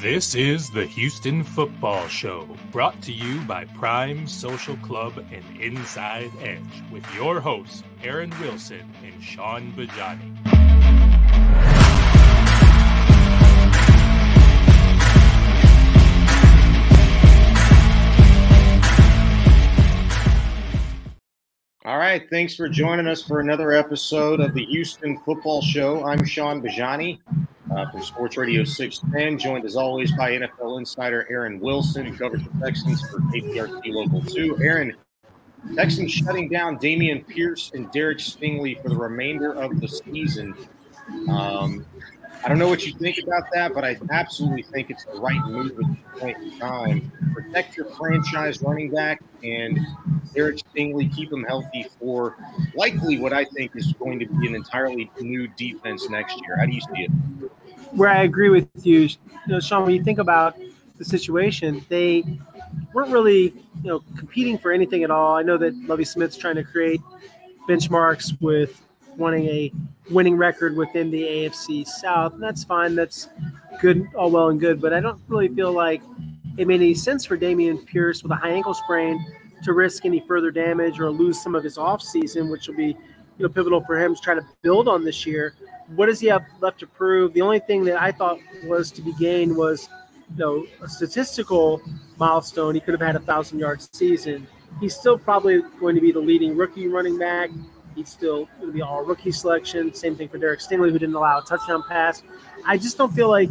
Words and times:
This 0.00 0.36
is 0.36 0.70
the 0.70 0.86
Houston 0.86 1.42
Football 1.42 2.06
Show, 2.06 2.48
brought 2.70 3.02
to 3.02 3.12
you 3.12 3.40
by 3.40 3.64
Prime 3.64 4.28
Social 4.28 4.76
Club 4.76 5.18
and 5.32 5.60
Inside 5.60 6.30
Edge, 6.40 6.84
with 6.92 7.04
your 7.16 7.40
hosts, 7.40 7.82
Aaron 8.04 8.32
Wilson 8.40 8.94
and 9.02 9.20
Shaun 9.20 9.72
Bijani. 9.72 10.36
All 21.84 21.98
right, 21.98 22.22
thanks 22.30 22.54
for 22.54 22.68
joining 22.68 23.08
us 23.08 23.20
for 23.20 23.40
another 23.40 23.72
episode 23.72 24.38
of 24.38 24.54
the 24.54 24.64
Houston 24.66 25.18
Football 25.24 25.60
Show. 25.60 26.04
I'm 26.04 26.24
Shaun 26.24 26.62
Bijani 26.62 27.18
uh, 27.74 27.90
from 27.90 28.02
Sports 28.02 28.36
Radio 28.36 28.64
610, 28.64 29.38
joined 29.38 29.64
as 29.64 29.76
always 29.76 30.12
by 30.12 30.32
NFL 30.32 30.78
insider 30.78 31.26
Aaron 31.30 31.60
Wilson, 31.60 32.06
who 32.06 32.16
covers 32.16 32.42
the 32.42 32.60
Texans 32.60 33.00
for 33.08 33.18
KPRC 33.20 33.92
Local 33.92 34.22
2. 34.22 34.58
Aaron, 34.62 34.94
Texans 35.74 36.12
shutting 36.12 36.48
down 36.48 36.78
Dameon 36.78 37.26
Pierce 37.26 37.72
and 37.74 37.90
Derek 37.92 38.18
Stingley 38.18 38.80
for 38.82 38.88
the 38.88 38.96
remainder 38.96 39.52
of 39.52 39.80
the 39.80 39.88
season. 39.88 40.54
Um, 41.28 41.84
I 42.44 42.48
don't 42.48 42.58
know 42.58 42.68
what 42.68 42.86
you 42.86 42.92
think 42.92 43.18
about 43.18 43.44
that, 43.52 43.74
but 43.74 43.84
I 43.84 43.98
absolutely 44.10 44.62
think 44.62 44.90
it's 44.90 45.04
the 45.04 45.20
right 45.20 45.40
move 45.46 45.72
at 45.72 45.76
this 45.76 46.20
point 46.20 46.36
in 46.38 46.58
time. 46.58 47.12
Protect 47.34 47.76
your 47.76 47.86
franchise 47.86 48.62
running 48.62 48.90
back 48.90 49.22
and 49.42 49.78
Derek 50.34 50.56
Stingley, 50.56 51.12
keep 51.14 51.32
him 51.32 51.44
healthy 51.44 51.86
for 51.98 52.36
likely 52.74 53.18
what 53.18 53.32
I 53.32 53.44
think 53.44 53.74
is 53.74 53.92
going 53.94 54.18
to 54.20 54.26
be 54.26 54.46
an 54.46 54.54
entirely 54.54 55.10
new 55.20 55.48
defense 55.48 56.08
next 56.08 56.40
year. 56.42 56.56
How 56.58 56.66
do 56.66 56.72
you 56.72 56.80
see 56.80 57.02
it? 57.02 57.10
Where 57.92 58.08
I 58.08 58.22
agree 58.22 58.50
with 58.50 58.68
you, 58.82 59.00
you 59.00 59.18
know, 59.46 59.60
Shaun, 59.60 59.84
when 59.84 59.94
you 59.94 60.04
think 60.04 60.18
about 60.18 60.56
the 60.96 61.04
situation, 61.04 61.84
they 61.88 62.24
weren't 62.92 63.10
really, 63.10 63.54
you 63.82 63.84
know, 63.84 64.00
competing 64.16 64.58
for 64.58 64.72
anything 64.72 65.02
at 65.02 65.10
all. 65.10 65.36
I 65.36 65.42
know 65.42 65.56
that 65.58 65.74
Lovie 65.88 66.04
Smith's 66.04 66.36
trying 66.36 66.56
to 66.56 66.64
create 66.64 67.00
benchmarks 67.68 68.40
with 68.40 68.80
wanting 69.18 69.46
a 69.46 69.72
winning 70.10 70.36
record 70.36 70.76
within 70.76 71.10
the 71.10 71.22
AFC 71.22 71.86
South, 71.86 72.34
and 72.34 72.42
that's 72.42 72.64
fine. 72.64 72.94
That's 72.94 73.28
good, 73.80 74.06
all 74.14 74.30
well 74.30 74.48
and 74.48 74.58
good. 74.58 74.80
But 74.80 74.94
I 74.94 75.00
don't 75.00 75.20
really 75.28 75.48
feel 75.48 75.72
like 75.72 76.00
it 76.56 76.66
made 76.66 76.80
any 76.80 76.94
sense 76.94 77.24
for 77.24 77.36
Dameon 77.36 77.84
Pierce 77.84 78.22
with 78.22 78.32
a 78.32 78.36
high 78.36 78.50
ankle 78.50 78.74
sprain 78.74 79.24
to 79.64 79.72
risk 79.72 80.04
any 80.06 80.20
further 80.20 80.50
damage 80.50 81.00
or 81.00 81.10
lose 81.10 81.40
some 81.40 81.54
of 81.54 81.64
his 81.64 81.76
offseason, 81.76 82.50
which 82.50 82.68
will 82.68 82.76
be 82.76 82.96
you 83.38 83.46
know 83.46 83.48
pivotal 83.48 83.80
for 83.84 83.98
him 83.98 84.14
to 84.14 84.20
try 84.20 84.34
to 84.34 84.46
build 84.62 84.88
on 84.88 85.04
this 85.04 85.26
year. 85.26 85.54
What 85.96 86.06
does 86.06 86.20
he 86.20 86.28
have 86.28 86.44
left 86.60 86.80
to 86.80 86.86
prove? 86.86 87.32
The 87.34 87.42
only 87.42 87.60
thing 87.60 87.84
that 87.84 88.00
I 88.00 88.12
thought 88.12 88.38
was 88.64 88.90
to 88.92 89.02
be 89.02 89.12
gained 89.14 89.56
was 89.56 89.88
you 90.30 90.36
know 90.36 90.66
a 90.82 90.88
statistical 90.88 91.82
milestone. 92.18 92.74
He 92.74 92.80
could 92.80 92.92
have 92.92 93.06
had 93.06 93.16
a 93.16 93.24
thousand 93.24 93.58
yard 93.58 93.82
season. 93.94 94.46
He's 94.80 94.94
still 94.94 95.18
probably 95.18 95.62
going 95.80 95.96
to 95.96 96.00
be 96.00 96.12
the 96.12 96.20
leading 96.20 96.56
rookie 96.56 96.86
running 96.86 97.18
back. 97.18 97.50
He's 97.98 98.10
still 98.10 98.48
going 98.60 98.68
to 98.68 98.72
be 98.72 98.80
all 98.80 99.04
rookie 99.04 99.32
selection. 99.32 99.92
Same 99.92 100.14
thing 100.14 100.28
for 100.28 100.38
Derek 100.38 100.60
Stingley, 100.60 100.92
who 100.92 101.00
didn't 101.00 101.16
allow 101.16 101.40
a 101.40 101.42
touchdown 101.42 101.82
pass. 101.82 102.22
I 102.64 102.78
just 102.78 102.96
don't 102.96 103.12
feel 103.12 103.28
like 103.28 103.50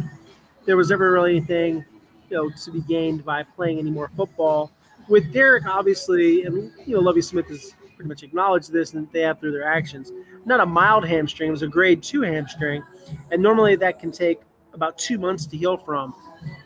there 0.64 0.74
was 0.74 0.90
ever 0.90 1.12
really 1.12 1.36
anything, 1.36 1.84
you 2.30 2.36
know, 2.36 2.50
to 2.64 2.70
be 2.70 2.80
gained 2.80 3.26
by 3.26 3.42
playing 3.42 3.78
any 3.78 3.90
more 3.90 4.10
football. 4.16 4.72
With 5.06 5.34
Derek, 5.34 5.66
obviously, 5.66 6.44
and 6.44 6.72
you 6.86 6.94
know, 6.94 7.00
Lovie 7.00 7.20
Smith 7.20 7.46
has 7.48 7.74
pretty 7.94 8.08
much 8.08 8.22
acknowledged 8.22 8.72
this, 8.72 8.94
and 8.94 9.06
they 9.12 9.20
have 9.20 9.38
through 9.38 9.52
their 9.52 9.64
actions. 9.64 10.12
Not 10.46 10.60
a 10.60 10.66
mild 10.66 11.06
hamstring; 11.06 11.48
it 11.48 11.52
was 11.52 11.60
a 11.60 11.68
grade 11.68 12.02
two 12.02 12.22
hamstring, 12.22 12.82
and 13.30 13.42
normally 13.42 13.76
that 13.76 13.98
can 13.98 14.10
take 14.10 14.40
about 14.72 14.96
two 14.96 15.18
months 15.18 15.44
to 15.44 15.58
heal 15.58 15.76
from. 15.76 16.14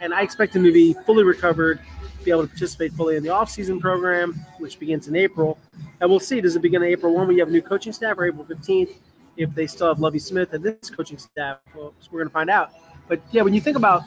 And 0.01 0.15
I 0.15 0.23
expect 0.23 0.55
him 0.55 0.63
to 0.63 0.73
be 0.73 0.95
fully 1.05 1.25
recovered, 1.25 1.81
be 2.25 2.31
able 2.31 2.43
to 2.43 2.49
participate 2.49 2.93
fully 2.93 3.17
in 3.17 3.23
the 3.23 3.29
offseason 3.29 3.81
program, 3.81 4.35
which 4.59 4.79
begins 4.79 5.09
in 5.09 5.17
April. 5.17 5.59
And 6.01 6.11
we'll 6.11 6.21
see. 6.21 6.41
Does 6.41 6.57
it 6.57 6.61
begin 6.63 6.83
in 6.83 6.89
April 6.89 7.15
1 7.15 7.27
when 7.27 7.39
have 7.39 7.49
a 7.49 7.53
new 7.53 7.63
coaching 7.63 7.93
staff 7.93 8.19
or 8.19 8.27
April 8.27 8.45
15th 8.45 8.95
if 9.37 9.55
they 9.55 9.67
still 9.67 9.89
have 9.89 9.99
Lovie 9.99 10.19
Smith 10.19 10.53
and 10.53 10.65
this 10.65 10.91
coaching 10.91 11.19
staff? 11.19 11.59
Well, 11.75 11.95
we're 12.11 12.21
going 12.21 12.29
to 12.29 12.33
find 12.33 12.51
out. 12.51 12.73
But 13.09 13.21
yeah, 13.31 13.43
when 13.43 13.55
you 13.55 13.61
think 13.61 13.77
about 13.77 14.03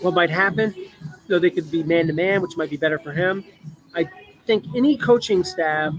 what 0.00 0.14
might 0.14 0.30
happen, 0.30 0.74
you 0.76 0.90
know, 1.28 1.38
they 1.38 1.50
could 1.50 1.70
be 1.70 1.82
man 1.82 2.06
to 2.06 2.12
man, 2.12 2.42
which 2.42 2.56
might 2.56 2.70
be 2.70 2.76
better 2.76 2.98
for 2.98 3.12
him. 3.12 3.44
I 3.94 4.08
think 4.46 4.64
any 4.76 4.96
coaching 4.96 5.44
staff, 5.44 5.94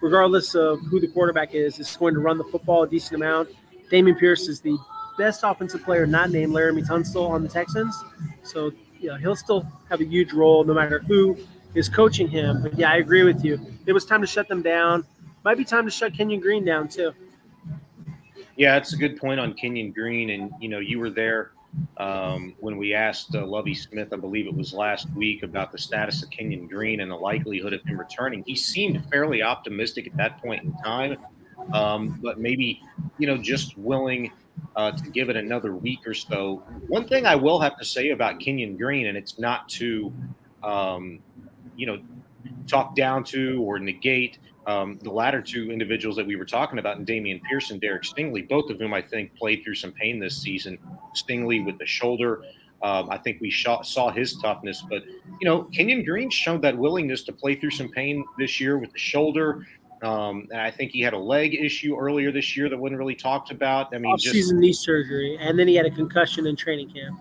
regardless 0.00 0.54
of 0.54 0.80
who 0.86 1.00
the 1.00 1.08
quarterback 1.08 1.54
is, 1.54 1.78
is 1.78 1.96
going 1.96 2.14
to 2.14 2.20
run 2.20 2.38
the 2.38 2.44
football 2.44 2.82
a 2.82 2.88
decent 2.88 3.14
amount. 3.14 3.50
Dameon 3.90 4.18
Pierce 4.18 4.48
is 4.48 4.60
the 4.60 4.76
best 5.18 5.40
offensive 5.44 5.82
player 5.82 6.06
not 6.06 6.30
named 6.30 6.52
Laremy 6.52 6.86
Tunsil 6.86 7.28
on 7.28 7.42
the 7.42 7.48
Texans. 7.48 7.94
So, 8.42 8.72
you 9.00 9.08
know, 9.08 9.16
he'll 9.16 9.36
still 9.36 9.66
have 9.88 10.00
a 10.00 10.04
huge 10.04 10.32
role 10.32 10.62
no 10.64 10.74
matter 10.74 10.98
who 11.00 11.36
is 11.74 11.88
coaching 11.88 12.28
him. 12.28 12.62
But 12.62 12.78
yeah, 12.78 12.90
I 12.90 12.96
agree 12.96 13.22
with 13.22 13.44
you. 13.44 13.58
It 13.86 13.92
was 13.92 14.04
time 14.04 14.20
to 14.20 14.26
shut 14.26 14.48
them 14.48 14.62
down. 14.62 15.04
Might 15.44 15.56
be 15.56 15.64
time 15.64 15.84
to 15.86 15.90
shut 15.90 16.14
Kenyon 16.14 16.40
Green 16.40 16.64
down 16.64 16.88
too. 16.88 17.12
Yeah, 18.56 18.74
that's 18.74 18.92
a 18.92 18.96
good 18.96 19.16
point 19.16 19.40
on 19.40 19.54
Kenyon 19.54 19.90
Green. 19.92 20.30
And, 20.30 20.52
you 20.60 20.68
know, 20.68 20.80
you 20.80 20.98
were 20.98 21.08
there 21.08 21.52
um, 21.96 22.54
when 22.60 22.76
we 22.76 22.92
asked 22.92 23.34
uh, 23.34 23.46
Lovie 23.46 23.74
Smith, 23.74 24.12
I 24.12 24.16
believe 24.16 24.46
it 24.46 24.54
was 24.54 24.74
last 24.74 25.08
week, 25.14 25.42
about 25.42 25.72
the 25.72 25.78
status 25.78 26.22
of 26.22 26.28
Kenyon 26.30 26.66
Green 26.66 27.00
and 27.00 27.10
the 27.10 27.16
likelihood 27.16 27.72
of 27.72 27.82
him 27.84 27.98
returning. 27.98 28.42
He 28.46 28.56
seemed 28.56 29.02
fairly 29.10 29.42
optimistic 29.42 30.08
at 30.08 30.16
that 30.16 30.42
point 30.42 30.64
in 30.64 30.74
time, 30.84 31.16
um, 31.72 32.18
but 32.22 32.38
maybe, 32.38 32.82
you 33.18 33.26
know, 33.26 33.38
just 33.38 33.78
willing 33.78 34.30
uh, 34.76 34.92
to 34.92 35.10
give 35.10 35.28
it 35.28 35.36
another 35.36 35.74
week 35.74 36.06
or 36.06 36.14
so. 36.14 36.62
One 36.88 37.06
thing 37.06 37.26
I 37.26 37.34
will 37.34 37.60
have 37.60 37.76
to 37.78 37.84
say 37.84 38.10
about 38.10 38.40
Kenyon 38.40 38.76
Green, 38.76 39.06
and 39.06 39.16
it's 39.16 39.38
not 39.38 39.68
to, 39.70 40.12
um, 40.62 41.20
you 41.76 41.86
know, 41.86 41.98
talk 42.66 42.94
down 42.94 43.24
to 43.24 43.62
or 43.62 43.78
negate 43.78 44.38
um, 44.66 44.98
the 45.02 45.10
latter 45.10 45.42
two 45.42 45.70
individuals 45.70 46.16
that 46.16 46.26
we 46.26 46.36
were 46.36 46.44
talking 46.44 46.78
about, 46.78 46.98
and 46.98 47.06
Dameon 47.06 47.40
Pearson, 47.42 47.78
Derek 47.78 48.02
Stingley, 48.02 48.48
both 48.48 48.70
of 48.70 48.78
whom 48.78 48.94
I 48.94 49.02
think 49.02 49.34
played 49.36 49.62
through 49.64 49.74
some 49.74 49.92
pain 49.92 50.20
this 50.20 50.40
season. 50.40 50.78
Stingley 51.14 51.64
with 51.64 51.78
the 51.78 51.86
shoulder. 51.86 52.42
Um, 52.82 53.10
I 53.10 53.18
think 53.18 53.40
we 53.40 53.50
saw, 53.50 53.82
saw 53.82 54.10
his 54.10 54.36
toughness, 54.36 54.82
but 54.88 55.02
you 55.04 55.44
know, 55.44 55.64
Kenyon 55.64 56.02
Green 56.04 56.30
showed 56.30 56.62
that 56.62 56.76
willingness 56.76 57.22
to 57.24 57.32
play 57.32 57.54
through 57.54 57.72
some 57.72 57.88
pain 57.90 58.24
this 58.38 58.58
year 58.58 58.78
with 58.78 58.92
the 58.92 58.98
shoulder. 58.98 59.66
Um, 60.02 60.48
and 60.50 60.60
I 60.60 60.70
think 60.70 60.92
he 60.92 61.00
had 61.00 61.12
a 61.12 61.18
leg 61.18 61.54
issue 61.54 61.96
earlier 61.96 62.32
this 62.32 62.56
year 62.56 62.68
that 62.68 62.78
wasn't 62.78 62.98
really 62.98 63.14
talked 63.14 63.50
about. 63.50 63.94
I 63.94 63.98
mean, 63.98 64.12
off 64.12 64.20
season 64.20 64.58
knee 64.58 64.72
surgery, 64.72 65.36
and 65.40 65.58
then 65.58 65.68
he 65.68 65.74
had 65.74 65.86
a 65.86 65.90
concussion 65.90 66.46
in 66.46 66.56
training 66.56 66.90
camp. 66.90 67.20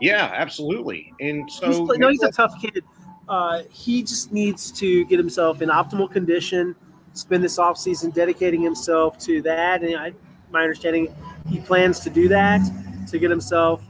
Yeah, 0.00 0.30
absolutely. 0.34 1.12
And 1.20 1.50
so, 1.50 1.68
he's, 1.68 1.98
no, 1.98 2.08
he's 2.08 2.22
a 2.22 2.30
tough 2.30 2.60
kid. 2.60 2.84
Uh, 3.28 3.62
he 3.70 4.02
just 4.02 4.32
needs 4.32 4.70
to 4.72 5.04
get 5.06 5.18
himself 5.18 5.62
in 5.62 5.68
optimal 5.68 6.10
condition, 6.10 6.74
spend 7.14 7.42
this 7.42 7.58
offseason 7.58 8.12
dedicating 8.12 8.60
himself 8.60 9.18
to 9.18 9.42
that. 9.42 9.82
And 9.82 9.96
I, 9.96 10.12
my 10.50 10.62
understanding, 10.62 11.14
he 11.48 11.60
plans 11.60 12.00
to 12.00 12.10
do 12.10 12.28
that 12.28 12.60
to 13.08 13.18
get 13.18 13.30
himself 13.30 13.82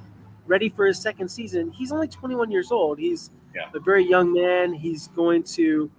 ready 0.46 0.68
for 0.68 0.86
his 0.86 0.98
second 0.98 1.28
season. 1.28 1.70
He's 1.72 1.92
only 1.92 2.08
21 2.08 2.50
years 2.50 2.70
old. 2.70 2.98
He's 2.98 3.30
yeah. 3.54 3.68
a 3.74 3.80
very 3.80 4.08
young 4.08 4.32
man. 4.32 4.72
He's 4.72 5.08
going 5.08 5.42
to 5.42 5.90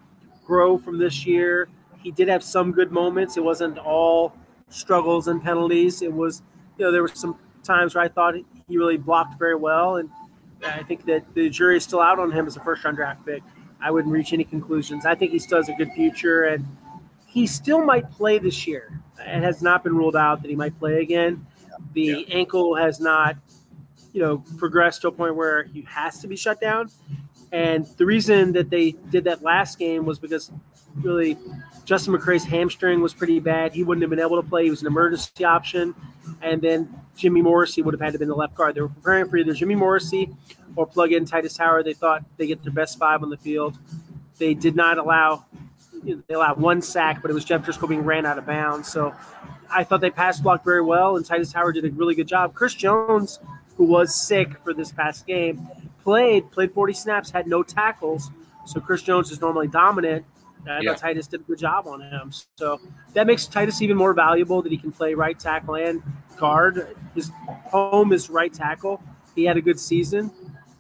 grow 0.46 0.78
from 0.78 0.98
this 0.98 1.26
year. 1.26 1.68
He 2.02 2.12
did 2.12 2.28
have 2.28 2.44
some 2.44 2.72
good 2.72 2.92
moments. 2.92 3.38
It 3.38 3.44
wasn't 3.44 3.78
all 3.78 4.34
struggles 4.70 5.28
and 5.28 5.44
penalties. 5.44 6.02
It 6.02 6.14
was, 6.14 6.42
you 6.78 6.86
know, 6.86 6.92
there 6.92 7.02
were 7.02 7.08
some 7.08 7.38
times 7.64 7.96
where 7.96 8.04
I 8.04 8.08
thought 8.08 8.36
he 8.68 8.78
really 8.78 8.98
blocked 8.98 9.38
very 9.38 9.56
well. 9.56 9.98
And 9.98 10.10
I 10.66 10.84
think 10.84 11.06
that 11.06 11.34
the 11.34 11.50
jury 11.50 11.78
is 11.78 11.84
still 11.84 12.02
out 12.02 12.20
on 12.20 12.32
him 12.32 12.48
as 12.48 12.58
a 12.58 12.60
first 12.62 12.84
round 12.84 12.98
draft 12.98 13.26
pick. 13.26 13.44
I 13.80 13.92
wouldn't 13.92 14.14
reach 14.14 14.34
any 14.34 14.44
conclusions. 14.44 15.06
I 15.06 15.16
think 15.16 15.32
he 15.32 15.40
still 15.40 15.60
has 15.60 15.70
a 15.70 15.74
good 15.74 15.92
future, 15.92 16.46
and 16.46 16.66
he 17.28 17.46
still 17.46 17.84
might 17.86 18.10
play 18.12 18.40
this 18.40 18.66
year. 18.66 19.02
It 19.20 19.44
has 19.44 19.62
not 19.62 19.84
been 19.84 19.96
ruled 19.96 20.16
out 20.16 20.42
that 20.42 20.50
he 20.50 20.56
might 20.56 20.78
play 20.80 21.02
again. 21.02 21.46
The 21.94 22.26
yeah. 22.28 22.36
ankle 22.36 22.76
has 22.76 23.00
not, 23.00 23.36
you 24.14 24.22
know, 24.22 24.44
progressed 24.58 25.02
to 25.02 25.10
a 25.10 25.12
point 25.12 25.36
where 25.36 25.64
he 25.64 25.84
has 25.84 26.20
to 26.20 26.28
be 26.28 26.36
shut 26.36 26.60
down. 26.60 26.90
And 27.52 27.86
the 27.98 28.06
reason 28.06 28.54
that 28.54 28.70
they 28.70 28.92
did 28.92 29.26
that 29.26 29.44
last 29.44 29.78
game 29.78 30.06
was 30.06 30.18
because 30.20 30.52
really 30.96 31.38
Justin 31.88 32.14
McCray's 32.14 32.44
hamstring 32.44 33.00
was 33.00 33.14
pretty 33.14 33.40
bad. 33.40 33.72
He 33.72 33.82
wouldn't 33.82 34.02
have 34.02 34.10
been 34.10 34.20
able 34.20 34.42
to 34.42 34.46
play. 34.48 34.66
He 34.66 34.70
was 34.70 34.82
an 34.82 34.88
emergency 34.88 35.46
option. 35.46 35.96
And 36.42 36.62
then 36.62 36.94
Jimmy 37.16 37.42
Morrissey 37.42 37.82
would 37.82 37.94
have 37.94 38.02
had 38.02 38.12
to 38.12 38.20
been 38.20 38.28
the 38.28 38.36
left 38.36 38.56
guard. 38.56 38.76
They 38.76 38.82
were 38.82 38.90
preparing 38.90 39.30
for 39.30 39.38
either 39.38 39.54
Jimmy 39.54 39.76
Morrissey 39.76 40.36
or 40.76 40.86
plug 40.86 41.14
in 41.14 41.24
Tytus 41.24 41.58
Howard. 41.58 41.86
They 41.86 41.94
thought 41.94 42.26
they 42.36 42.46
get 42.46 42.62
their 42.62 42.74
best 42.74 43.00
five 43.00 43.24
on 43.24 43.30
the 43.30 43.38
field. 43.38 43.80
They 44.38 44.54
did 44.54 44.76
not 44.76 44.98
allow 44.98 45.46
they 46.04 46.34
allowed 46.34 46.60
one 46.60 46.82
sack, 46.82 47.22
but 47.22 47.32
it 47.32 47.34
was 47.34 47.46
Jeff 47.46 47.66
Driskel 47.66 47.88
being 47.88 48.04
ran 48.04 48.26
out 48.26 48.38
of 48.38 48.46
bounds. 48.46 48.92
So 48.92 49.16
I 49.70 49.86
thought 49.86 50.02
they 50.02 50.10
pass 50.10 50.42
blocked 50.42 50.66
very 50.66 50.82
well, 50.82 51.16
and 51.16 51.26
Tytus 51.26 51.54
Howard 51.54 51.76
did 51.76 51.86
a 51.86 51.90
really 51.92 52.16
good 52.16 52.28
job. 52.28 52.54
Chris 52.54 52.74
Jones, 52.74 53.40
who 53.78 53.86
was 53.86 54.14
sick 54.14 54.60
for 54.62 54.74
this 54.74 54.92
past 54.92 55.26
game, 55.26 55.66
played 56.04 56.52
played 56.52 56.74
40 56.74 56.94
snaps, 56.94 57.32
had 57.32 57.48
no 57.48 57.64
tackles. 57.64 58.30
So 58.66 58.82
Chris 58.82 59.02
Jones 59.02 59.32
is 59.32 59.40
normally 59.40 59.70
dominant. 59.70 60.26
I 60.68 60.80
yeah. 60.82 60.94
thought 60.94 61.02
Tytus 61.02 61.30
did 61.30 61.42
a 61.42 61.44
good 61.44 61.60
job 61.60 61.88
on 61.88 62.02
him. 62.02 62.32
So 62.56 62.80
that 63.14 63.28
makes 63.28 63.48
Tytus 63.48 63.82
even 63.82 63.98
more 63.98 64.14
valuable 64.14 64.62
that 64.62 64.72
he 64.72 64.78
can 64.78 64.92
play 64.92 65.14
right 65.14 65.38
tackle 65.38 65.76
and 65.76 66.02
guard. 66.38 66.96
His 67.16 67.32
home 67.66 68.12
is 68.14 68.30
right 68.30 68.54
tackle. 68.54 69.02
He 69.36 69.46
had 69.46 69.58
a 69.58 69.62
good 69.62 69.80
season. 69.80 70.32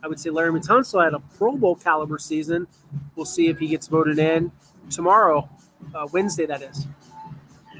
I 0.03 0.07
would 0.07 0.19
say 0.19 0.29
Laremy 0.29 0.65
Tunsil 0.65 1.03
had 1.03 1.13
a 1.13 1.19
Pro 1.19 1.57
Bowl 1.57 1.75
caliber 1.75 2.18
season. 2.18 2.68
We'll 3.15 3.25
see 3.25 3.47
if 3.47 3.59
he 3.59 3.68
gets 3.68 3.88
voted 3.88 4.19
in 4.19 4.51
tomorrow, 4.89 5.50
uh, 5.94 6.07
Wednesday, 6.12 6.45
that 6.45 6.62
is. 6.62 6.88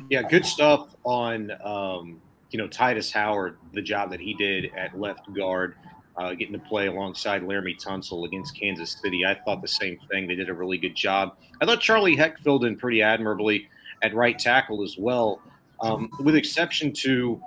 Yeah, 0.10 0.24
good 0.24 0.46
stuff 0.46 0.96
on 1.04 1.52
um, 1.64 2.22
you 2.52 2.58
know 2.58 2.68
Tytus 2.68 3.12
Howard, 3.12 3.58
the 3.74 3.82
job 3.82 4.12
that 4.12 4.20
he 4.20 4.34
did 4.34 4.72
at 4.76 5.00
left 5.00 5.32
guard, 5.34 5.76
uh, 6.18 6.34
getting 6.34 6.54
to 6.54 6.60
play 6.60 6.88
alongside 6.88 7.44
Laremy 7.44 7.82
Tunsil 7.82 8.26
against 8.26 8.60
Kansas 8.60 8.98
City. 9.02 9.26
I 9.26 9.36
thought 9.46 9.62
the 9.62 9.68
same 9.68 10.00
thing. 10.10 10.28
They 10.28 10.36
did 10.36 10.50
a 10.50 10.54
really 10.54 10.78
good 10.78 10.96
job. 10.96 11.38
I 11.62 11.66
thought 11.66 11.80
Charlie 11.80 12.16
Heck 12.16 12.40
filled 12.40 12.66
in 12.66 12.76
pretty 12.76 13.02
admirably 13.02 13.70
at 14.02 14.14
right 14.16 14.38
tackle 14.38 14.84
as 14.84 14.98
well, 14.98 15.42
um, 15.82 16.10
with 16.20 16.36
exception 16.36 16.92
to 16.94 17.42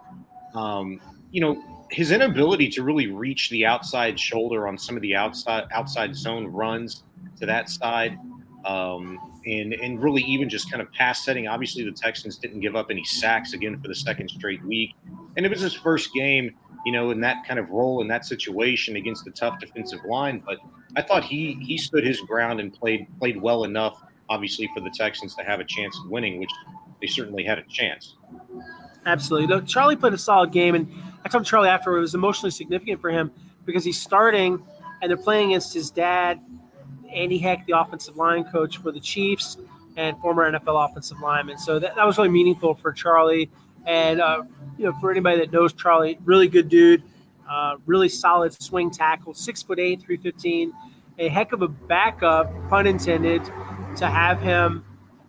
um, 0.54 1.00
you 1.32 1.40
know 1.40 1.62
his 1.90 2.12
inability 2.12 2.68
to 2.68 2.82
really 2.84 3.08
reach 3.08 3.50
the 3.50 3.66
outside 3.66 4.18
shoulder 4.18 4.68
on 4.68 4.78
some 4.78 4.94
of 4.94 5.02
the 5.02 5.14
outside 5.14 5.64
outside 5.72 6.14
zone 6.14 6.46
runs 6.46 7.02
to 7.38 7.46
that 7.46 7.68
side. 7.68 8.18
Um, 8.64 9.18
and 9.46 9.72
and 9.72 10.02
really 10.02 10.22
even 10.22 10.48
just 10.48 10.70
kind 10.70 10.82
of 10.82 10.92
pass 10.92 11.24
setting. 11.24 11.48
Obviously, 11.48 11.82
the 11.82 11.92
Texans 11.92 12.36
didn't 12.36 12.60
give 12.60 12.76
up 12.76 12.88
any 12.90 13.04
sacks 13.04 13.54
again 13.54 13.80
for 13.80 13.88
the 13.88 13.94
second 13.94 14.28
straight 14.28 14.62
week, 14.64 14.94
and 15.36 15.46
it 15.46 15.48
was 15.48 15.60
his 15.60 15.72
first 15.72 16.12
game, 16.12 16.54
you 16.84 16.92
know, 16.92 17.10
in 17.10 17.20
that 17.20 17.44
kind 17.46 17.58
of 17.58 17.70
role 17.70 18.00
in 18.00 18.08
that 18.08 18.24
situation 18.24 18.96
against 18.96 19.24
the 19.24 19.30
tough 19.30 19.58
defensive 19.58 20.00
line. 20.08 20.42
But 20.44 20.58
I 20.96 21.02
thought 21.02 21.24
he 21.24 21.54
he 21.62 21.76
stood 21.76 22.04
his 22.04 22.20
ground 22.20 22.60
and 22.60 22.72
played 22.72 23.06
played 23.18 23.40
well 23.40 23.64
enough, 23.64 24.02
obviously, 24.28 24.68
for 24.74 24.80
the 24.80 24.90
Texans 24.90 25.34
to 25.36 25.42
have 25.42 25.60
a 25.60 25.64
chance 25.64 25.98
of 26.02 26.10
winning, 26.10 26.38
which 26.38 26.50
they 27.00 27.06
certainly 27.06 27.44
had 27.44 27.58
a 27.58 27.64
chance. 27.64 28.16
Absolutely. 29.06 29.46
Look, 29.46 29.66
Charlie 29.66 29.96
played 29.96 30.12
a 30.12 30.18
solid 30.18 30.52
game, 30.52 30.74
and 30.74 30.88
I 31.24 31.28
talked 31.28 31.44
to 31.46 31.50
Charlie 31.50 31.68
after 31.68 31.96
it 31.96 32.00
was 32.00 32.14
emotionally 32.14 32.50
significant 32.50 33.00
for 33.00 33.10
him 33.10 33.30
because 33.64 33.84
he's 33.84 34.00
starting 34.00 34.62
and 35.00 35.10
they're 35.10 35.16
playing 35.16 35.50
against 35.50 35.72
his 35.72 35.90
dad 35.90 36.40
Andy 37.12 37.38
Heck, 37.38 37.66
the 37.66 37.78
offensive 37.78 38.16
line 38.16 38.44
coach 38.44 38.78
for 38.78 38.92
the 38.92 39.00
Chiefs 39.00 39.56
and 39.96 40.18
former 40.20 40.50
NFL 40.50 40.88
offensive 40.88 41.20
lineman. 41.20 41.58
So 41.58 41.78
that, 41.78 41.96
that 41.96 42.06
was 42.06 42.18
really 42.18 42.30
meaningful 42.30 42.74
for 42.74 42.92
Charlie. 42.92 43.50
And, 43.86 44.20
uh, 44.20 44.42
you 44.78 44.86
know, 44.86 44.92
for 45.00 45.10
anybody 45.10 45.38
that 45.38 45.52
knows 45.52 45.72
Charlie, 45.72 46.18
really 46.24 46.48
good 46.48 46.68
dude, 46.68 47.02
uh, 47.48 47.76
really 47.86 48.08
solid 48.08 48.52
swing 48.62 48.90
tackle, 48.90 49.34
six 49.34 49.62
foot 49.62 49.78
eight, 49.78 50.00
315, 50.02 50.72
a 51.18 51.28
heck 51.28 51.52
of 51.52 51.62
a 51.62 51.68
backup, 51.68 52.50
pun 52.68 52.86
intended, 52.86 53.44
to 53.96 54.06
have 54.06 54.40
him 54.40 54.84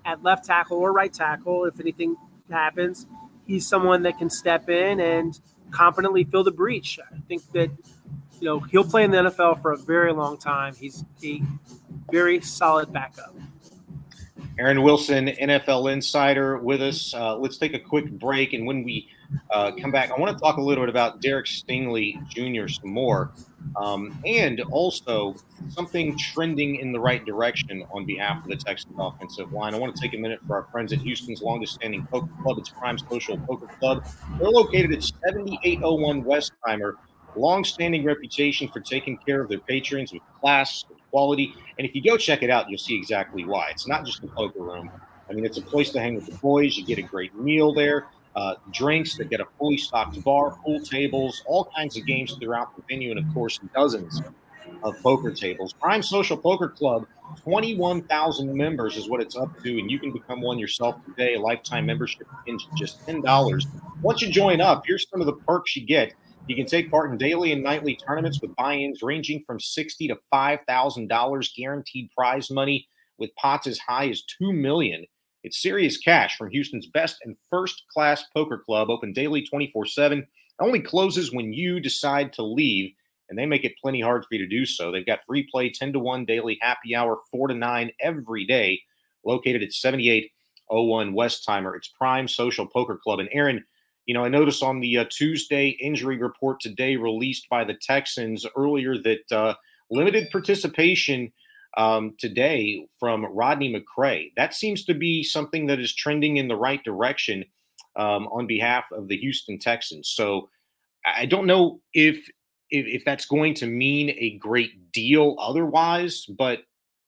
at 0.05 0.23
left 0.23 0.45
tackle 0.45 0.77
or 0.77 0.93
right 0.93 1.13
tackle 1.13 1.65
if 1.65 1.79
anything 1.79 2.15
happens. 2.49 3.07
He's 3.45 3.67
someone 3.67 4.03
that 4.03 4.17
can 4.17 4.29
step 4.29 4.69
in 4.69 4.99
and 4.99 5.39
competently 5.71 6.23
fill 6.23 6.43
the 6.43 6.51
breach. 6.51 6.99
I 6.99 7.19
think 7.27 7.51
that 7.53 7.71
you 8.39 8.45
know, 8.45 8.59
he'll 8.59 8.83
play 8.83 9.03
in 9.03 9.11
the 9.11 9.17
NFL 9.17 9.61
for 9.61 9.71
a 9.71 9.77
very 9.77 10.11
long 10.13 10.37
time. 10.37 10.73
He's 10.75 11.05
a 11.23 11.41
very 12.11 12.41
solid 12.41 12.91
backup. 12.91 13.35
Aaron 14.61 14.83
Wilson, 14.83 15.25
NFL 15.25 15.91
insider, 15.91 16.59
with 16.59 16.83
us. 16.83 17.15
Uh, 17.15 17.35
let's 17.35 17.57
take 17.57 17.73
a 17.73 17.79
quick 17.79 18.11
break, 18.11 18.53
and 18.53 18.63
when 18.63 18.83
we 18.83 19.09
uh, 19.49 19.71
come 19.71 19.89
back, 19.89 20.11
I 20.11 20.19
want 20.19 20.37
to 20.37 20.39
talk 20.39 20.57
a 20.57 20.61
little 20.61 20.83
bit 20.83 20.89
about 20.89 21.19
Derek 21.19 21.47
Stingley 21.47 22.21
Jr. 22.29 22.71
some 22.71 22.91
more, 22.91 23.31
um, 23.75 24.21
and 24.23 24.61
also 24.69 25.35
something 25.69 26.15
trending 26.15 26.75
in 26.75 26.91
the 26.91 26.99
right 26.99 27.25
direction 27.25 27.83
on 27.91 28.05
behalf 28.05 28.43
of 28.43 28.51
the 28.51 28.55
Texans 28.55 28.93
offensive 28.99 29.51
line. 29.51 29.73
I 29.73 29.79
want 29.79 29.95
to 29.95 29.99
take 29.99 30.13
a 30.13 30.17
minute 30.17 30.39
for 30.45 30.57
our 30.57 30.67
friends 30.71 30.93
at 30.93 30.99
Houston's 30.99 31.41
longest-standing 31.41 32.05
poker 32.11 32.29
club, 32.43 32.59
it's 32.59 32.69
Prime 32.69 32.99
Social 32.99 33.39
Poker 33.39 33.65
Club. 33.65 34.05
They're 34.37 34.47
located 34.47 34.93
at 34.93 35.01
7801 35.01 36.23
Westheimer 36.23 36.97
long-standing 37.35 38.03
reputation 38.03 38.67
for 38.67 38.79
taking 38.79 39.17
care 39.17 39.41
of 39.41 39.49
their 39.49 39.59
patrons 39.59 40.11
with 40.13 40.21
class, 40.39 40.85
with 40.89 40.97
quality, 41.09 41.53
and 41.77 41.87
if 41.87 41.95
you 41.95 42.03
go 42.03 42.17
check 42.17 42.43
it 42.43 42.49
out, 42.49 42.69
you'll 42.69 42.79
see 42.79 42.95
exactly 42.95 43.45
why. 43.45 43.69
It's 43.69 43.87
not 43.87 44.05
just 44.05 44.23
a 44.23 44.27
poker 44.27 44.61
room. 44.61 44.91
I 45.29 45.33
mean, 45.33 45.45
it's 45.45 45.57
a 45.57 45.61
place 45.61 45.89
to 45.91 45.99
hang 45.99 46.15
with 46.15 46.25
the 46.25 46.37
boys. 46.37 46.77
You 46.77 46.85
get 46.85 46.97
a 46.97 47.03
great 47.03 47.33
meal 47.35 47.73
there, 47.73 48.07
uh, 48.35 48.55
drinks. 48.71 49.15
They 49.15 49.25
get 49.25 49.39
a 49.39 49.45
fully 49.57 49.77
stocked 49.77 50.21
bar, 50.23 50.57
pool 50.63 50.81
tables, 50.81 51.43
all 51.45 51.71
kinds 51.75 51.97
of 51.97 52.05
games 52.05 52.35
throughout 52.35 52.75
the 52.75 52.83
venue, 52.89 53.11
and 53.11 53.19
of 53.19 53.33
course, 53.33 53.59
dozens 53.73 54.21
of 54.83 55.01
poker 55.01 55.31
tables. 55.31 55.73
Prime 55.73 56.03
Social 56.03 56.37
Poker 56.37 56.69
Club, 56.69 57.05
21,000 57.43 58.53
members 58.53 58.97
is 58.97 59.09
what 59.09 59.21
it's 59.21 59.35
up 59.35 59.57
to, 59.63 59.79
and 59.79 59.89
you 59.89 59.99
can 59.99 60.11
become 60.11 60.41
one 60.41 60.59
yourself 60.59 60.95
today. 61.05 61.35
A 61.35 61.39
lifetime 61.39 61.85
membership 61.85 62.27
in 62.47 62.59
just 62.75 63.05
$10. 63.07 63.65
Once 64.01 64.21
you 64.21 64.29
join 64.29 64.61
up, 64.61 64.83
here's 64.85 65.07
some 65.09 65.21
of 65.21 65.27
the 65.27 65.33
perks 65.33 65.75
you 65.75 65.85
get. 65.85 66.13
You 66.47 66.55
can 66.55 66.65
take 66.65 66.91
part 66.91 67.11
in 67.11 67.17
daily 67.17 67.53
and 67.53 67.63
nightly 67.63 67.95
tournaments 67.95 68.41
with 68.41 68.55
buy-ins 68.55 69.01
ranging 69.01 69.43
from 69.45 69.59
sixty 69.59 70.07
to 70.09 70.17
five 70.29 70.59
thousand 70.67 71.07
dollars, 71.07 71.53
guaranteed 71.55 72.09
prize 72.17 72.51
money 72.51 72.87
with 73.17 73.33
pots 73.35 73.67
as 73.67 73.79
high 73.79 74.09
as 74.09 74.23
two 74.23 74.51
million. 74.51 75.05
It's 75.43 75.61
serious 75.61 75.97
cash 75.97 76.37
from 76.37 76.49
Houston's 76.49 76.87
best 76.87 77.17
and 77.23 77.37
first-class 77.49 78.25
poker 78.33 78.57
club, 78.57 78.89
open 78.89 79.13
daily, 79.13 79.45
twenty-four 79.45 79.85
seven. 79.85 80.27
Only 80.59 80.81
closes 80.81 81.31
when 81.31 81.53
you 81.53 81.79
decide 81.79 82.33
to 82.33 82.43
leave, 82.43 82.91
and 83.29 83.39
they 83.39 83.45
make 83.45 83.63
it 83.63 83.77
plenty 83.81 84.01
hard 84.01 84.23
for 84.23 84.35
you 84.35 84.39
to 84.39 84.47
do 84.47 84.65
so. 84.65 84.91
They've 84.91 85.05
got 85.05 85.25
free 85.25 85.47
play, 85.49 85.69
ten 85.69 85.93
to 85.93 85.99
one 85.99 86.25
daily 86.25 86.57
happy 86.61 86.93
hour, 86.95 87.17
four 87.31 87.47
to 87.47 87.53
nine 87.53 87.91
every 88.01 88.45
day. 88.45 88.81
Located 89.23 89.63
at 89.63 89.71
seventy-eight 89.71 90.31
oh 90.69 90.83
one 90.83 91.13
Westheimer. 91.13 91.77
It's 91.77 91.87
Prime 91.87 92.27
Social 92.27 92.67
Poker 92.67 92.99
Club. 93.01 93.19
And 93.19 93.29
Aaron, 93.31 93.63
you 94.05 94.13
know, 94.13 94.23
I 94.23 94.29
noticed 94.29 94.63
on 94.63 94.79
the 94.79 94.99
uh, 94.99 95.05
Tuesday 95.09 95.69
injury 95.69 96.17
report 96.17 96.59
today 96.59 96.95
released 96.95 97.47
by 97.49 97.63
the 97.63 97.75
Texans 97.75 98.45
earlier 98.57 98.97
that 98.97 99.31
uh, 99.31 99.53
limited 99.89 100.29
participation 100.31 101.31
um, 101.77 102.15
today 102.17 102.85
from 102.99 103.25
Rodney 103.25 103.73
McCray. 103.73 104.31
That 104.35 104.53
seems 104.53 104.83
to 104.85 104.93
be 104.93 105.23
something 105.23 105.67
that 105.67 105.79
is 105.79 105.93
trending 105.93 106.37
in 106.37 106.47
the 106.47 106.55
right 106.55 106.83
direction 106.83 107.45
um, 107.95 108.27
on 108.27 108.47
behalf 108.47 108.85
of 108.91 109.07
the 109.07 109.17
Houston 109.17 109.59
Texans. 109.59 110.09
So 110.09 110.49
I 111.05 111.25
don't 111.25 111.47
know 111.47 111.81
if, 111.93 112.17
if 112.69 112.85
if 112.87 113.05
that's 113.05 113.25
going 113.25 113.53
to 113.55 113.67
mean 113.67 114.15
a 114.17 114.37
great 114.37 114.91
deal 114.91 115.35
otherwise, 115.39 116.25
but 116.25 116.59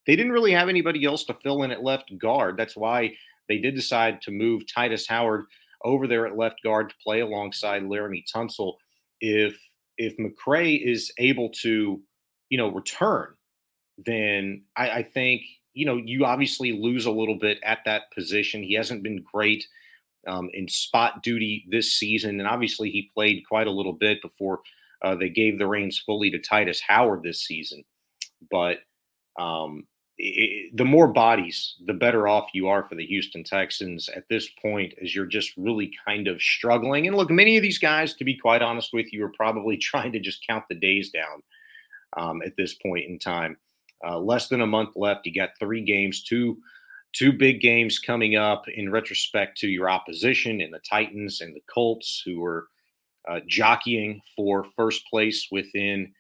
they 0.06 0.16
didn't 0.16 0.32
really 0.32 0.52
have 0.52 0.70
anybody 0.70 1.06
else 1.06 1.24
to 1.26 1.34
fill 1.34 1.64
in 1.64 1.72
at 1.72 1.84
left 1.84 2.18
guard. 2.18 2.58
That's 2.58 2.76
why 2.76 3.14
they 3.48 3.58
did 3.58 3.76
decide 3.76 4.22
to 4.24 4.32
move 4.32 4.64
Tytus 4.66 5.08
Howard 5.08 5.46
over 5.84 6.08
there 6.08 6.26
at 6.26 6.38
left 6.38 6.64
guard 6.64 6.90
to 6.90 6.96
play 7.04 7.20
alongside 7.22 7.84
Laremy 7.84 8.24
Tunsil. 8.34 8.76
If 9.22 9.58
if 9.98 10.18
McCray 10.18 10.82
is 10.84 11.12
able 11.20 11.50
to, 11.62 12.02
you 12.50 12.58
know, 12.58 12.70
return, 12.70 13.34
then 13.98 14.64
I, 14.76 14.90
I 14.90 15.04
think 15.04 15.44
you 15.74 15.86
know 15.86 15.98
you 15.98 16.26
obviously 16.26 16.72
lose 16.72 17.06
a 17.06 17.12
little 17.12 17.38
bit 17.38 17.60
at 17.64 17.80
that 17.86 18.12
position. 18.14 18.64
He 18.64 18.74
hasn't 18.74 19.04
been 19.04 19.24
great 19.32 19.66
um, 20.28 20.50
in 20.54 20.68
spot 20.68 21.24
duty 21.24 21.66
this 21.70 21.94
season, 21.94 22.40
and 22.40 22.48
obviously 22.48 22.90
he 22.90 23.12
played 23.14 23.44
quite 23.48 23.68
a 23.68 23.72
little 23.72 23.94
bit 23.94 24.22
before 24.22 24.62
uh, 25.04 25.16
they 25.16 25.30
gave 25.30 25.58
the 25.58 25.68
reins 25.68 26.00
fully 26.00 26.32
to 26.32 26.40
Tytus 26.40 26.80
Howard 26.88 27.24
this 27.24 27.42
season. 27.42 27.84
But 28.50 28.80
um, 29.40 29.86
the 30.74 30.86
more 30.86 31.08
bodies, 31.08 31.76
the 31.86 31.94
better 31.94 32.28
off 32.28 32.50
you 32.54 32.68
are 32.68 32.84
for 32.86 32.96
the 32.96 33.06
Houston 33.06 33.44
Texans 33.44 34.10
at 34.10 34.28
this 34.30 34.50
point, 34.62 34.94
as 35.02 35.14
you're 35.14 35.26
just 35.26 35.52
really 35.58 35.92
kind 36.06 36.28
of 36.28 36.42
struggling. 36.42 37.08
And 37.08 37.16
look, 37.16 37.30
many 37.30 37.58
of 37.58 37.64
these 37.64 37.80
guys, 37.80 38.14
to 38.16 38.24
be 38.24 38.38
quite 38.38 38.62
honest 38.62 38.94
with 38.94 39.12
you, 39.12 39.24
are 39.26 39.34
probably 39.36 39.78
trying 39.82 40.12
to 40.14 40.20
just 40.20 40.46
count 40.48 40.64
the 40.70 40.76
days 40.76 41.10
down 41.10 41.44
um, 42.18 42.42
at 42.44 42.56
this 42.58 42.76
point 42.76 43.06
in 43.06 43.20
time. 43.20 43.58
Uh, 44.06 44.20
less 44.20 44.50
than 44.50 44.62
a 44.62 44.68
month 44.68 44.96
left. 44.96 45.26
You 45.26 45.34
got 45.34 45.52
three 45.60 45.82
games, 45.82 46.24
two 46.24 46.58
two 47.14 47.32
big 47.32 47.62
games 47.62 48.00
coming 48.00 48.36
up 48.36 48.68
in 48.68 48.92
retrospect 48.92 49.58
to 49.60 49.68
your 49.68 49.90
opposition 49.90 50.62
in 50.62 50.72
the 50.72 50.80
Titans 50.80 51.42
and 51.42 51.56
the 51.56 51.62
Colts, 51.72 52.24
who 52.26 52.40
were 52.40 52.68
uh, 53.30 53.40
jockeying 53.48 54.20
for 54.36 54.66
first 54.76 55.06
place 55.08 55.48
within 55.52 56.12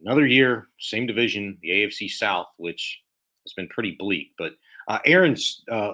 another 0.00 0.26
year, 0.26 0.68
same 0.80 1.06
division, 1.06 1.58
the 1.60 1.70
AFC 1.70 2.10
South, 2.10 2.48
which 2.56 3.02
has 3.44 3.52
been 3.54 3.68
pretty 3.68 3.96
bleak. 3.98 4.32
But 4.38 4.52
uh, 4.88 4.98
Aaron's 5.04 5.62
uh, 5.70 5.92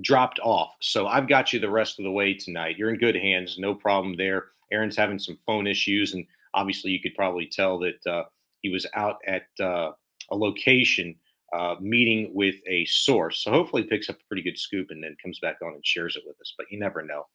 dropped 0.00 0.38
off, 0.40 0.74
so 0.80 1.06
I've 1.06 1.28
got 1.28 1.52
you 1.52 1.60
the 1.60 1.70
rest 1.70 1.98
of 1.98 2.04
the 2.04 2.10
way 2.10 2.34
tonight. 2.34 2.76
You're 2.76 2.90
in 2.90 2.98
good 2.98 3.16
hands, 3.16 3.56
no 3.58 3.74
problem 3.74 4.16
there. 4.16 4.46
Aaron's 4.72 4.96
having 4.96 5.18
some 5.18 5.38
phone 5.46 5.66
issues, 5.66 6.14
and 6.14 6.24
obviously 6.54 6.90
you 6.90 7.00
could 7.00 7.14
probably 7.14 7.46
tell 7.46 7.78
that 7.80 8.06
uh, 8.06 8.24
he 8.62 8.70
was 8.70 8.86
out 8.94 9.16
at 9.26 9.46
uh, 9.60 9.92
a 10.30 10.36
location 10.36 11.16
uh, 11.52 11.74
meeting 11.80 12.30
with 12.32 12.54
a 12.68 12.84
source. 12.84 13.42
So 13.42 13.50
hopefully 13.50 13.82
he 13.82 13.88
picks 13.88 14.08
up 14.08 14.16
a 14.16 14.28
pretty 14.28 14.42
good 14.42 14.58
scoop 14.58 14.88
and 14.90 15.02
then 15.02 15.16
comes 15.22 15.38
back 15.40 15.56
on 15.62 15.74
and 15.74 15.84
shares 15.84 16.16
it 16.16 16.22
with 16.26 16.40
us. 16.40 16.54
But 16.56 16.66
you 16.70 16.78
never 16.78 17.02
know. 17.02 17.26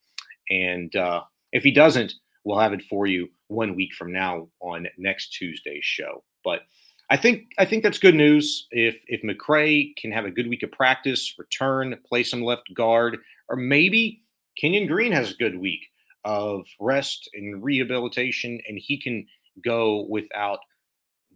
And 0.48 0.94
uh, 0.96 1.22
if 1.52 1.62
he 1.62 1.70
doesn't, 1.70 2.14
we'll 2.44 2.58
have 2.58 2.72
it 2.72 2.82
for 2.82 3.06
you 3.06 3.28
one 3.48 3.74
week 3.74 3.92
from 3.94 4.12
now 4.12 4.48
on 4.60 4.86
next 4.96 5.32
Tuesday's 5.34 5.84
show. 5.84 6.22
But 6.44 6.60
I 7.08 7.16
think 7.16 7.52
I 7.58 7.64
think 7.64 7.82
that's 7.82 7.98
good 7.98 8.14
news. 8.14 8.66
If 8.70 8.96
if 9.06 9.22
McCray 9.22 9.94
can 9.96 10.10
have 10.12 10.24
a 10.24 10.30
good 10.30 10.48
week 10.48 10.62
of 10.62 10.72
practice, 10.72 11.34
return, 11.38 11.96
play 12.08 12.22
some 12.22 12.42
left 12.42 12.72
guard, 12.74 13.18
or 13.48 13.56
maybe 13.56 14.22
Kenyon 14.58 14.86
Green 14.86 15.12
has 15.12 15.30
a 15.30 15.36
good 15.36 15.58
week 15.58 15.86
of 16.24 16.66
rest 16.80 17.30
and 17.34 17.62
rehabilitation, 17.62 18.60
and 18.66 18.78
he 18.78 18.98
can 19.00 19.26
go 19.64 20.06
without 20.08 20.58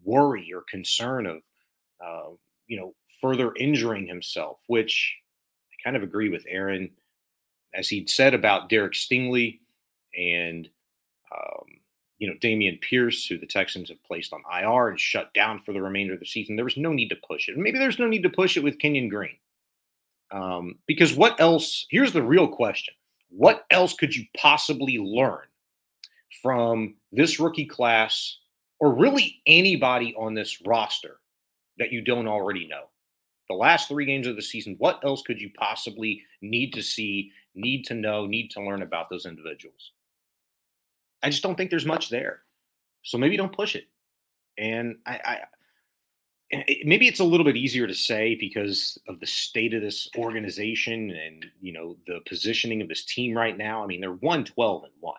worry 0.03 0.50
or 0.53 0.65
concern 0.69 1.27
of, 1.27 1.43
uh, 2.05 2.31
you 2.67 2.79
know, 2.79 2.95
further 3.21 3.55
injuring 3.57 4.07
himself, 4.07 4.59
which 4.67 5.17
I 5.73 5.85
kind 5.85 5.97
of 5.97 6.03
agree 6.03 6.29
with 6.31 6.45
Aaron, 6.49 6.91
as 7.75 7.89
he'd 7.89 8.11
said 8.11 8.35
about 8.35 8.69
Derek 8.69 8.95
Stingley 8.95 9.61
and, 10.19 10.69
um, 11.33 11.80
you 12.21 12.29
know, 12.29 12.35
Dameon 12.35 12.81
Pierce, 12.83 13.27
who 13.27 13.39
the 13.39 13.47
Texans 13.47 13.89
have 13.89 14.05
placed 14.05 14.35
on 14.35 14.43
IR 14.53 14.89
and 14.89 15.00
shut 15.00 15.33
down 15.33 15.59
for 15.59 15.73
the 15.73 15.81
remainder 15.81 16.12
of 16.12 16.21
the 16.21 16.27
season. 16.27 16.55
There 16.55 16.67
was 16.67 16.77
no 16.77 16.93
need 16.93 17.09
to 17.09 17.17
push 17.27 17.49
it. 17.49 17.57
Maybe 17.57 17.79
there's 17.79 17.99
no 17.99 18.07
need 18.07 18.23
to 18.23 18.31
push 18.31 18.59
it 18.59 18.62
with 18.62 18.79
Kenyon 18.79 19.09
Green. 19.09 19.37
Um, 20.31 20.79
because 20.87 21.15
what 21.15 21.41
else? 21.41 21.87
Here's 21.91 22.12
the 22.12 22.23
real 22.23 22.47
question 22.47 22.95
what 23.31 23.65
else 23.71 23.95
could 23.95 24.15
you 24.15 24.25
possibly 24.37 24.99
learn 24.99 25.47
from 26.43 26.95
this 27.11 27.41
rookie 27.41 27.65
class 27.65 28.39
or 28.81 28.95
really 28.95 29.41
anybody 29.47 30.15
on 30.17 30.35
this 30.35 30.61
roster 30.67 31.21
that 31.79 31.91
you 31.91 32.03
don't 32.03 32.29
already 32.29 32.69
know? 32.69 32.85
The 33.49 33.55
last 33.55 33.89
three 33.89 34.05
games 34.05 34.27
of 34.27 34.37
the 34.37 34.43
season, 34.43 34.77
what 34.79 35.03
else 35.05 35.23
could 35.23 35.41
you 35.41 35.50
possibly 35.59 36.23
need 36.43 36.73
to 36.75 36.83
see, 36.83 37.33
need 37.55 37.85
to 37.87 37.95
know, 37.95 38.27
need 38.27 38.50
to 38.50 38.62
learn 38.62 38.83
about 38.83 39.09
those 39.09 39.27
individuals? 39.27 39.93
I 41.23 41.31
just 41.31 41.43
don't 41.43 41.57
think 41.57 41.71
there's 41.71 41.87
much 41.87 42.09
there. 42.09 42.43
So 43.03 43.19
maybe 43.19 43.37
don't 43.37 43.55
push 43.55 43.77
it. 43.77 43.85
And 44.59 44.97
I, 45.07 45.21
I 45.25 45.39
maybe 46.85 47.07
it's 47.07 47.21
a 47.21 47.25
little 47.25 47.45
bit 47.45 47.57
easier 47.57 47.87
to 47.87 47.95
say 47.95 48.35
because 48.35 48.99
of 49.09 49.21
the 49.21 49.27
state 49.27 49.73
of 49.73 49.83
this 49.83 50.09
organization 50.17 51.11
and 51.11 51.47
you 51.61 51.73
know 51.73 51.97
the 52.07 52.21
positioning 52.27 52.83
of 52.83 52.89
this 52.89 53.05
team 53.05 53.37
right 53.37 53.57
now. 53.57 53.83
I 53.83 53.87
mean, 53.87 54.00
they're 54.00 54.12
112 54.12 54.85
and 54.85 54.93
1. 55.00 55.15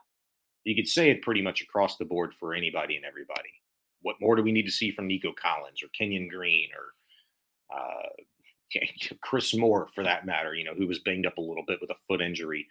You 0.63 0.75
could 0.75 0.87
say 0.87 1.09
it 1.09 1.21
pretty 1.21 1.41
much 1.41 1.61
across 1.61 1.97
the 1.97 2.05
board 2.05 2.33
for 2.39 2.53
anybody 2.53 2.95
and 2.95 3.05
everybody. 3.05 3.49
What 4.01 4.17
more 4.19 4.35
do 4.35 4.43
we 4.43 4.51
need 4.51 4.65
to 4.65 4.71
see 4.71 4.91
from 4.91 5.07
Nico 5.07 5.31
Collins 5.31 5.81
or 5.81 5.87
Kenyon 5.97 6.27
Green 6.27 6.69
or 6.77 7.77
uh, 7.77 8.79
Chris 9.21 9.55
Moore, 9.55 9.87
for 9.95 10.03
that 10.03 10.25
matter? 10.25 10.53
You 10.53 10.65
know, 10.65 10.75
who 10.75 10.87
was 10.87 10.99
banged 10.99 11.25
up 11.25 11.37
a 11.37 11.41
little 11.41 11.63
bit 11.65 11.79
with 11.81 11.89
a 11.89 11.95
foot 12.07 12.21
injury 12.21 12.67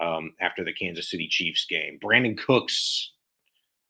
um, 0.00 0.32
after 0.40 0.64
the 0.64 0.72
Kansas 0.72 1.10
City 1.10 1.28
Chiefs 1.28 1.66
game. 1.68 1.98
Brandin 2.02 2.38
Cooks. 2.38 3.12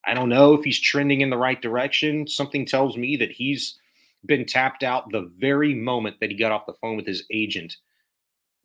I 0.06 0.14
don't 0.14 0.28
know 0.28 0.52
if 0.52 0.64
he's 0.64 0.80
trending 0.80 1.22
in 1.22 1.30
the 1.30 1.38
right 1.38 1.60
direction. 1.60 2.26
Something 2.26 2.66
tells 2.66 2.96
me 2.96 3.16
that 3.16 3.32
he's 3.32 3.78
been 4.26 4.44
tapped 4.44 4.82
out 4.82 5.10
the 5.10 5.30
very 5.38 5.74
moment 5.74 6.16
that 6.20 6.30
he 6.30 6.36
got 6.36 6.52
off 6.52 6.66
the 6.66 6.74
phone 6.74 6.96
with 6.96 7.06
his 7.06 7.24
agent 7.32 7.76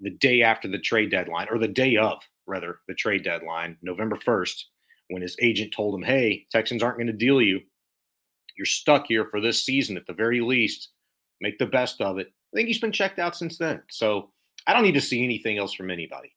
the 0.02 0.10
day 0.10 0.42
after 0.42 0.68
the 0.68 0.80
trade 0.80 1.12
deadline, 1.12 1.48
or 1.50 1.58
the 1.58 1.68
day 1.68 1.98
of, 1.98 2.20
rather, 2.48 2.80
the 2.88 2.94
trade 2.94 3.24
deadline, 3.24 3.78
November 3.82 4.16
1st, 4.16 4.64
when 5.10 5.22
his 5.22 5.36
agent 5.42 5.74
told 5.76 5.94
him, 5.94 6.04
hey, 6.04 6.46
Texans 6.52 6.82
aren't 6.82 6.98
going 6.98 7.08
to 7.08 7.14
deal 7.14 7.42
you. 7.42 7.60
You're 8.58 8.66
stuck 8.66 9.08
here 9.08 9.26
for 9.26 9.42
this 9.42 9.66
season 9.66 9.98
at 9.98 10.06
the 10.08 10.14
very 10.14 10.42
least. 10.42 10.90
Make 11.42 11.58
the 11.58 11.66
best 11.66 12.02
of 12.02 12.18
it. 12.18 12.28
I 12.28 12.56
think 12.56 12.68
he's 12.68 12.80
been 12.80 12.92
checked 12.92 13.20
out 13.20 13.36
since 13.36 13.58
then. 13.58 13.82
So 13.90 14.32
I 14.68 14.74
don't 14.74 14.84
need 14.84 14.94
to 14.94 15.02
see 15.02 15.24
anything 15.24 15.58
else 15.58 15.74
from 15.74 15.92
anybody. 15.92 16.32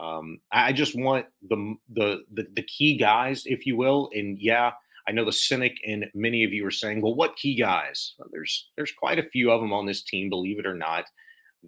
Um, 0.00 0.40
I 0.50 0.72
just 0.72 0.98
want 0.98 1.26
the, 1.48 1.74
the 1.92 2.24
the 2.32 2.46
the 2.54 2.62
key 2.62 2.96
guys, 2.96 3.42
if 3.44 3.66
you 3.66 3.76
will, 3.76 4.10
and 4.14 4.38
yeah, 4.40 4.72
I 5.06 5.12
know 5.12 5.24
the 5.24 5.32
cynic 5.32 5.76
and 5.86 6.06
many 6.14 6.42
of 6.44 6.52
you 6.52 6.64
are 6.66 6.70
saying, 6.70 7.02
well, 7.02 7.14
what 7.14 7.36
key 7.36 7.54
guys? 7.54 8.14
Well, 8.18 8.28
there's 8.32 8.70
there's 8.76 8.92
quite 8.92 9.18
a 9.18 9.28
few 9.28 9.50
of 9.50 9.60
them 9.60 9.72
on 9.72 9.84
this 9.84 10.02
team, 10.02 10.30
believe 10.30 10.58
it 10.58 10.66
or 10.66 10.74
not, 10.74 11.04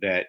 that 0.01 0.27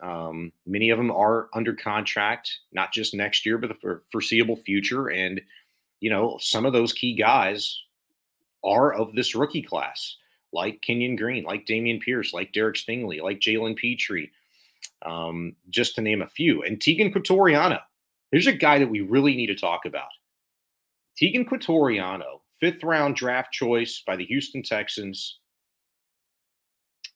um, 0.00 0.52
many 0.66 0.90
of 0.90 0.98
them 0.98 1.10
are 1.10 1.48
under 1.54 1.74
contract, 1.74 2.50
not 2.72 2.92
just 2.92 3.14
next 3.14 3.46
year, 3.46 3.58
but 3.58 3.70
the 3.80 4.00
foreseeable 4.10 4.56
future. 4.56 5.08
And 5.08 5.40
you 6.00 6.10
know, 6.10 6.38
some 6.40 6.66
of 6.66 6.72
those 6.72 6.92
key 6.92 7.14
guys 7.14 7.80
are 8.64 8.92
of 8.92 9.14
this 9.14 9.34
rookie 9.36 9.62
class, 9.62 10.16
like 10.52 10.82
Kenyon 10.82 11.14
Green, 11.14 11.44
like 11.44 11.66
Dameon 11.66 12.00
Pierce, 12.00 12.32
like 12.32 12.52
Derek 12.52 12.76
Stingley, 12.76 13.22
like 13.22 13.38
Jalen 13.38 13.76
Pitre, 13.76 14.26
um, 15.04 15.54
just 15.70 15.94
to 15.94 16.02
name 16.02 16.22
a 16.22 16.26
few. 16.26 16.62
And 16.62 16.78
Teagan 16.78 17.12
Quitoriano, 17.12 17.80
here's 18.30 18.46
a 18.46 18.52
guy 18.52 18.78
that 18.78 18.90
we 18.90 19.00
really 19.00 19.36
need 19.36 19.48
to 19.48 19.54
talk 19.54 19.84
about. 19.84 20.08
Teagan 21.20 21.48
Quitoriano, 21.48 22.40
fifth 22.60 22.82
round 22.82 23.16
draft 23.16 23.52
choice 23.52 24.02
by 24.06 24.16
the 24.16 24.26
Houston 24.26 24.62
Texans 24.62 25.38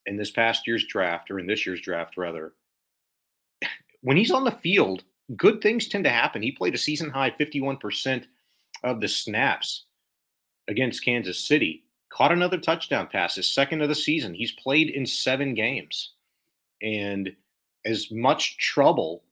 in 0.07 0.17
this 0.17 0.31
past 0.31 0.67
year's 0.67 0.87
draft, 0.87 1.31
or 1.31 1.39
in 1.39 1.47
this 1.47 1.67
year's 1.67 1.81
draft, 1.81 2.17
rather. 2.17 2.53
When 4.03 4.17
he's 4.17 4.31
on 4.31 4.45
the 4.45 4.51
field, 4.51 5.05
good 5.37 5.61
things 5.61 5.87
tend 5.87 6.05
to 6.05 6.11
happen. 6.11 6.41
He 6.41 6.53
played 6.53 6.75
a 6.75 6.79
season 6.79 7.11
high 7.11 7.31
51% 7.31 8.25
of 8.83 9.01
the 9.03 9.09
snaps 9.09 9.85
against 10.69 11.05
Kansas 11.05 11.39
City, 11.47 11.85
caught 12.11 12.33
another 12.33 12.59
touchdown 12.59 13.09
pass, 13.09 13.35
his 13.35 13.53
second 13.53 13.83
of 13.83 13.89
the 13.89 13.95
season. 13.95 14.33
He's 14.33 14.53
played 14.53 14.89
in 14.89 15.05
seven 15.05 15.55
games. 15.55 16.13
And 16.83 17.33
as 17.85 18.11
much 18.11 18.59
trouble 18.59 19.23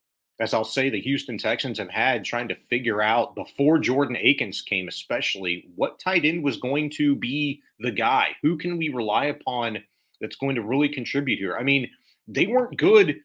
as 0.41 0.55
I'll 0.55 0.65
say, 0.65 0.89
the 0.89 1.01
Houston 1.01 1.37
Texans 1.37 1.79
have 1.79 1.91
had 1.91 2.25
trying 2.25 2.49
to 2.49 2.55
figure 2.55 3.03
out 3.03 3.35
before 3.35 3.79
Jordan 3.79 4.17
Akins 4.17 4.63
came, 4.63 4.87
especially 4.87 5.69
what 5.75 5.99
tight 5.99 6.25
end 6.25 6.45
was 6.45 6.59
going 6.59 6.91
to 6.91 7.17
be 7.17 7.61
the 7.81 7.91
guy. 7.91 8.37
Who 8.43 8.57
can 8.57 8.79
we 8.79 8.89
rely 8.89 9.27
upon 9.27 9.79
that's 10.21 10.37
going 10.37 10.55
to 10.55 10.63
really 10.63 10.89
contribute 10.89 11.39
here? 11.39 11.57
I 11.57 11.65
mean, 11.65 11.91
they 12.29 12.47
weren't 12.47 12.79
good 12.79 13.17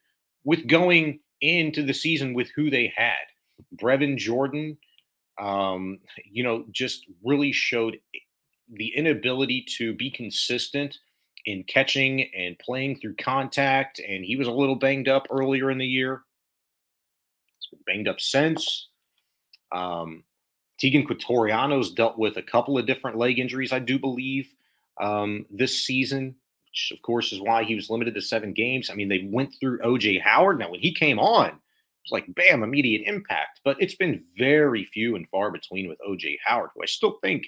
with 0.43 0.67
going 0.67 1.19
into 1.41 1.83
the 1.83 1.93
season 1.93 2.33
with 2.33 2.49
who 2.55 2.71
they 2.71 2.91
had. 2.95 3.13
Brevin 3.75 4.17
Jordan, 4.17 4.77
um, 5.39 5.99
you 6.25 6.43
know, 6.43 6.65
just 6.71 7.05
really 7.23 7.51
showed 7.51 7.99
the 8.69 8.91
inability 8.95 9.65
to 9.77 9.93
be 9.93 10.09
consistent 10.09 10.97
in 11.45 11.63
catching 11.63 12.29
and 12.33 12.57
playing 12.59 12.99
through 12.99 13.15
contact. 13.15 13.99
And 13.99 14.23
he 14.23 14.35
was 14.35 14.47
a 14.47 14.51
little 14.51 14.75
banged 14.75 15.07
up 15.07 15.27
earlier 15.29 15.69
in 15.71 15.77
the 15.77 15.85
year 15.85 16.23
He's 17.63 17.79
been 17.79 17.95
banged 17.95 18.07
up 18.07 18.19
since. 18.19 18.87
Um, 19.71 20.23
Teagan 20.81 21.07
Quitoriano's 21.07 21.91
dealt 21.91 22.17
with 22.17 22.37
a 22.37 22.41
couple 22.41 22.77
of 22.77 22.85
different 22.85 23.17
leg 23.17 23.39
injuries, 23.39 23.71
I 23.71 23.79
do 23.79 23.97
believe, 23.97 24.49
um, 24.99 25.45
this 25.49 25.83
season, 25.83 26.35
which 26.65 26.91
of 26.93 27.01
course 27.01 27.31
is 27.31 27.39
why 27.39 27.63
he 27.63 27.75
was 27.75 27.89
limited 27.89 28.13
to 28.15 28.21
seven 28.21 28.53
games. 28.53 28.89
I 28.89 28.95
mean, 28.95 29.09
they 29.09 29.27
went 29.31 29.53
through 29.59 29.79
OJ 29.79 30.21
Howard. 30.21 30.59
Now, 30.59 30.71
when 30.71 30.79
he 30.79 30.93
came 30.93 31.19
on, 31.19 31.47
it 31.47 31.53
was 31.53 32.11
like 32.11 32.35
bam, 32.35 32.63
immediate 32.63 33.07
impact. 33.07 33.61
But 33.63 33.77
it's 33.79 33.95
been 33.95 34.23
very 34.37 34.85
few 34.85 35.15
and 35.15 35.29
far 35.29 35.51
between 35.51 35.87
with 35.87 35.99
OJ 36.07 36.37
Howard, 36.43 36.71
who 36.75 36.83
I 36.83 36.87
still 36.87 37.19
think, 37.21 37.45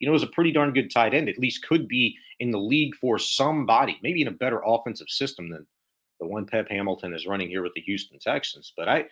you 0.00 0.08
know, 0.08 0.14
is 0.14 0.22
a 0.22 0.28
pretty 0.28 0.50
darn 0.50 0.72
good 0.72 0.90
tight 0.90 1.14
end. 1.14 1.28
At 1.28 1.38
least 1.38 1.66
could 1.66 1.86
be 1.86 2.16
in 2.40 2.50
the 2.50 2.58
league 2.58 2.96
for 2.96 3.18
somebody, 3.18 3.98
maybe 4.02 4.22
in 4.22 4.28
a 4.28 4.32
better 4.32 4.60
offensive 4.66 5.08
system 5.08 5.50
than 5.50 5.66
the 6.18 6.26
one 6.26 6.46
Pep 6.46 6.68
Hamilton 6.68 7.14
is 7.14 7.26
running 7.26 7.48
here 7.48 7.62
with 7.62 7.74
the 7.74 7.82
Houston 7.82 8.18
Texans. 8.18 8.72
But 8.76 8.88
I 8.88 9.04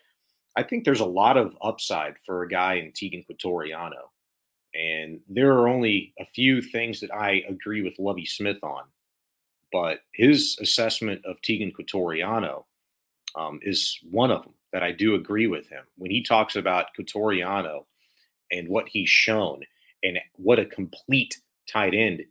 I 0.57 0.63
think 0.65 0.85
there's 0.85 1.01
a 1.01 1.07
lot 1.07 1.37
of 1.37 1.57
upside 1.63 2.17
for 2.27 2.43
a 2.43 2.49
guy 2.49 2.75
in 2.75 2.91
Teagan 2.91 3.25
Quitoriano. 3.29 4.09
And 4.75 5.21
there 5.29 5.53
are 5.53 5.69
only 5.69 6.15
a 6.19 6.25
few 6.27 6.61
things 6.61 7.01
that 7.01 7.15
I 7.15 7.45
agree 7.49 7.83
with 7.83 7.99
Lovie 7.99 8.27
Smith 8.27 8.63
on. 8.63 8.85
But 9.71 10.01
his 10.13 10.59
assessment 10.61 11.25
of 11.25 11.41
Teagan 11.43 11.73
Quitoriano 11.73 12.65
um, 13.37 13.61
is 13.63 13.99
one 14.11 14.31
of 14.31 14.43
them 14.43 14.55
that 14.73 14.83
I 14.83 14.93
do 14.93 15.15
agree 15.15 15.47
with 15.47 15.69
him. 15.69 15.85
When 15.97 16.11
he 16.11 16.23
talks 16.23 16.57
about 16.57 16.87
Quitoriano 16.99 17.85
and 18.51 18.69
what 18.69 18.89
he's 18.89 19.09
shown 19.09 19.61
and 20.03 20.19
what 20.37 20.59
a 20.59 20.67
complete 20.67 21.37
tight 21.71 21.95
end 21.95 22.23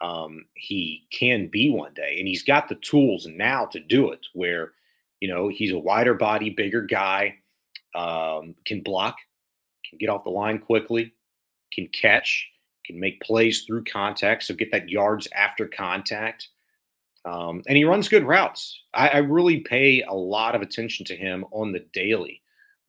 um, 0.00 0.44
he 0.54 1.06
can 1.12 1.46
be 1.46 1.70
one 1.70 1.94
day. 1.94 2.16
And 2.18 2.26
he's 2.26 2.42
got 2.42 2.68
the 2.68 2.74
tools 2.76 3.26
now 3.26 3.66
to 3.66 3.80
do 3.80 4.10
it, 4.10 4.26
where, 4.34 4.72
you 5.20 5.28
know, 5.28 5.48
he's 5.48 5.72
a 5.72 5.78
wider 5.78 6.14
body, 6.14 6.50
bigger 6.50 6.82
guy 6.82 7.36
um, 7.94 8.54
can 8.66 8.80
block, 8.82 9.16
can 9.88 9.98
get 9.98 10.08
off 10.08 10.24
the 10.24 10.30
line 10.30 10.58
quickly, 10.58 11.12
can 11.72 11.88
catch, 11.88 12.48
can 12.84 12.98
make 12.98 13.20
plays 13.20 13.62
through 13.62 13.84
contact, 13.84 14.42
so 14.42 14.54
get 14.54 14.72
that 14.72 14.88
yards 14.88 15.28
after 15.34 15.68
contact. 15.68 16.48
Um, 17.24 17.62
and 17.68 17.76
he 17.76 17.84
runs 17.84 18.08
good 18.08 18.24
routes. 18.24 18.80
I, 18.94 19.08
I, 19.08 19.16
really 19.18 19.60
pay 19.60 20.02
a 20.02 20.12
lot 20.12 20.56
of 20.56 20.62
attention 20.62 21.06
to 21.06 21.16
him 21.16 21.44
on 21.52 21.70
the 21.70 21.86
daily. 21.92 22.41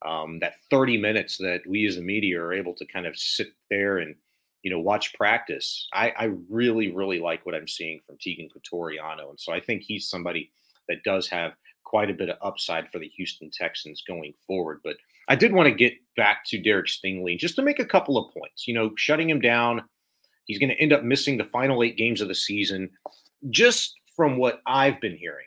Um, 0.06 0.40
that 0.40 0.56
30 0.70 0.98
minutes 0.98 1.38
that 1.38 1.62
we 1.68 1.86
as 1.86 1.96
the 1.96 2.02
media 2.02 2.42
are 2.42 2.54
able 2.54 2.74
to 2.74 2.86
kind 2.86 3.06
of 3.06 3.18
sit 3.18 3.48
there 3.70 4.00
and 4.00 4.16
you 4.62 4.72
know 4.72 4.80
watch 4.80 5.14
practice. 5.14 5.88
I, 5.94 6.14
I 6.18 6.32
really, 6.50 6.92
really 6.92 7.20
like 7.20 7.46
what 7.46 7.56
I'm 7.56 7.68
seeing 7.68 8.00
from 8.06 8.18
Teagan 8.18 8.50
Quitoriano, 8.50 9.30
and 9.30 9.40
so 9.40 9.54
I 9.54 9.60
think 9.60 9.84
he's 9.84 10.10
somebody 10.10 10.52
that 10.90 11.04
does 11.04 11.28
have 11.30 11.54
quite 11.84 12.10
a 12.10 12.14
bit 12.14 12.30
of 12.30 12.38
upside 12.42 12.90
for 12.90 13.00
the 13.00 13.08
Houston 13.10 13.52
Texans 13.52 14.04
going 14.08 14.34
forward. 14.48 14.82
But 14.84 14.98
I 15.30 15.36
did 15.36 15.54
want 15.54 15.68
to 15.68 15.76
get 15.76 15.94
back 16.18 16.44
to 16.48 16.62
Derek 16.62 16.88
Stingley 16.88 17.38
just 17.38 17.56
to 17.58 17.62
make 17.62 17.80
a 17.80 17.86
couple 17.86 18.18
of 18.18 18.34
points. 18.34 18.68
You 18.68 18.74
know, 18.74 18.92
shutting 18.98 19.30
him 19.30 19.40
down, 19.40 19.84
he's 20.46 20.60
going 20.60 20.70
to 20.70 20.82
end 20.82 20.92
up 20.92 21.04
missing 21.04 21.38
the 21.38 21.44
final 21.46 21.84
eight 21.84 21.98
games 21.98 22.20
of 22.20 22.28
the 22.28 22.36
season. 22.36 22.90
Just 23.50 23.94
from 24.16 24.38
what 24.38 24.62
I've 24.66 25.00
been 25.02 25.16
hearing, 25.16 25.46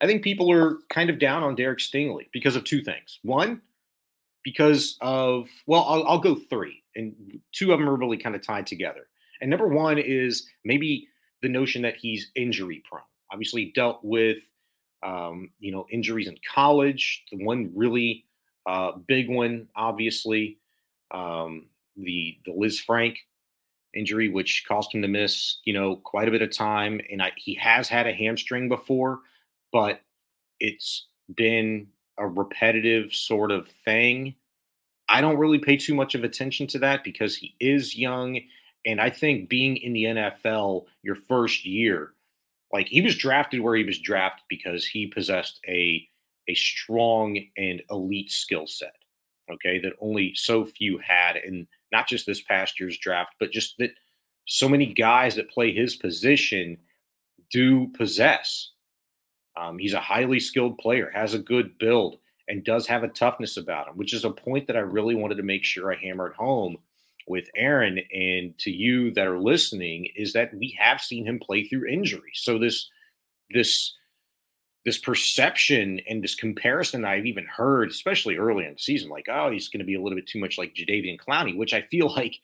I 0.00 0.06
think 0.06 0.22
people 0.22 0.50
are 0.50 0.78
kind 0.88 1.10
of 1.10 1.18
down 1.18 1.42
on 1.42 1.54
Derek 1.54 1.78
Stingley 1.78 2.28
because 2.32 2.56
of 2.56 2.64
two 2.64 2.82
things. 2.82 3.18
One, 3.22 3.60
because 4.42 4.96
of, 5.00 5.48
well, 5.66 5.84
I'll, 5.84 6.06
I'll 6.06 6.18
go 6.18 6.34
three, 6.34 6.82
and 6.96 7.14
two 7.52 7.72
of 7.72 7.78
them 7.78 7.88
are 7.88 7.96
really 7.96 8.16
kind 8.16 8.34
of 8.34 8.42
tied 8.42 8.66
together. 8.66 9.08
And 9.40 9.50
number 9.50 9.68
one 9.68 9.98
is 9.98 10.48
maybe 10.64 11.08
the 11.42 11.48
notion 11.48 11.82
that 11.82 11.96
he's 11.96 12.30
injury 12.34 12.82
prone. 12.88 13.02
Obviously, 13.32 13.72
dealt 13.74 14.00
with 14.02 14.38
um, 15.02 15.50
you 15.58 15.72
know 15.72 15.86
injuries 15.90 16.28
in 16.28 16.36
college. 16.52 17.24
The 17.30 17.44
one 17.44 17.70
really 17.74 18.24
uh, 18.66 18.92
big 19.06 19.28
one, 19.30 19.68
obviously, 19.76 20.58
um, 21.10 21.66
the 21.96 22.38
the 22.44 22.52
Lisfranc 22.52 23.16
injury, 23.94 24.28
which 24.28 24.64
caused 24.68 24.94
him 24.94 25.02
to 25.02 25.08
miss 25.08 25.58
you 25.64 25.72
know 25.72 25.96
quite 25.96 26.28
a 26.28 26.30
bit 26.30 26.42
of 26.42 26.50
time. 26.50 27.00
And 27.10 27.22
I, 27.22 27.32
he 27.36 27.54
has 27.54 27.88
had 27.88 28.06
a 28.06 28.12
hamstring 28.12 28.68
before, 28.68 29.20
but 29.72 30.00
it's 30.58 31.06
been 31.36 31.88
a 32.18 32.26
repetitive 32.26 33.12
sort 33.14 33.50
of 33.50 33.68
thing. 33.84 34.34
I 35.08 35.20
don't 35.20 35.38
really 35.38 35.58
pay 35.58 35.76
too 35.76 35.94
much 35.94 36.14
of 36.14 36.22
attention 36.22 36.66
to 36.68 36.78
that 36.80 37.02
because 37.02 37.36
he 37.36 37.54
is 37.60 37.96
young. 37.96 38.40
And 38.86 39.00
I 39.00 39.10
think 39.10 39.48
being 39.48 39.76
in 39.76 39.92
the 39.92 40.04
NFL 40.04 40.84
your 41.02 41.16
first 41.16 41.64
year, 41.64 42.12
like 42.72 42.86
he 42.86 43.00
was 43.00 43.16
drafted 43.16 43.60
where 43.60 43.74
he 43.74 43.84
was 43.84 43.98
drafted 43.98 44.44
because 44.48 44.86
he 44.86 45.06
possessed 45.06 45.60
a 45.66 46.06
a 46.48 46.54
strong 46.54 47.38
and 47.56 47.82
elite 47.90 48.30
skill 48.30 48.66
set. 48.66 48.94
Okay, 49.52 49.80
that 49.80 49.94
only 50.00 50.32
so 50.34 50.64
few 50.64 50.98
had, 50.98 51.36
and 51.36 51.66
not 51.92 52.06
just 52.06 52.24
this 52.24 52.40
past 52.40 52.78
year's 52.78 52.98
draft, 52.98 53.34
but 53.40 53.50
just 53.50 53.74
that 53.78 53.90
so 54.46 54.68
many 54.68 54.92
guys 54.92 55.34
that 55.34 55.50
play 55.50 55.72
his 55.72 55.96
position 55.96 56.78
do 57.50 57.88
possess. 57.96 58.70
Um, 59.60 59.78
he's 59.78 59.92
a 59.92 60.00
highly 60.00 60.40
skilled 60.40 60.78
player, 60.78 61.10
has 61.14 61.34
a 61.34 61.38
good 61.38 61.76
build, 61.78 62.16
and 62.48 62.64
does 62.64 62.86
have 62.86 63.02
a 63.02 63.08
toughness 63.08 63.56
about 63.56 63.88
him, 63.88 63.96
which 63.96 64.14
is 64.14 64.24
a 64.24 64.30
point 64.30 64.66
that 64.66 64.76
I 64.76 64.80
really 64.80 65.14
wanted 65.14 65.36
to 65.36 65.42
make 65.42 65.64
sure 65.64 65.92
I 65.92 65.96
hammered 65.96 66.34
home 66.34 66.78
with 67.28 67.48
Aaron 67.54 68.00
and 68.12 68.58
to 68.58 68.70
you 68.70 69.12
that 69.12 69.26
are 69.26 69.38
listening 69.38 70.08
is 70.16 70.32
that 70.32 70.52
we 70.54 70.76
have 70.78 71.00
seen 71.00 71.26
him 71.26 71.38
play 71.38 71.64
through 71.64 71.88
injury. 71.88 72.32
So 72.34 72.58
this 72.58 72.88
this 73.50 73.94
this 74.86 74.98
perception 74.98 76.00
and 76.08 76.24
this 76.24 76.34
comparison 76.34 77.04
I've 77.04 77.26
even 77.26 77.44
heard, 77.44 77.90
especially 77.90 78.36
early 78.36 78.64
in 78.64 78.72
the 78.72 78.78
season, 78.78 79.10
like, 79.10 79.26
oh, 79.30 79.50
he's 79.50 79.68
going 79.68 79.80
to 79.80 79.84
be 79.84 79.94
a 79.94 80.00
little 80.00 80.16
bit 80.16 80.26
too 80.26 80.40
much 80.40 80.56
like 80.56 80.74
Jadeveon 80.74 81.18
Clowney, 81.20 81.54
which 81.56 81.74
I 81.74 81.82
feel 81.82 82.12
like 82.14 82.36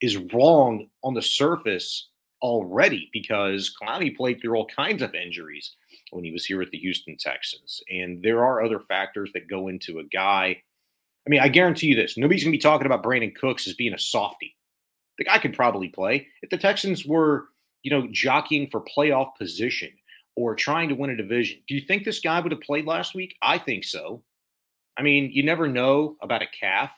is 0.00 0.16
wrong 0.16 0.88
on 1.04 1.14
the 1.14 1.22
surface 1.22 2.08
already 2.42 3.08
because 3.12 3.74
Clowney 3.80 4.14
played 4.14 4.40
through 4.40 4.56
all 4.56 4.66
kinds 4.66 5.00
of 5.00 5.14
injuries 5.14 5.76
when 6.10 6.24
he 6.24 6.32
was 6.32 6.44
here 6.44 6.58
with 6.58 6.70
the 6.70 6.78
Houston 6.78 7.16
Texans. 7.18 7.82
And 7.90 8.22
there 8.22 8.44
are 8.44 8.64
other 8.64 8.80
factors 8.80 9.30
that 9.34 9.48
go 9.48 9.68
into 9.68 9.98
a 9.98 10.04
guy. 10.04 10.62
I 11.26 11.30
mean, 11.30 11.40
I 11.40 11.48
guarantee 11.48 11.88
you 11.88 11.96
this 11.96 12.16
nobody's 12.16 12.44
going 12.44 12.52
to 12.52 12.58
be 12.58 12.62
talking 12.62 12.86
about 12.86 13.02
Brandin 13.02 13.34
Cooks 13.34 13.66
as 13.66 13.74
being 13.74 13.94
a 13.94 13.98
softy. 13.98 14.54
The 15.18 15.24
guy 15.24 15.38
could 15.38 15.54
probably 15.54 15.88
play. 15.88 16.28
If 16.42 16.50
the 16.50 16.58
Texans 16.58 17.06
were, 17.06 17.46
you 17.82 17.90
know, 17.90 18.08
jockeying 18.12 18.68
for 18.70 18.82
playoff 18.82 19.30
position 19.38 19.90
or 20.36 20.54
trying 20.54 20.88
to 20.90 20.94
win 20.94 21.10
a 21.10 21.16
division, 21.16 21.58
do 21.66 21.74
you 21.74 21.80
think 21.80 22.04
this 22.04 22.20
guy 22.20 22.38
would 22.40 22.52
have 22.52 22.60
played 22.60 22.86
last 22.86 23.14
week? 23.14 23.34
I 23.42 23.58
think 23.58 23.84
so. 23.84 24.22
I 24.98 25.02
mean, 25.02 25.30
you 25.32 25.42
never 25.42 25.68
know 25.68 26.16
about 26.22 26.42
a 26.42 26.46
calf. 26.58 26.92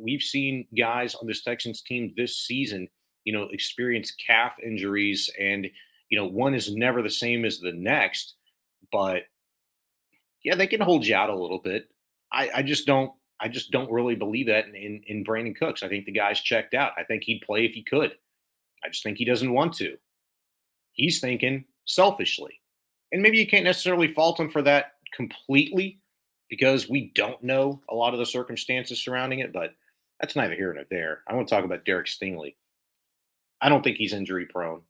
We've 0.00 0.22
seen 0.22 0.66
guys 0.76 1.14
on 1.14 1.26
this 1.26 1.42
Texans 1.42 1.82
team 1.82 2.12
this 2.16 2.38
season 2.38 2.88
you 3.28 3.34
know, 3.34 3.46
experience 3.52 4.10
calf 4.12 4.54
injuries 4.64 5.30
and, 5.38 5.68
you 6.08 6.18
know, 6.18 6.26
one 6.26 6.54
is 6.54 6.74
never 6.74 7.02
the 7.02 7.10
same 7.10 7.44
as 7.44 7.58
the 7.58 7.72
next, 7.72 8.34
but 8.90 9.22
yeah, 10.44 10.54
they 10.54 10.66
can 10.66 10.80
hold 10.80 11.06
you 11.06 11.14
out 11.14 11.30
a 11.30 11.36
little 11.36 11.58
bit. 11.58 11.88
I, 12.32 12.50
I 12.56 12.62
just 12.62 12.86
don't, 12.86 13.12
I 13.40 13.48
just 13.48 13.70
don't 13.70 13.90
really 13.90 14.14
believe 14.14 14.46
that 14.46 14.66
in, 14.66 14.74
in, 14.74 15.02
in 15.06 15.24
Brandin 15.24 15.56
Cooks. 15.56 15.82
I 15.82 15.88
think 15.88 16.06
the 16.06 16.12
guy's 16.12 16.40
checked 16.40 16.74
out. 16.74 16.92
I 16.98 17.04
think 17.04 17.22
he'd 17.22 17.42
play 17.46 17.64
if 17.64 17.72
he 17.72 17.82
could. 17.82 18.12
I 18.84 18.88
just 18.88 19.02
think 19.02 19.18
he 19.18 19.24
doesn't 19.24 19.52
want 19.52 19.74
to. 19.74 19.96
He's 20.92 21.20
thinking 21.20 21.64
selfishly. 21.84 22.60
And 23.12 23.22
maybe 23.22 23.38
you 23.38 23.46
can't 23.46 23.64
necessarily 23.64 24.12
fault 24.12 24.40
him 24.40 24.50
for 24.50 24.62
that 24.62 24.92
completely 25.14 26.00
because 26.50 26.88
we 26.88 27.12
don't 27.14 27.42
know 27.42 27.80
a 27.88 27.94
lot 27.94 28.12
of 28.12 28.18
the 28.18 28.26
circumstances 28.26 29.02
surrounding 29.02 29.40
it, 29.40 29.52
but 29.52 29.74
that's 30.20 30.36
neither 30.36 30.54
here 30.54 30.72
nor 30.72 30.84
there. 30.90 31.22
I 31.28 31.34
want 31.34 31.48
to 31.48 31.54
talk 31.54 31.64
about 31.64 31.84
Derek 31.84 32.06
Stingley. 32.06 32.56
I 33.60 33.68
don't 33.68 33.82
think 33.82 33.96
he's 33.96 34.12
injury 34.12 34.46
prone, 34.46 34.82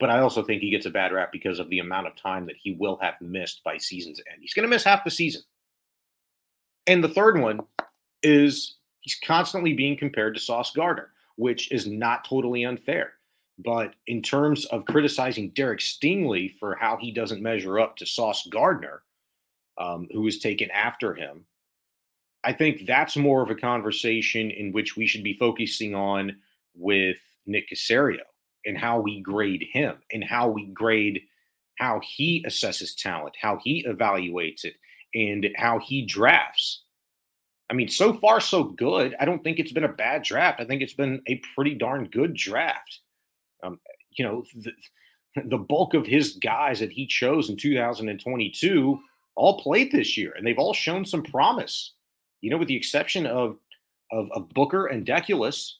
but 0.00 0.08
I 0.10 0.20
also 0.20 0.42
think 0.42 0.62
he 0.62 0.70
gets 0.70 0.86
a 0.86 0.90
bad 0.90 1.12
rap 1.12 1.30
because 1.30 1.58
of 1.58 1.68
the 1.68 1.78
amount 1.78 2.06
of 2.06 2.16
time 2.16 2.46
that 2.46 2.56
he 2.56 2.72
will 2.72 2.98
have 3.02 3.20
missed 3.20 3.62
by 3.62 3.76
season's 3.76 4.20
end. 4.32 4.38
He's 4.40 4.54
going 4.54 4.64
to 4.64 4.68
miss 4.68 4.82
half 4.82 5.04
the 5.04 5.10
season. 5.10 5.42
And 6.86 7.04
the 7.04 7.08
third 7.08 7.38
one 7.38 7.60
is 8.22 8.76
he's 9.00 9.18
constantly 9.22 9.74
being 9.74 9.98
compared 9.98 10.34
to 10.34 10.40
Sauce 10.40 10.72
Gardner, 10.72 11.10
which 11.36 11.70
is 11.70 11.86
not 11.86 12.24
totally 12.24 12.64
unfair. 12.64 13.12
But 13.58 13.94
in 14.06 14.22
terms 14.22 14.64
of 14.66 14.86
criticizing 14.86 15.50
Derek 15.50 15.80
Stingley 15.80 16.58
for 16.58 16.74
how 16.76 16.96
he 16.96 17.12
doesn't 17.12 17.42
measure 17.42 17.78
up 17.78 17.96
to 17.96 18.06
Sauce 18.06 18.46
Gardner, 18.46 19.02
um, 19.76 20.08
who 20.12 20.22
was 20.22 20.38
taken 20.38 20.70
after 20.70 21.14
him, 21.14 21.44
I 22.42 22.54
think 22.54 22.86
that's 22.86 23.18
more 23.18 23.42
of 23.42 23.50
a 23.50 23.54
conversation 23.54 24.50
in 24.50 24.72
which 24.72 24.96
we 24.96 25.06
should 25.06 25.22
be 25.22 25.34
focusing 25.34 25.94
on 25.94 26.38
with 26.74 27.18
Nick 27.44 27.68
Caserio 27.68 28.20
and 28.64 28.76
how 28.76 29.00
we 29.00 29.20
grade 29.20 29.64
him 29.72 29.96
and 30.12 30.24
how 30.24 30.48
we 30.48 30.66
grade 30.66 31.20
how 31.80 32.00
he 32.04 32.44
assesses 32.46 32.94
talent, 32.94 33.34
how 33.40 33.58
he 33.64 33.84
evaluates 33.88 34.64
it, 34.64 34.74
and 35.14 35.48
how 35.56 35.78
he 35.78 36.04
drafts. 36.04 36.82
I 37.70 37.74
mean, 37.74 37.88
so 37.88 38.12
far, 38.12 38.40
so 38.40 38.64
good. 38.64 39.16
I 39.18 39.24
don't 39.24 39.42
think 39.42 39.58
it's 39.58 39.72
been 39.72 39.84
a 39.84 39.88
bad 39.88 40.22
draft. 40.22 40.60
I 40.60 40.66
think 40.66 40.82
it's 40.82 40.92
been 40.92 41.22
a 41.26 41.40
pretty 41.54 41.74
darn 41.74 42.08
good 42.12 42.34
draft. 42.34 43.00
Um, 43.62 43.80
you 44.10 44.24
know, 44.24 44.44
the, 44.56 44.72
the 45.46 45.58
bulk 45.58 45.94
of 45.94 46.06
his 46.06 46.34
guys 46.34 46.80
that 46.80 46.92
he 46.92 47.06
chose 47.06 47.48
in 47.48 47.56
2022 47.56 49.00
all 49.36 49.60
played 49.60 49.90
this 49.90 50.18
year, 50.18 50.34
and 50.36 50.46
they've 50.46 50.58
all 50.58 50.74
shown 50.74 51.04
some 51.04 51.22
promise. 51.22 51.94
You 52.42 52.50
know, 52.50 52.58
with 52.58 52.68
the 52.68 52.76
exception 52.76 53.26
of 53.26 53.56
of, 54.12 54.30
of 54.32 54.48
Booker 54.50 54.86
and 54.86 55.06
Deculus, 55.06 55.74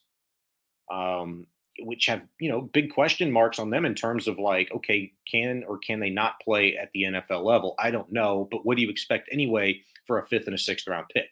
um, 0.89 1.45
which 1.85 2.05
have 2.07 2.21
you 2.39 2.49
know 2.49 2.61
big 2.61 2.91
question 2.91 3.31
marks 3.31 3.59
on 3.59 3.69
them 3.69 3.85
in 3.85 3.95
terms 3.95 4.27
of 4.27 4.39
like, 4.39 4.71
okay, 4.71 5.11
can 5.29 5.63
or 5.67 5.77
can 5.77 5.99
they 5.99 6.09
not 6.09 6.39
play 6.41 6.77
at 6.77 6.91
the 6.93 7.03
NFL 7.03 7.43
level? 7.43 7.75
I 7.79 7.91
don't 7.91 8.11
know, 8.11 8.47
but 8.51 8.65
what 8.65 8.77
do 8.77 8.83
you 8.83 8.89
expect 8.89 9.29
anyway 9.31 9.81
for 10.05 10.19
a 10.19 10.27
fifth 10.27 10.47
and 10.47 10.55
a 10.55 10.59
sixth 10.59 10.87
round 10.87 11.07
pick? 11.13 11.29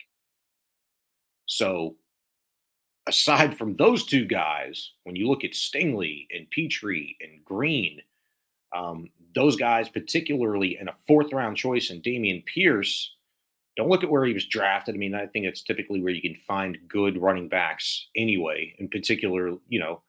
So, 1.45 1.95
aside 3.07 3.57
from 3.57 3.75
those 3.75 4.05
two 4.05 4.25
guys, 4.25 4.91
when 5.03 5.15
you 5.15 5.27
look 5.27 5.43
at 5.43 5.51
Stingley 5.51 6.27
and 6.31 6.49
Pitre 6.49 7.15
and 7.21 7.43
Green, 7.43 8.01
um, 8.75 9.09
those 9.33 9.55
guys, 9.55 9.89
particularly 9.89 10.77
in 10.79 10.87
a 10.87 10.95
fourth 11.07 11.33
round 11.33 11.57
choice 11.57 11.89
and 11.89 12.03
Dameon 12.03 12.45
Pierce, 12.45 13.15
don't 13.75 13.89
look 13.89 14.03
at 14.03 14.11
where 14.11 14.25
he 14.25 14.33
was 14.33 14.45
drafted. 14.45 14.95
I 14.95 14.97
mean, 14.97 15.15
I 15.15 15.25
think 15.25 15.45
it's 15.45 15.63
typically 15.63 16.01
where 16.01 16.13
you 16.13 16.21
can 16.21 16.35
find 16.47 16.77
good 16.87 17.19
running 17.21 17.47
backs 17.47 18.07
anyway. 18.15 18.75
In 18.77 18.89
particular, 18.89 19.53
you 19.69 19.79
know, 19.79 20.01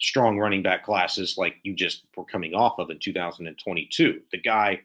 strong 0.00 0.38
running 0.38 0.62
back 0.62 0.84
classes 0.84 1.36
like 1.38 1.56
you 1.62 1.74
just 1.74 2.04
were 2.16 2.24
coming 2.24 2.54
off 2.54 2.78
of 2.78 2.90
in 2.90 2.98
2022. 2.98 4.20
The 4.30 4.38
guy, 4.38 4.80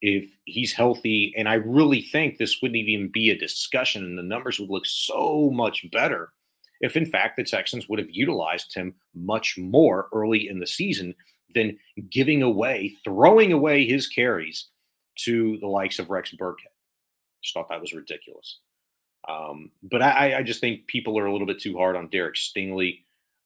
if 0.00 0.24
he's 0.44 0.72
healthy, 0.72 1.34
and 1.36 1.48
I 1.48 1.54
really 1.54 2.02
think 2.02 2.38
this 2.38 2.60
wouldn't 2.60 2.76
even 2.76 3.10
be 3.12 3.30
a 3.30 3.38
discussion, 3.38 4.04
and 4.04 4.18
the 4.18 4.22
numbers 4.22 4.58
would 4.58 4.70
look 4.70 4.86
so 4.86 5.50
much 5.52 5.86
better 5.90 6.32
if, 6.80 6.96
in 6.96 7.06
fact, 7.06 7.36
the 7.36 7.44
Texans 7.44 7.88
would 7.88 7.98
have 7.98 8.10
utilized 8.10 8.74
him 8.74 8.94
much 9.14 9.56
more 9.56 10.08
early 10.12 10.48
in 10.48 10.58
the 10.58 10.66
season 10.66 11.14
than 11.54 11.78
giving 12.10 12.42
away, 12.42 12.94
throwing 13.04 13.52
away 13.52 13.86
his 13.86 14.08
carries 14.08 14.66
to 15.16 15.56
the 15.60 15.66
likes 15.66 15.98
of 15.98 16.10
Rex 16.10 16.34
Burkhead. 16.38 16.74
Just 17.42 17.54
thought 17.54 17.68
that 17.68 17.80
was 17.80 17.92
ridiculous. 17.92 18.58
Um, 19.28 19.70
but 19.82 20.02
I, 20.02 20.38
I 20.38 20.42
just 20.42 20.60
think 20.60 20.86
people 20.86 21.18
are 21.18 21.26
a 21.26 21.32
little 21.32 21.46
bit 21.46 21.60
too 21.60 21.76
hard 21.76 21.96
on 21.96 22.08
Derek 22.08 22.34
Stingley. 22.34 23.04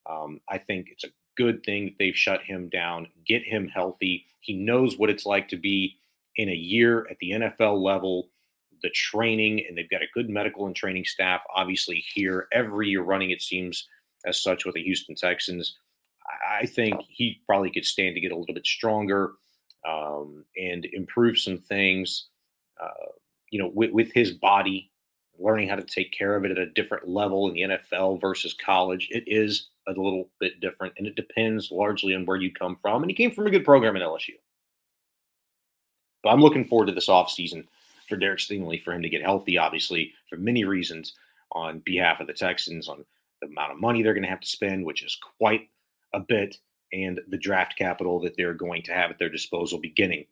Um, 0.09 0.41
I 0.49 0.59
think 0.59 0.89
it's 0.91 1.05
a 1.05 1.13
good 1.37 1.63
thing 1.65 1.87
that 1.87 1.95
they've 1.99 2.17
shut 2.17 2.43
him 2.43 2.69
down, 2.69 3.09
get 3.27 3.43
him 3.45 3.69
healthy. 3.69 4.27
He 4.41 4.55
knows 4.55 4.99
what 4.99 5.11
it's 5.11 5.27
like 5.27 5.49
to 5.49 5.57
be 5.57 5.97
in 6.37 6.49
a 6.49 6.55
year 6.55 7.07
at 7.11 7.19
the 7.21 7.31
NFL 7.31 7.83
level, 7.83 8.29
the 8.83 8.91
training, 8.91 9.65
and 9.67 9.77
they've 9.77 9.91
got 9.91 10.03
a 10.03 10.09
good 10.15 10.31
medical 10.31 10.67
and 10.67 10.75
training 10.75 11.05
staff, 11.05 11.43
obviously, 11.55 12.05
here 12.15 12.47
every 12.53 12.89
year 12.89 13.03
running, 13.03 13.31
it 13.31 13.43
seems, 13.43 13.89
as 14.25 14.41
such 14.41 14.65
with 14.65 14.75
the 14.75 14.83
Houston 14.83 15.15
Texans. 15.15 15.77
I 16.49 16.67
think 16.67 17.01
he 17.09 17.41
probably 17.47 17.71
could 17.71 17.85
stand 17.85 18.15
to 18.15 18.21
get 18.21 18.33
a 18.33 18.37
little 18.37 18.55
bit 18.55 18.67
stronger 18.67 19.33
um, 19.89 20.45
and 20.57 20.85
improve 20.87 21.39
some 21.39 21.59
things, 21.59 22.27
uh, 22.83 23.13
you 23.51 23.59
know, 23.59 23.71
with, 23.75 23.93
with 23.93 24.13
his 24.13 24.33
body, 24.33 24.91
learning 25.39 25.69
how 25.69 25.77
to 25.77 25.85
take 25.85 26.13
care 26.13 26.37
of 26.37 26.45
it 26.45 26.51
at 26.51 26.59
a 26.59 26.71
different 26.71 27.09
level 27.09 27.49
in 27.49 27.55
the 27.55 27.61
NFL 27.63 28.21
versus 28.21 28.55
college. 28.55 29.09
It 29.11 29.25
is 29.27 29.69
a 29.97 30.03
little 30.03 30.29
bit 30.41 30.61
different, 30.61 30.95
and 30.99 31.07
it 31.07 31.17
depends 31.17 31.71
largely 31.71 32.15
on 32.15 32.27
where 32.27 32.37
you 32.37 32.53
come 32.53 32.77
from. 32.83 33.03
And 33.03 33.11
he 33.11 33.17
came 33.17 33.31
from 33.31 33.47
a 33.47 33.51
good 33.51 33.65
program 33.65 33.97
at 33.97 34.03
LSU. 34.03 34.35
But 36.23 36.31
I'm 36.31 36.41
looking 36.41 36.65
forward 36.65 36.87
to 36.87 36.93
this 36.93 37.09
offseason 37.09 37.67
for 38.09 38.17
Derek 38.17 38.41
Stingley 38.41 38.83
for 38.83 38.93
him 38.93 39.03
to 39.03 39.09
get 39.09 39.23
healthy, 39.23 39.59
obviously, 39.59 40.13
for 40.29 40.37
many 40.37 40.65
reasons 40.65 41.15
on 41.53 41.81
behalf 41.81 42.21
of 42.21 42.27
the 42.27 42.33
Texans, 42.33 42.89
on 42.89 43.05
the 43.41 43.47
amount 43.47 43.73
of 43.73 43.81
money 43.81 44.03
they're 44.03 44.15
going 44.15 44.25
to 44.25 44.29
have 44.29 44.41
to 44.41 44.49
spend, 44.49 44.85
which 44.85 45.03
is 45.03 45.19
quite 45.39 45.69
a 46.13 46.21
bit 46.21 46.57
and 46.93 47.21
the 47.29 47.39
draft 47.39 47.77
capital 47.77 48.21
that 48.21 48.37
they're 48.37 48.55
going 48.55 48.83
to 48.83 48.93
have 48.93 49.11
at 49.11 49.19
their 49.19 49.29
disposal 49.29 49.79
beginning 49.79 50.25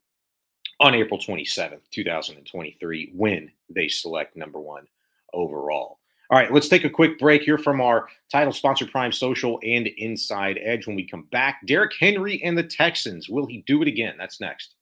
on 0.80 0.94
April 0.94 1.18
27th, 1.18 1.80
2023, 1.90 3.12
when 3.14 3.50
they 3.68 3.88
select 3.88 4.36
number 4.36 4.60
one 4.60 4.86
overall. 5.32 5.98
All 6.28 6.36
right, 6.36 6.52
let's 6.52 6.68
take 6.68 6.84
a 6.84 6.90
quick 6.90 7.20
break 7.20 7.42
here 7.42 7.56
from 7.56 7.80
our 7.80 8.08
title 8.32 8.52
sponsor, 8.52 8.84
Prime 8.86 9.12
Social 9.12 9.60
and 9.62 9.86
Inside 9.86 10.58
Edge. 10.60 10.86
When 10.86 10.96
we 10.96 11.06
come 11.06 11.28
back, 11.30 11.60
Derrick 11.66 11.92
Henry 12.00 12.42
and 12.42 12.58
the 12.58 12.64
Texans. 12.64 13.28
Will 13.28 13.46
he 13.46 13.62
do 13.64 13.80
it 13.80 13.86
again? 13.86 14.16
That's 14.18 14.40
next. 14.40 14.74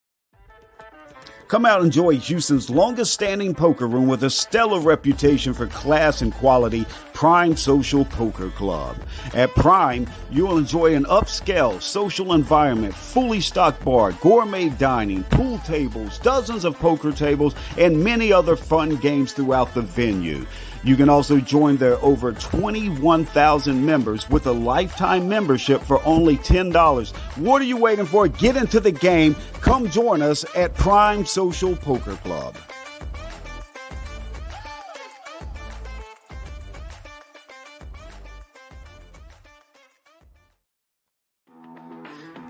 Come 1.48 1.66
out 1.66 1.80
and 1.80 1.87
enjoy 1.87 2.16
Houston's 2.16 2.70
longest 2.70 3.12
standing 3.12 3.54
poker 3.54 3.87
room 3.87 4.09
with 4.09 4.24
a 4.24 4.30
stellar 4.30 4.80
reputation 4.80 5.52
for 5.52 5.66
class 5.66 6.22
and 6.22 6.33
quality, 6.33 6.87
Prime 7.12 7.54
Social 7.59 8.07
Poker 8.07 8.48
Club. 8.48 8.96
At 9.35 9.50
Prime, 9.50 10.09
you'll 10.30 10.57
enjoy 10.57 10.94
an 10.94 11.04
upscale 11.04 11.83
social 11.83 12.33
environment, 12.33 12.94
fully 12.94 13.42
stocked 13.42 13.85
bar, 13.85 14.12
gourmet 14.12 14.70
dining, 14.70 15.22
pool 15.24 15.59
tables, 15.59 16.18
dozens 16.20 16.64
of 16.64 16.78
poker 16.78 17.12
tables, 17.12 17.54
and 17.76 18.02
many 18.02 18.33
other 18.33 18.57
fun 18.57 18.96
games 18.96 19.35
throughout 19.35 19.74
the 19.74 19.83
venue. 19.83 20.46
You 20.85 20.97
can 20.97 21.09
also 21.09 21.40
join 21.40 21.79
their 21.79 21.97
over 22.05 22.33
21,000 22.33 23.85
members 23.85 24.29
with 24.29 24.47
a 24.47 24.53
lifetime 24.53 25.29
membership 25.29 25.83
for 25.83 26.05
only 26.05 26.37
$10. 26.37 27.16
What 27.38 27.62
are 27.62 27.64
you 27.64 27.79
waiting 27.79 28.05
for? 28.05 28.29
Get 28.29 28.57
into 28.57 28.81
the 28.81 28.92
game. 28.92 29.35
Come 29.62 29.88
join 29.88 30.20
us 30.20 30.44
at 30.55 30.75
Prime 30.75 31.25
Social 31.25 31.75
Poker 31.75 32.16
Club. 32.16 32.55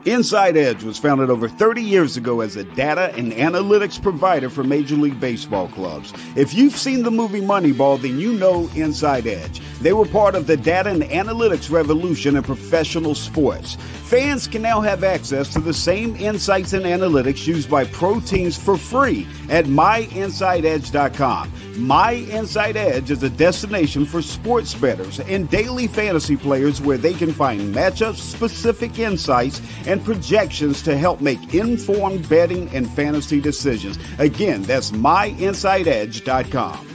Inside 0.07 0.59
Edge 0.59 0.85
was 0.85 0.99
founded 0.99 1.31
over 1.31 1.49
30 1.49 1.81
years 1.81 2.19
ago 2.19 2.43
as 2.43 2.57
a 2.57 2.65
data 2.65 3.15
and 3.17 3.33
analytics 3.33 4.01
provider 4.01 4.51
for 4.51 4.63
Major 4.63 4.97
League 4.97 5.19
Baseball 5.19 5.67
clubs. 5.69 6.13
If 6.37 6.53
you've 6.53 6.77
seen 6.77 7.05
the 7.05 7.11
movie 7.11 7.41
Moneyball, 7.41 8.03
then 8.03 8.21
you 8.21 8.35
know 8.35 8.69
Inside 8.75 9.27
Edge. 9.27 9.63
They 9.81 9.95
were 9.95 10.05
part 10.05 10.35
of 10.35 10.47
the 10.47 10.59
data 10.59 10.91
and 10.91 11.05
analytics 11.05 11.71
revolution 11.71 12.37
in 12.37 12.43
professional 12.43 13.15
sports. 13.15 13.77
Fans 14.05 14.47
can 14.47 14.61
now 14.61 14.83
have 14.83 15.05
access 15.05 15.51
to 15.55 15.61
the 15.61 15.73
same 15.73 16.15
insights 16.17 16.75
and 16.75 16.85
analytics 16.85 17.47
used 17.47 17.71
by 17.71 17.87
pro 17.87 18.21
teams 18.21 18.59
for 18.59 18.77
free 18.77 19.27
at 19.49 19.65
myinsideedge.com. 19.65 21.51
My 21.77 22.13
Inside 22.13 22.77
Edge 22.77 23.11
is 23.11 23.23
a 23.23 23.31
destination 23.31 24.05
for 24.07 24.23
sports 24.23 24.75
bettors 24.75 25.19
and 25.19 25.51
daily 25.51 25.89
fantasy 25.89 26.37
players 26.37 26.81
where 26.81 26.99
they 26.99 27.15
can 27.15 27.33
find 27.33 27.75
matchup 27.75 28.15
specific 28.15 28.99
insights 29.01 29.61
and 29.87 29.94
projections 30.03 30.83
to 30.83 30.97
help 30.97 31.21
make 31.21 31.55
informed 31.55 32.29
betting 32.29 32.69
and 32.75 32.91
fantasy 32.91 33.41
decisions. 33.41 33.99
Again, 34.19 34.63
that's 34.63 34.91
myinsideedge.com. 34.91 36.89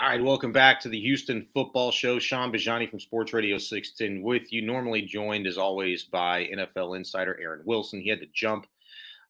All 0.00 0.14
right, 0.14 0.22
welcome 0.22 0.52
back 0.52 0.80
to 0.80 0.88
the 0.88 1.00
Houston 1.00 1.46
Football 1.52 1.90
Show. 1.90 2.18
Shaun 2.18 2.52
Bijani 2.52 2.88
from 2.88 3.00
Sports 3.00 3.34
Radio 3.34 3.58
610 3.58 4.22
with 4.22 4.52
you. 4.52 4.62
Normally 4.62 5.02
joined, 5.02 5.46
as 5.46 5.58
always, 5.58 6.04
by 6.04 6.44
NFL 6.44 6.96
insider 6.96 7.38
Aaron 7.38 7.60
Wilson. 7.64 8.00
He 8.00 8.08
had 8.08 8.20
to 8.20 8.28
jump 8.32 8.66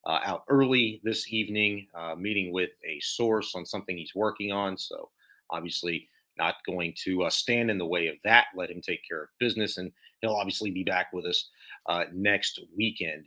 uh, 0.07 0.20
out 0.22 0.44
early 0.46 1.00
this 1.02 1.33
evening, 1.33 1.88
uh, 1.94 2.14
meeting 2.14 2.52
with 2.52 2.70
a 2.87 3.00
source 3.00 3.57
on 3.57 3.66
something 3.66 3.96
he's 3.96 4.14
working 4.14 4.52
on. 4.52 4.78
So, 4.78 5.11
obviously, 5.50 6.09
not 6.38 6.57
going 6.66 6.94
to 7.05 7.24
uh, 7.24 7.31
stand 7.31 7.70
in 7.70 7.79
the 7.79 7.87
way 7.87 8.09
of 8.09 8.16
that. 8.24 8.46
Let 8.55 8.70
him 8.70 8.81
take 8.81 9.07
care 9.07 9.24
of 9.24 9.29
business, 9.38 9.79
and 9.79 9.92
he'll 10.20 10.35
obviously 10.35 10.70
be 10.70 10.85
back 10.85 11.12
with 11.12 11.27
us 11.27 11.48
uh, 11.87 12.05
next 12.12 12.61
weekend, 12.77 13.27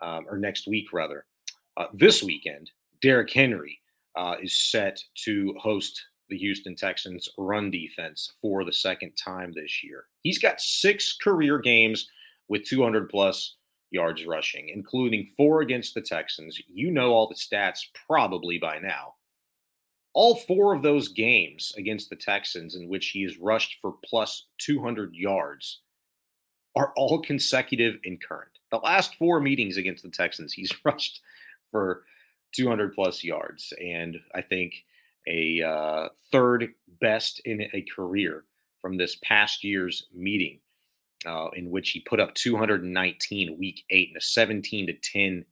um, 0.00 0.26
or 0.28 0.38
next 0.38 0.66
week 0.66 0.92
rather. 0.92 1.24
Uh, 1.76 1.86
this 1.94 2.22
weekend, 2.22 2.70
Derrick 3.00 3.32
Henry 3.32 3.78
uh, 4.16 4.34
is 4.42 4.70
set 4.70 5.00
to 5.24 5.54
host 5.58 6.04
the 6.28 6.36
Houston 6.36 6.74
Texans 6.74 7.28
run 7.38 7.70
defense 7.70 8.32
for 8.40 8.64
the 8.64 8.72
second 8.72 9.12
time 9.12 9.52
this 9.54 9.82
year. 9.82 10.04
He's 10.22 10.38
got 10.38 10.60
six 10.60 11.16
career 11.16 11.58
games 11.58 12.08
with 12.48 12.64
200 12.64 13.08
plus 13.08 13.56
yards 13.90 14.26
rushing, 14.26 14.68
including 14.68 15.30
four 15.36 15.62
against 15.62 15.94
the 15.94 16.00
Texans. 16.00 16.60
You 16.68 16.90
know 16.90 17.12
all 17.12 17.28
the 17.28 17.34
stats 17.34 17.80
probably 18.06 18.58
by 18.58 18.78
now. 18.78 19.14
All 20.14 20.36
four 20.36 20.74
of 20.74 20.82
those 20.82 21.08
games 21.08 21.72
against 21.76 22.10
the 22.10 22.16
Texans, 22.16 22.74
in 22.74 22.88
which 22.88 23.08
he 23.08 23.22
has 23.22 23.38
rushed 23.38 23.76
for 23.80 23.94
plus 24.04 24.46
200 24.58 25.14
yards, 25.14 25.80
are 26.74 26.92
all 26.96 27.20
consecutive 27.20 27.98
and 28.04 28.22
current. 28.22 28.50
The 28.70 28.78
last 28.78 29.14
four 29.16 29.40
meetings 29.40 29.76
against 29.76 30.02
the 30.02 30.10
Texans, 30.10 30.52
he's 30.52 30.72
rushed 30.84 31.20
for 31.70 32.04
200 32.54 32.94
plus 32.94 33.22
yards. 33.22 33.72
And 33.80 34.18
I 34.34 34.42
think 34.42 34.74
a 35.26 35.62
uh, 35.62 36.08
third 36.32 36.72
best 37.00 37.40
in 37.44 37.68
a 37.72 37.84
career 37.94 38.44
from 38.80 38.96
this 38.96 39.18
past 39.22 39.62
year's 39.62 40.06
meeting 40.14 40.60
uh, 41.26 41.48
in 41.54 41.70
which 41.70 41.90
he 41.90 42.00
put 42.00 42.20
up 42.20 42.34
219 42.34 43.58
week 43.58 43.84
eight 43.90 44.08
and 44.08 44.16
a 44.16 44.20
17 44.20 44.86
to 44.86 44.92
10 44.94 45.44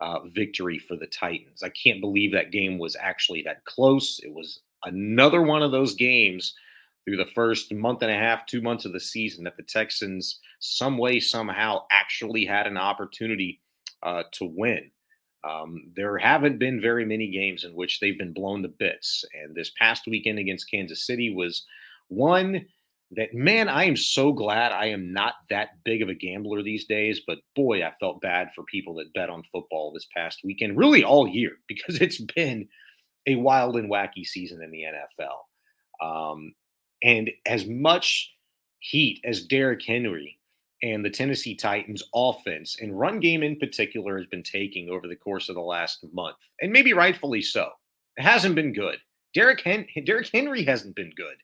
uh, 0.00 0.20
victory 0.26 0.78
for 0.78 0.96
the 0.96 1.06
Titans. 1.06 1.62
I 1.62 1.70
can't 1.70 2.00
believe 2.00 2.32
that 2.32 2.52
game 2.52 2.78
was 2.78 2.96
actually 3.00 3.42
that 3.42 3.64
close. 3.64 4.20
It 4.22 4.32
was 4.32 4.60
another 4.84 5.42
one 5.42 5.62
of 5.62 5.72
those 5.72 5.94
games 5.94 6.54
through 7.04 7.16
the 7.16 7.30
first 7.34 7.72
month 7.72 8.02
and 8.02 8.10
a 8.10 8.14
half, 8.14 8.46
two 8.46 8.62
months 8.62 8.84
of 8.84 8.92
the 8.92 9.00
season 9.00 9.44
that 9.44 9.56
the 9.56 9.62
Texans, 9.62 10.40
some 10.58 10.96
way, 10.98 11.20
somehow, 11.20 11.84
actually 11.90 12.44
had 12.44 12.66
an 12.66 12.78
opportunity 12.78 13.60
uh, 14.02 14.22
to 14.32 14.46
win. 14.46 14.90
Um, 15.48 15.92
there 15.94 16.16
haven't 16.16 16.58
been 16.58 16.80
very 16.80 17.04
many 17.04 17.30
games 17.30 17.64
in 17.64 17.74
which 17.74 18.00
they've 18.00 18.18
been 18.18 18.32
blown 18.32 18.62
to 18.62 18.68
bits. 18.68 19.24
And 19.34 19.54
this 19.54 19.70
past 19.78 20.04
weekend 20.06 20.38
against 20.38 20.70
Kansas 20.70 21.06
City 21.06 21.34
was 21.34 21.66
one 22.08 22.64
that 23.16 23.34
man, 23.34 23.68
I 23.68 23.84
am 23.84 23.96
so 23.96 24.32
glad 24.32 24.72
I 24.72 24.86
am 24.86 25.12
not 25.12 25.34
that 25.50 25.82
big 25.84 26.02
of 26.02 26.08
a 26.08 26.14
gambler 26.14 26.62
these 26.62 26.86
days. 26.86 27.22
But 27.26 27.38
boy, 27.54 27.84
I 27.84 27.92
felt 28.00 28.20
bad 28.20 28.50
for 28.54 28.64
people 28.64 28.94
that 28.96 29.12
bet 29.14 29.30
on 29.30 29.42
football 29.52 29.92
this 29.92 30.06
past 30.14 30.40
weekend, 30.44 30.76
really 30.76 31.04
all 31.04 31.26
year, 31.26 31.52
because 31.68 32.00
it's 32.00 32.20
been 32.20 32.68
a 33.26 33.36
wild 33.36 33.76
and 33.76 33.90
wacky 33.90 34.24
season 34.24 34.62
in 34.62 34.70
the 34.70 34.84
NFL. 34.84 36.32
Um, 36.32 36.54
and 37.02 37.30
as 37.46 37.66
much 37.66 38.32
heat 38.80 39.20
as 39.24 39.44
Derrick 39.44 39.82
Henry 39.84 40.38
and 40.82 41.04
the 41.04 41.10
Tennessee 41.10 41.54
Titans 41.54 42.02
offense 42.14 42.76
and 42.80 42.98
run 42.98 43.20
game 43.20 43.42
in 43.42 43.56
particular 43.56 44.18
has 44.18 44.26
been 44.26 44.42
taking 44.42 44.90
over 44.90 45.08
the 45.08 45.16
course 45.16 45.48
of 45.48 45.54
the 45.54 45.60
last 45.62 46.04
month, 46.12 46.36
and 46.60 46.72
maybe 46.72 46.92
rightfully 46.92 47.40
so, 47.40 47.70
it 48.16 48.22
hasn't 48.22 48.54
been 48.54 48.72
good. 48.72 48.98
Derrick, 49.32 49.62
Hen- 49.62 49.86
Derrick 50.04 50.28
Henry 50.32 50.64
hasn't 50.64 50.94
been 50.94 51.12
good. 51.16 51.36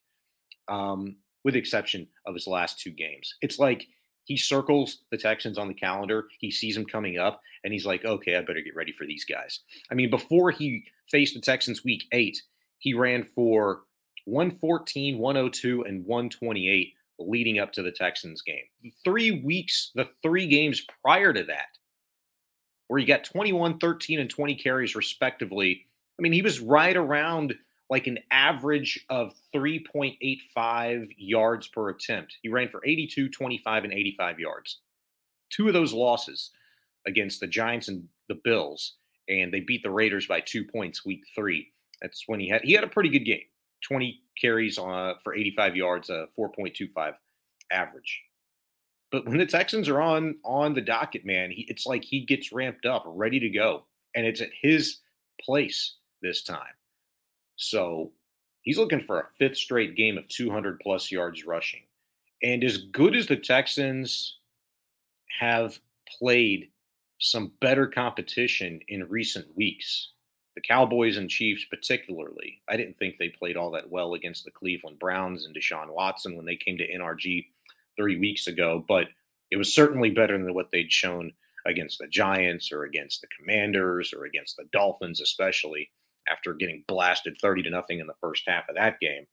Um, 0.68 1.16
with 1.44 1.54
the 1.54 1.60
exception 1.60 2.06
of 2.26 2.34
his 2.34 2.46
last 2.46 2.78
two 2.78 2.90
games. 2.90 3.34
It's 3.42 3.58
like 3.58 3.86
he 4.24 4.36
circles 4.36 4.98
the 5.10 5.18
Texans 5.18 5.58
on 5.58 5.68
the 5.68 5.74
calendar, 5.74 6.28
he 6.38 6.50
sees 6.50 6.74
them 6.74 6.84
coming 6.84 7.18
up, 7.18 7.40
and 7.64 7.72
he's 7.72 7.86
like, 7.86 8.04
okay, 8.04 8.36
I 8.36 8.40
better 8.40 8.60
get 8.60 8.76
ready 8.76 8.92
for 8.92 9.06
these 9.06 9.24
guys. 9.24 9.60
I 9.90 9.94
mean, 9.94 10.10
before 10.10 10.50
he 10.50 10.84
faced 11.10 11.34
the 11.34 11.40
Texans 11.40 11.84
week 11.84 12.04
eight, 12.12 12.40
he 12.78 12.94
ran 12.94 13.24
for 13.24 13.82
114, 14.26 15.18
102, 15.18 15.82
and 15.82 16.04
128 16.06 16.94
leading 17.18 17.58
up 17.58 17.72
to 17.72 17.82
the 17.82 17.92
Texans 17.92 18.42
game. 18.42 18.64
The 18.82 18.92
three 19.04 19.30
weeks, 19.30 19.90
the 19.94 20.08
three 20.22 20.46
games 20.46 20.86
prior 21.02 21.32
to 21.32 21.44
that, 21.44 21.66
where 22.88 22.98
he 22.98 23.06
got 23.06 23.24
21, 23.24 23.78
13, 23.78 24.20
and 24.20 24.30
20 24.30 24.54
carries 24.54 24.94
respectively. 24.94 25.86
I 26.18 26.22
mean, 26.22 26.32
he 26.32 26.42
was 26.42 26.60
right 26.60 26.96
around 26.96 27.54
like 27.90 28.06
an 28.06 28.18
average 28.30 29.04
of 29.10 29.34
3.85 29.54 31.08
yards 31.18 31.66
per 31.66 31.90
attempt. 31.90 32.36
He 32.40 32.48
ran 32.48 32.68
for 32.68 32.80
82, 32.86 33.28
25, 33.28 33.84
and 33.84 33.92
85 33.92 34.38
yards. 34.38 34.78
Two 35.50 35.66
of 35.66 35.74
those 35.74 35.92
losses 35.92 36.50
against 37.06 37.40
the 37.40 37.48
Giants 37.48 37.88
and 37.88 38.08
the 38.28 38.40
Bills, 38.44 38.94
and 39.28 39.52
they 39.52 39.60
beat 39.60 39.82
the 39.82 39.90
Raiders 39.90 40.26
by 40.26 40.40
two 40.40 40.64
points 40.64 41.04
week 41.04 41.24
three. 41.34 41.72
That's 42.00 42.24
when 42.26 42.38
he 42.38 42.48
had 42.48 42.62
he 42.62 42.72
had 42.72 42.84
a 42.84 42.88
pretty 42.88 43.08
good 43.08 43.24
game. 43.24 43.42
20 43.82 44.20
carries 44.40 44.78
uh, 44.78 45.14
for 45.24 45.34
85 45.34 45.76
yards, 45.76 46.10
a 46.10 46.22
uh, 46.22 46.26
4.25 46.38 47.14
average. 47.72 48.22
But 49.10 49.26
when 49.26 49.38
the 49.38 49.46
Texans 49.46 49.88
are 49.88 50.00
on 50.00 50.36
on 50.44 50.74
the 50.74 50.80
docket, 50.80 51.26
man, 51.26 51.50
he, 51.50 51.66
it's 51.68 51.86
like 51.86 52.04
he 52.04 52.24
gets 52.24 52.52
ramped 52.52 52.86
up, 52.86 53.02
ready 53.06 53.40
to 53.40 53.48
go, 53.48 53.86
and 54.14 54.24
it's 54.24 54.40
at 54.40 54.50
his 54.62 54.98
place 55.44 55.96
this 56.22 56.44
time. 56.44 56.74
So 57.60 58.10
he's 58.62 58.78
looking 58.78 59.02
for 59.02 59.20
a 59.20 59.28
fifth 59.38 59.58
straight 59.58 59.94
game 59.94 60.16
of 60.16 60.26
200 60.28 60.80
plus 60.80 61.12
yards 61.12 61.44
rushing. 61.44 61.82
And 62.42 62.64
as 62.64 62.78
good 62.78 63.14
as 63.14 63.26
the 63.26 63.36
Texans 63.36 64.38
have 65.38 65.78
played 66.18 66.70
some 67.18 67.52
better 67.60 67.86
competition 67.86 68.80
in 68.88 69.06
recent 69.10 69.46
weeks, 69.54 70.12
the 70.54 70.62
Cowboys 70.62 71.18
and 71.18 71.28
Chiefs, 71.28 71.66
particularly, 71.66 72.62
I 72.66 72.78
didn't 72.78 72.98
think 72.98 73.16
they 73.18 73.28
played 73.28 73.58
all 73.58 73.70
that 73.72 73.90
well 73.90 74.14
against 74.14 74.46
the 74.46 74.50
Cleveland 74.50 74.98
Browns 74.98 75.44
and 75.44 75.54
Deshaun 75.54 75.94
Watson 75.94 76.36
when 76.36 76.46
they 76.46 76.56
came 76.56 76.78
to 76.78 76.90
NRG 76.90 77.44
three 77.94 78.18
weeks 78.18 78.46
ago, 78.46 78.82
but 78.88 79.08
it 79.50 79.58
was 79.58 79.74
certainly 79.74 80.08
better 80.08 80.38
than 80.38 80.54
what 80.54 80.70
they'd 80.72 80.90
shown 80.90 81.30
against 81.66 81.98
the 81.98 82.08
Giants 82.08 82.72
or 82.72 82.84
against 82.84 83.20
the 83.20 83.28
Commanders 83.38 84.14
or 84.16 84.24
against 84.24 84.56
the 84.56 84.64
Dolphins, 84.72 85.20
especially 85.20 85.90
after 86.30 86.54
getting 86.54 86.84
blasted 86.86 87.36
30 87.40 87.64
to 87.64 87.70
nothing 87.70 88.00
in 88.00 88.06
the 88.06 88.14
first 88.20 88.44
half 88.46 88.68
of 88.68 88.76
that 88.76 89.00
game. 89.00 89.26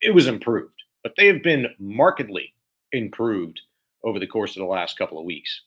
It 0.00 0.14
was 0.14 0.26
improved, 0.26 0.82
but 1.02 1.14
they 1.16 1.26
have 1.26 1.42
been 1.42 1.68
markedly 1.78 2.54
improved 2.92 3.60
over 4.04 4.18
the 4.18 4.26
course 4.26 4.56
of 4.56 4.60
the 4.60 4.66
last 4.66 4.96
couple 4.96 5.18
of 5.18 5.24
weeks. 5.24 5.62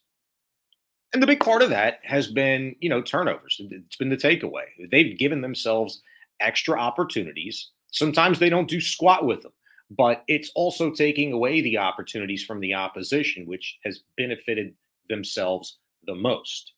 And 1.14 1.24
the 1.24 1.28
big 1.28 1.40
part 1.40 1.62
of 1.62 1.70
that 1.70 2.00
has 2.04 2.28
been, 2.28 2.76
you 2.80 2.90
know, 2.90 3.02
turnovers. 3.02 3.60
It's 3.60 3.96
been 3.96 4.10
the 4.10 4.18
takeaway. 4.18 4.66
They've 4.92 5.18
given 5.18 5.42
themselves 5.42 6.02
extra 6.40 6.78
opportunities. 6.80 7.70
Sometimes 7.92 8.40
they 8.40 8.50
don't 8.50 8.70
do 8.70 8.82
squat 8.82 9.26
with 9.26 9.44
them, 9.44 9.54
but 9.90 10.24
it's 10.28 10.52
also 10.54 10.92
taking 10.92 11.32
away 11.32 11.62
the 11.62 11.78
opportunities 11.78 12.44
from 12.44 12.60
the 12.60 12.74
opposition, 12.74 13.46
which 13.46 13.78
has 13.86 14.02
benefited 14.18 14.74
themselves 15.10 15.78
the 16.06 16.16
most. 16.16 16.74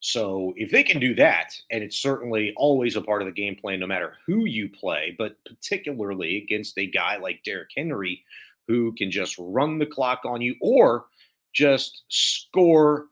So 0.00 0.54
if 0.56 0.70
they 0.70 0.84
can 0.84 1.00
do 1.00 1.14
that, 1.16 1.54
and 1.70 1.82
it's 1.82 1.98
certainly 1.98 2.52
always 2.56 2.94
a 2.94 3.02
part 3.02 3.20
of 3.20 3.26
the 3.26 3.32
game 3.32 3.56
plan, 3.56 3.80
no 3.80 3.86
matter 3.86 4.14
who 4.26 4.44
you 4.44 4.68
play, 4.68 5.14
but 5.18 5.36
particularly 5.44 6.36
against 6.36 6.78
a 6.78 6.86
guy 6.86 7.16
like 7.16 7.42
Derrick 7.42 7.70
Henry, 7.76 8.24
who 8.68 8.92
can 8.92 9.10
just 9.10 9.36
run 9.38 9.78
the 9.78 9.86
clock 9.86 10.20
on 10.24 10.40
you 10.40 10.54
or 10.60 11.06
just 11.52 12.04
score 12.08 13.06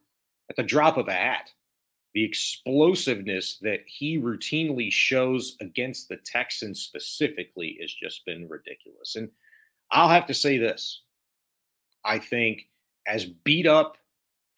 at 0.48 0.56
the 0.56 0.62
drop 0.62 0.96
of 0.96 1.08
a 1.08 1.12
hat. 1.12 1.50
The 2.14 2.24
explosiveness 2.24 3.58
that 3.62 3.80
he 3.86 4.18
routinely 4.18 4.90
shows 4.90 5.56
against 5.60 6.08
the 6.08 6.16
Texans 6.24 6.80
specifically 6.80 7.78
has 7.80 7.92
just 7.92 8.24
been 8.24 8.48
ridiculous. 8.48 9.16
And 9.16 9.28
I'll 9.90 10.08
have 10.08 10.26
to 10.26 10.34
say 10.34 10.56
this 10.56 11.02
I 12.04 12.18
think 12.18 12.68
as 13.06 13.26
beat 13.26 13.66
up 13.66 13.98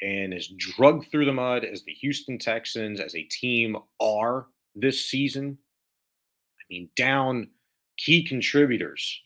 and 0.01 0.33
as 0.33 0.49
drugged 0.57 1.11
through 1.11 1.25
the 1.25 1.33
mud 1.33 1.65
as 1.65 1.83
the 1.83 1.93
Houston 1.93 2.39
Texans 2.39 3.01
as 3.01 3.15
a 3.15 3.23
team 3.25 3.77
are 4.01 4.47
this 4.75 5.09
season, 5.09 5.59
I 6.59 6.65
mean, 6.71 6.89
down 6.97 7.49
key 7.97 8.25
contributors 8.25 9.21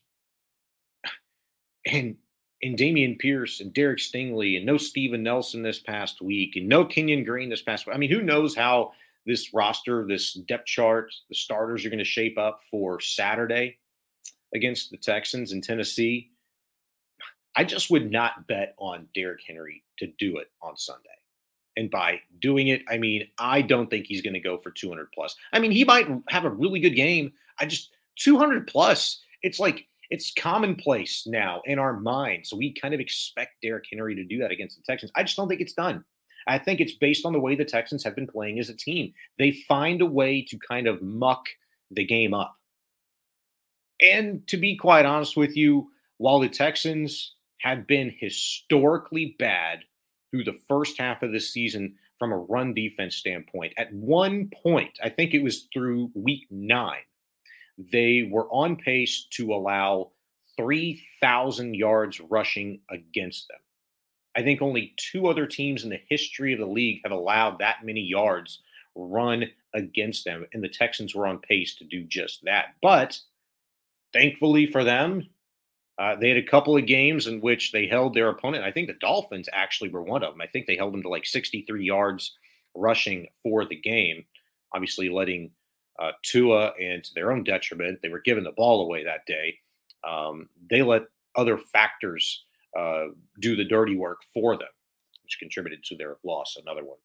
and 1.87 2.16
and 2.62 2.78
Dameon 2.78 3.18
Pierce 3.18 3.61
and 3.61 3.74
Derek 3.74 3.98
Stingley 3.98 4.56
and 4.56 4.64
no 4.64 4.76
Steven 4.76 5.22
Nelson 5.22 5.62
this 5.62 5.80
past 5.80 6.22
week 6.22 6.54
and 6.56 6.68
no 6.68 6.85
Kenyon 6.85 7.24
Green 7.24 7.50
this 7.50 7.62
past 7.62 7.87
week. 7.87 7.96
I 7.96 7.98
mean, 7.98 8.11
who 8.11 8.22
knows 8.22 8.54
how 8.54 8.92
this 9.26 9.52
roster, 9.52 10.06
this 10.06 10.35
depth 10.35 10.66
chart, 10.66 11.12
the 11.28 11.35
starters 11.35 11.85
are 11.85 11.90
going 11.90 11.98
to 11.98 12.04
shape 12.04 12.38
up 12.38 12.61
for 12.70 13.00
Saturday 13.00 13.78
against 14.54 14.90
the 14.90 14.96
Texans 14.96 15.52
in 15.52 15.61
Tennessee. 15.61 16.30
I 17.56 17.64
just 17.64 17.90
would 17.90 18.10
not 18.10 18.46
bet 18.46 18.74
on 18.78 19.08
Derrick 19.14 19.42
Henry 19.46 19.82
to 19.98 20.06
do 20.18 20.38
it 20.38 20.50
on 20.62 20.76
Sunday. 20.76 21.08
And 21.76 21.90
by 21.90 22.20
doing 22.40 22.68
it, 22.68 22.82
I 22.88 22.98
mean, 22.98 23.28
I 23.38 23.62
don't 23.62 23.88
think 23.88 24.06
he's 24.06 24.22
going 24.22 24.34
to 24.34 24.40
go 24.40 24.58
for 24.58 24.70
200 24.70 25.10
plus. 25.12 25.34
I 25.52 25.58
mean, 25.58 25.70
he 25.70 25.84
might 25.84 26.06
have 26.28 26.44
a 26.44 26.50
really 26.50 26.80
good 26.80 26.94
game. 26.96 27.32
I 27.58 27.66
just, 27.66 27.90
200 28.18 28.66
plus, 28.66 29.20
it's 29.42 29.58
like 29.58 29.86
it's 30.10 30.32
commonplace 30.34 31.26
now 31.26 31.62
in 31.64 31.78
our 31.78 31.98
mind. 31.98 32.46
So 32.46 32.56
we 32.56 32.74
kind 32.74 32.92
of 32.92 33.00
expect 33.00 33.62
Derrick 33.62 33.86
Henry 33.90 34.14
to 34.14 34.24
do 34.24 34.38
that 34.40 34.50
against 34.50 34.76
the 34.76 34.82
Texans. 34.82 35.10
I 35.14 35.22
just 35.22 35.36
don't 35.36 35.48
think 35.48 35.62
it's 35.62 35.72
done. 35.72 36.04
I 36.46 36.58
think 36.58 36.80
it's 36.80 36.94
based 36.94 37.24
on 37.24 37.32
the 37.32 37.40
way 37.40 37.54
the 37.54 37.64
Texans 37.64 38.04
have 38.04 38.14
been 38.14 38.26
playing 38.26 38.58
as 38.58 38.68
a 38.68 38.76
team. 38.76 39.14
They 39.38 39.52
find 39.52 40.02
a 40.02 40.06
way 40.06 40.42
to 40.48 40.58
kind 40.58 40.86
of 40.86 41.00
muck 41.00 41.46
the 41.90 42.04
game 42.04 42.34
up. 42.34 42.56
And 44.02 44.46
to 44.48 44.56
be 44.56 44.76
quite 44.76 45.06
honest 45.06 45.36
with 45.36 45.56
you, 45.56 45.90
while 46.18 46.40
the 46.40 46.48
Texans 46.48 47.34
had 47.62 47.87
been 47.87 48.14
historically 48.18 49.37
bad 49.38 49.81
through 50.31 50.44
the 50.44 50.59
first 50.68 50.98
half 50.98 51.22
of 51.22 51.33
the 51.33 51.40
season 51.40 51.94
from 52.18 52.33
a 52.33 52.38
run 52.38 52.75
defense 52.75 53.16
standpoint, 53.16 53.72
at 53.77 53.92
one 53.92 54.51
point, 54.62 54.98
I 55.03 55.09
think 55.09 55.35
it 55.35 55.42
was 55.42 55.68
through 55.72 56.11
week 56.14 56.46
nine, 56.51 57.03
they 57.79 58.29
were 58.31 58.48
on 58.51 58.77
pace 58.77 59.27
to 59.33 59.55
allow 59.55 60.12
3,000 60.57 61.75
yards 61.75 62.20
rushing 62.20 62.81
against 62.90 63.48
them. 63.48 63.59
I 64.37 64.42
think 64.42 64.62
only 64.62 64.94
two 64.96 65.27
other 65.27 65.46
teams 65.46 65.85
in 65.85 65.90
the 65.90 66.01
history 66.09 66.53
of 66.53 66.59
the 66.59 66.66
league 66.66 67.01
have 67.05 67.12
allowed 67.12 67.59
that 67.59 67.85
many 67.85 68.01
yards 68.01 68.61
run 68.94 69.44
against 69.75 70.25
them, 70.25 70.46
and 70.53 70.62
the 70.62 70.68
Texans 70.68 71.14
were 71.14 71.27
on 71.27 71.38
pace 71.38 71.75
to 71.77 71.85
do 71.85 72.05
just 72.05 72.44
that. 72.44 72.75
But 72.81 73.18
thankfully 74.12 74.66
for 74.66 74.85
them, 74.85 75.29
uh, 75.98 76.16
they 76.16 76.28
had 76.28 76.38
a 76.38 76.42
couple 76.42 76.76
of 76.76 76.87
games 76.87 77.26
in 77.26 77.40
which 77.40 77.72
they 77.72 77.87
held 77.87 78.14
their 78.14 78.28
opponent. 78.28 78.64
I 78.64 78.72
think 78.72 78.88
the 78.88 78.94
Dolphins 78.94 79.48
actually 79.52 79.90
were 79.90 80.02
one 80.02 80.22
of 80.22 80.33
them. 80.33 80.40
I 80.40 80.46
think 80.46 80.66
they 80.66 80.76
held 80.76 80.94
them 80.94 81.02
to 81.02 81.09
like 81.09 81.26
63 81.26 81.85
yards 81.85 82.37
rushing 82.74 83.26
for 83.42 83.64
the 83.64 83.76
game, 83.76 84.24
obviously 84.74 85.11
letting 85.11 85.50
uh, 85.98 86.12
Tua, 86.22 86.72
and 86.81 87.05
to 87.05 87.14
their 87.14 87.33
own 87.33 87.44
detriment, 87.44 88.00
they 88.02 88.09
were 88.09 88.20
giving 88.20 88.44
the 88.44 88.52
ball 88.52 88.83
away 88.83 89.05
that 89.05 89.26
day. 89.26 89.59
Um, 90.09 90.48
they 90.70 90.83
let 90.83 91.02
other 91.37 91.59
factors 91.59 92.44
uh, 92.78 93.07
do 93.40 93.55
the 93.55 93.64
dirty 93.64 93.96
work 93.96 94.22
for 94.33 94.57
them, 94.57 94.68
which 95.22 95.38
contributed 95.38 95.85
to 95.85 95.96
their 95.96 96.16
loss. 96.24 96.57
Another 96.61 96.85
one. 96.85 96.98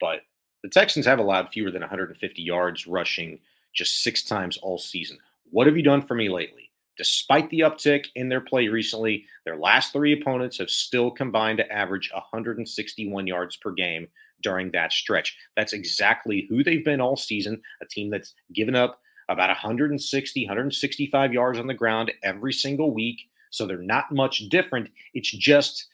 But 0.00 0.20
the 0.62 0.68
Texans 0.68 1.06
have 1.06 1.18
allowed 1.18 1.48
fewer 1.48 1.70
than 1.70 1.82
150 1.82 2.42
yards 2.42 2.86
rushing 2.86 3.40
just 3.74 4.02
six 4.02 4.22
times 4.22 4.56
all 4.58 4.78
season. 4.78 5.18
What 5.50 5.66
have 5.66 5.76
you 5.76 5.82
done 5.82 6.02
for 6.02 6.14
me 6.14 6.28
lately? 6.28 6.65
Despite 6.96 7.50
the 7.50 7.60
uptick 7.60 8.06
in 8.14 8.28
their 8.28 8.40
play 8.40 8.68
recently, 8.68 9.26
their 9.44 9.56
last 9.56 9.92
three 9.92 10.18
opponents 10.18 10.58
have 10.58 10.70
still 10.70 11.10
combined 11.10 11.58
to 11.58 11.72
average 11.72 12.10
161 12.12 13.26
yards 13.26 13.56
per 13.56 13.72
game 13.72 14.08
during 14.42 14.70
that 14.72 14.92
stretch. 14.92 15.36
That's 15.56 15.72
exactly 15.72 16.46
who 16.48 16.64
they've 16.64 16.84
been 16.84 17.00
all 17.00 17.16
season, 17.16 17.60
a 17.82 17.86
team 17.86 18.10
that's 18.10 18.34
given 18.52 18.74
up 18.74 19.00
about 19.28 19.48
160, 19.48 20.46
165 20.46 21.32
yards 21.32 21.58
on 21.58 21.66
the 21.66 21.74
ground 21.74 22.12
every 22.22 22.52
single 22.52 22.92
week. 22.92 23.20
So 23.50 23.66
they're 23.66 23.78
not 23.78 24.12
much 24.12 24.48
different. 24.48 24.88
It's 25.14 25.30
just 25.30 25.86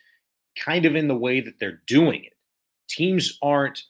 kind 0.59 0.85
of 0.85 0.97
in 0.97 1.09
the 1.09 1.17
way 1.17 1.41
that 1.41 1.59
they're 1.59 1.83
doing 1.87 2.25
it. 2.25 2.35
Teams 2.89 3.39
aren't 3.43 3.85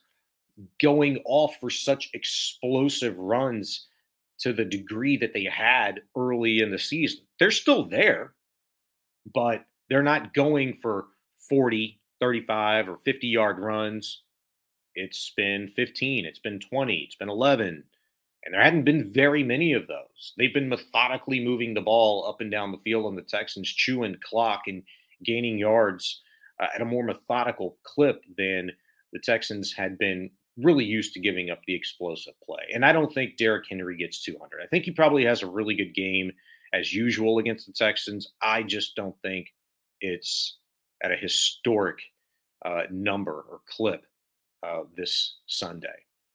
going 0.80 1.20
off 1.24 1.56
for 1.60 1.70
such 1.70 2.10
explosive 2.14 3.18
runs 3.18 3.88
to 4.42 4.52
the 4.52 4.64
degree 4.64 5.16
that 5.16 5.32
they 5.32 5.44
had 5.44 6.00
early 6.16 6.60
in 6.60 6.70
the 6.70 6.78
season. 6.78 7.20
They're 7.38 7.50
still 7.50 7.88
there, 7.88 8.34
but 9.34 9.64
they're 9.88 10.02
not 10.02 10.34
going 10.34 10.78
for 10.80 11.06
40, 11.48 12.00
35, 12.20 12.88
or 12.88 12.98
50 13.04 13.26
yard 13.26 13.58
runs 13.58 14.22
it's 14.94 15.32
been 15.36 15.68
15, 15.68 16.26
it's 16.26 16.38
been 16.38 16.60
20, 16.60 16.96
it's 16.96 17.16
been 17.16 17.28
11. 17.28 17.84
And 18.44 18.54
there 18.54 18.62
hadn't 18.62 18.84
been 18.84 19.12
very 19.12 19.44
many 19.44 19.72
of 19.72 19.86
those. 19.86 20.34
They've 20.36 20.52
been 20.52 20.68
methodically 20.68 21.42
moving 21.44 21.74
the 21.74 21.80
ball 21.80 22.26
up 22.28 22.40
and 22.40 22.50
down 22.50 22.72
the 22.72 22.78
field 22.78 23.06
on 23.06 23.14
the 23.14 23.22
Texans, 23.22 23.72
chewing 23.72 24.16
clock 24.24 24.62
and 24.66 24.82
gaining 25.24 25.58
yards 25.58 26.22
uh, 26.60 26.66
at 26.74 26.80
a 26.80 26.84
more 26.84 27.04
methodical 27.04 27.78
clip 27.84 28.24
than 28.36 28.72
the 29.12 29.20
Texans 29.20 29.72
had 29.72 29.96
been 29.96 30.30
really 30.58 30.84
used 30.84 31.14
to 31.14 31.20
giving 31.20 31.50
up 31.50 31.60
the 31.66 31.74
explosive 31.74 32.34
play. 32.44 32.62
And 32.74 32.84
I 32.84 32.92
don't 32.92 33.12
think 33.12 33.36
Derrick 33.36 33.64
Henry 33.68 33.96
gets 33.96 34.22
200. 34.22 34.60
I 34.62 34.66
think 34.66 34.84
he 34.84 34.90
probably 34.90 35.24
has 35.24 35.42
a 35.42 35.46
really 35.46 35.74
good 35.74 35.94
game 35.94 36.30
as 36.72 36.92
usual 36.92 37.38
against 37.38 37.66
the 37.66 37.72
Texans. 37.72 38.32
I 38.42 38.62
just 38.62 38.94
don't 38.96 39.16
think 39.22 39.48
it's 40.00 40.58
at 41.02 41.12
a 41.12 41.16
historic 41.16 41.98
uh, 42.64 42.82
number 42.90 43.44
or 43.50 43.60
clip 43.66 44.04
uh, 44.62 44.82
this 44.96 45.36
Sunday. 45.46 45.88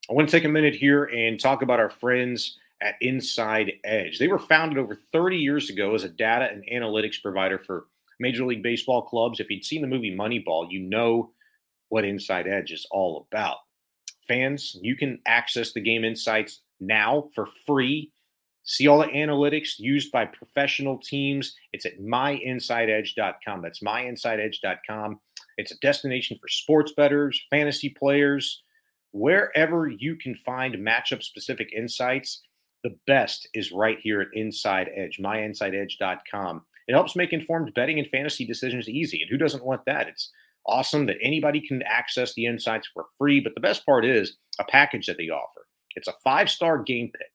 I 0.10 0.14
want 0.14 0.28
to 0.30 0.32
take 0.32 0.46
a 0.46 0.50
minute 0.50 0.76
here 0.76 1.06
and 1.06 1.40
talk 1.40 1.62
about 1.62 1.80
our 1.80 1.90
friends 1.90 2.58
at 2.82 2.96
Inside 3.02 3.74
Edge. 3.84 4.20
They 4.20 4.28
were 4.28 4.40
founded 4.40 4.78
over 4.78 4.98
30 5.12 5.38
years 5.38 5.70
ago 5.70 5.96
as 5.96 6.04
a 6.04 6.10
data 6.10 6.50
and 6.52 6.64
analytics 6.72 7.22
provider 7.22 7.60
for 7.60 7.88
Major 8.20 8.46
League 8.46 8.64
Baseball 8.64 9.02
clubs. 9.02 9.40
If 9.40 9.50
you'd 9.50 9.66
seen 9.66 9.82
the 9.82 9.88
movie 9.88 10.16
Moneyball, 10.16 10.68
you 10.70 10.82
know 10.82 11.32
what 11.90 12.06
Inside 12.06 12.48
Edge 12.48 12.72
is 12.72 12.86
all 12.92 13.28
about. 13.32 13.58
Fans, 14.28 14.78
you 14.82 14.96
can 14.96 15.20
access 15.26 15.74
the 15.74 15.82
game 15.82 16.04
insights 16.04 16.62
now 16.80 17.30
for 17.34 17.48
free. 17.66 18.12
See 18.64 18.88
all 18.88 19.00
the 19.00 19.08
analytics 19.08 19.80
used 19.80 20.12
by 20.12 20.26
professional 20.26 20.98
teams. 20.98 21.56
It's 21.72 21.86
at 21.86 22.00
myinsideedge.com. 22.00 23.62
That's 23.62 23.82
myinsideedge.com. 23.82 25.20
It's 25.58 25.72
a 25.72 25.80
destination 25.80 26.38
for 26.40 26.50
sports 26.50 26.94
bettors, 26.96 27.42
fantasy 27.50 27.90
players, 27.90 28.62
wherever 29.12 29.88
you 29.88 30.16
can 30.16 30.36
find 30.46 30.76
matchup 30.76 31.24
specific 31.24 31.70
insights. 31.76 32.42
The 32.84 32.96
best 33.08 33.48
is 33.54 33.72
right 33.72 33.98
here 34.02 34.22
at 34.22 34.28
Inside 34.34 34.90
Edge, 34.96 35.20
myinsideedge.com. 35.22 36.62
It 36.88 36.94
helps 36.94 37.16
make 37.16 37.34
informed 37.34 37.74
betting 37.74 38.00
and 38.00 38.08
fantasy 38.10 38.46
decisions 38.46 38.88
easy. 38.88 39.22
And 39.22 39.30
who 39.30 39.38
doesn't 39.38 39.66
want 39.66 39.86
that? 39.86 40.08
It's 40.08 40.32
awesome 40.68 41.06
that 41.08 41.18
anybody 41.22 41.66
can 41.66 41.82
access 41.84 42.34
the 42.34 42.46
insights 42.46 42.88
for 42.94 43.06
free. 43.18 43.40
But 43.40 43.56
the 43.56 43.62
best 43.62 43.86
part 43.86 44.06
is 44.06 44.38
a 44.60 44.64
package 44.66 45.08
that 45.08 45.18
they 45.18 45.30
offer. 45.30 45.68
It's 45.96 46.08
a 46.08 46.14
five 46.24 46.50
star 46.50 46.82
game 46.84 47.12
pick. 47.12 47.32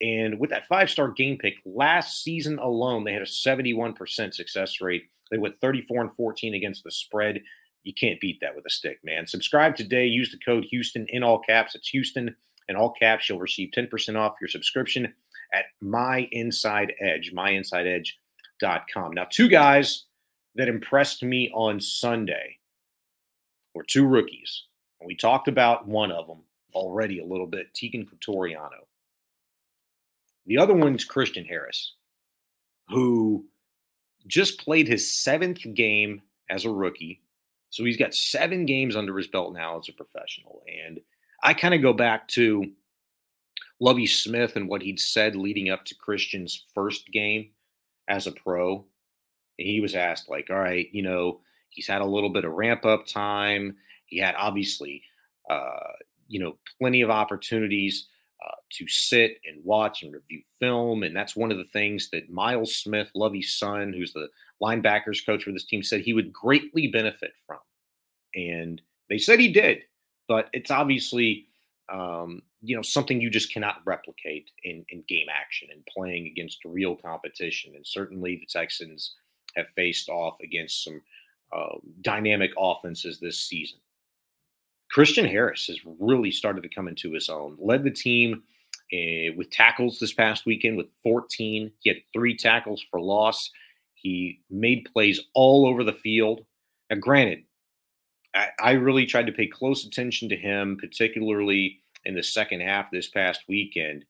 And 0.00 0.38
with 0.38 0.50
that 0.50 0.66
five 0.68 0.90
star 0.90 1.08
game 1.08 1.38
pick, 1.38 1.54
last 1.64 2.22
season 2.22 2.58
alone, 2.58 3.04
they 3.04 3.12
had 3.12 3.22
a 3.22 3.26
71% 3.26 4.34
success 4.34 4.80
rate. 4.80 5.04
They 5.30 5.38
went 5.38 5.60
34 5.60 6.02
and 6.02 6.14
14 6.14 6.54
against 6.54 6.84
the 6.84 6.90
spread. 6.90 7.40
You 7.84 7.92
can't 7.92 8.20
beat 8.20 8.38
that 8.40 8.54
with 8.54 8.64
a 8.66 8.70
stick, 8.70 8.98
man. 9.04 9.26
Subscribe 9.26 9.76
today. 9.76 10.06
Use 10.06 10.30
the 10.30 10.38
code 10.38 10.64
Houston 10.70 11.06
in 11.10 11.22
all 11.22 11.38
caps. 11.38 11.74
It's 11.74 11.88
Houston 11.88 12.34
in 12.68 12.76
all 12.76 12.92
caps. 12.92 13.28
You'll 13.28 13.38
receive 13.38 13.70
10% 13.76 14.16
off 14.16 14.36
your 14.40 14.48
subscription 14.48 15.12
at 15.52 15.66
My 15.80 16.28
Inside 16.32 16.94
Edge, 17.00 17.32
myinsideedge.com. 17.34 19.12
Now, 19.12 19.26
two 19.30 19.48
guys 19.48 20.04
that 20.54 20.68
impressed 20.68 21.22
me 21.22 21.50
on 21.52 21.80
Sunday 21.80 22.58
were 23.74 23.84
two 23.84 24.06
rookies. 24.06 24.64
And 25.00 25.06
we 25.06 25.16
talked 25.16 25.48
about 25.48 25.86
one 25.86 26.12
of 26.12 26.26
them 26.26 26.42
already 26.74 27.20
a 27.20 27.26
little 27.26 27.46
bit, 27.46 27.72
Teagan 27.74 28.06
Quitoriano. 28.06 28.86
The 30.46 30.58
other 30.58 30.74
one's 30.74 31.04
Christian 31.04 31.44
Harris, 31.44 31.94
who 32.88 33.46
just 34.26 34.60
played 34.60 34.88
his 34.88 35.10
seventh 35.10 35.62
game 35.74 36.22
as 36.50 36.64
a 36.64 36.70
rookie. 36.70 37.22
So 37.70 37.84
he's 37.84 37.96
got 37.96 38.14
seven 38.14 38.66
games 38.66 38.94
under 38.94 39.16
his 39.16 39.26
belt 39.26 39.54
now 39.54 39.78
as 39.78 39.88
a 39.88 39.92
professional. 39.92 40.62
And 40.84 41.00
I 41.42 41.54
kind 41.54 41.74
of 41.74 41.82
go 41.82 41.92
back 41.92 42.28
to 42.28 42.64
Lovie 43.80 44.06
Smith 44.06 44.56
and 44.56 44.68
what 44.68 44.82
he'd 44.82 45.00
said 45.00 45.34
leading 45.34 45.70
up 45.70 45.84
to 45.86 45.94
Christian's 45.96 46.66
first 46.74 47.10
game 47.10 47.50
as 48.08 48.26
a 48.26 48.32
pro. 48.32 48.84
And 49.58 49.66
He 49.66 49.80
was 49.80 49.94
asked, 49.94 50.28
like, 50.28 50.48
all 50.50 50.56
right, 50.56 50.88
you 50.92 51.02
know, 51.02 51.40
he's 51.74 51.88
had 51.88 52.00
a 52.00 52.06
little 52.06 52.30
bit 52.30 52.44
of 52.44 52.52
ramp 52.52 52.84
up 52.84 53.06
time. 53.06 53.76
He 54.06 54.18
had 54.18 54.34
obviously, 54.36 55.02
uh, 55.50 55.92
you 56.28 56.40
know, 56.40 56.56
plenty 56.78 57.02
of 57.02 57.10
opportunities 57.10 58.06
uh, 58.44 58.54
to 58.70 58.86
sit 58.88 59.38
and 59.46 59.64
watch 59.64 60.02
and 60.02 60.12
review 60.12 60.42
film. 60.60 61.02
And 61.02 61.14
that's 61.16 61.36
one 61.36 61.50
of 61.50 61.58
the 61.58 61.64
things 61.72 62.10
that 62.10 62.30
Miles 62.30 62.76
Smith, 62.76 63.10
Lovie's 63.14 63.54
son, 63.54 63.92
who's 63.92 64.12
the 64.12 64.28
linebackers 64.62 65.24
coach 65.24 65.44
for 65.44 65.52
this 65.52 65.64
team, 65.64 65.82
said 65.82 66.00
he 66.00 66.14
would 66.14 66.32
greatly 66.32 66.88
benefit 66.88 67.32
from. 67.46 67.58
And 68.34 68.80
they 69.08 69.18
said 69.18 69.40
he 69.40 69.52
did, 69.52 69.82
but 70.28 70.48
it's 70.52 70.70
obviously, 70.70 71.46
um, 71.92 72.42
you 72.62 72.74
know, 72.74 72.82
something 72.82 73.20
you 73.20 73.30
just 73.30 73.52
cannot 73.52 73.76
replicate 73.84 74.50
in, 74.62 74.84
in 74.88 75.04
game 75.08 75.26
action 75.32 75.68
and 75.72 75.86
playing 75.86 76.26
against 76.26 76.64
real 76.64 76.96
competition. 76.96 77.74
And 77.76 77.86
certainly 77.86 78.36
the 78.36 78.46
Texans 78.46 79.14
have 79.56 79.68
faced 79.76 80.08
off 80.08 80.36
against 80.42 80.84
some 80.84 81.00
uh, 81.54 81.78
dynamic 82.02 82.50
offenses 82.58 83.18
this 83.20 83.38
season. 83.38 83.78
Christian 84.90 85.24
Harris 85.24 85.66
has 85.66 85.78
really 85.98 86.30
started 86.30 86.62
to 86.62 86.68
come 86.68 86.88
into 86.88 87.12
his 87.12 87.28
own. 87.28 87.56
Led 87.60 87.84
the 87.84 87.90
team 87.90 88.42
uh, 88.92 89.34
with 89.36 89.50
tackles 89.50 89.98
this 89.98 90.12
past 90.12 90.46
weekend 90.46 90.76
with 90.76 90.86
14. 91.02 91.70
He 91.80 91.88
had 91.90 91.98
three 92.12 92.36
tackles 92.36 92.84
for 92.90 93.00
loss. 93.00 93.50
He 93.94 94.40
made 94.50 94.88
plays 94.92 95.20
all 95.34 95.66
over 95.66 95.82
the 95.82 95.92
field. 95.92 96.44
Now, 96.90 96.96
granted, 96.96 97.44
I, 98.34 98.48
I 98.60 98.70
really 98.72 99.06
tried 99.06 99.26
to 99.26 99.32
pay 99.32 99.46
close 99.46 99.84
attention 99.84 100.28
to 100.28 100.36
him, 100.36 100.76
particularly 100.78 101.80
in 102.04 102.14
the 102.14 102.22
second 102.22 102.60
half 102.60 102.90
this 102.90 103.08
past 103.08 103.42
weekend. 103.48 104.04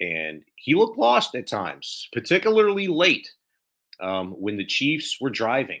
And 0.00 0.42
he 0.56 0.74
looked 0.74 0.98
lost 0.98 1.34
at 1.34 1.46
times, 1.46 2.08
particularly 2.12 2.88
late 2.88 3.30
um, 4.00 4.32
when 4.32 4.56
the 4.56 4.64
Chiefs 4.64 5.18
were 5.20 5.30
driving. 5.30 5.80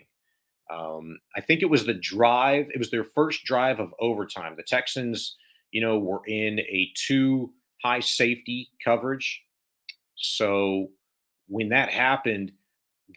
Um, 0.70 1.18
I 1.36 1.40
think 1.40 1.62
it 1.62 1.70
was 1.70 1.84
the 1.84 1.94
drive. 1.94 2.68
It 2.72 2.78
was 2.78 2.90
their 2.90 3.04
first 3.04 3.44
drive 3.44 3.80
of 3.80 3.94
overtime. 4.00 4.54
The 4.56 4.62
Texans, 4.62 5.36
you 5.70 5.80
know, 5.80 5.98
were 5.98 6.22
in 6.26 6.60
a 6.60 6.90
two 6.96 7.52
high 7.82 8.00
safety 8.00 8.70
coverage. 8.82 9.42
So 10.16 10.88
when 11.48 11.68
that 11.70 11.90
happened, 11.90 12.52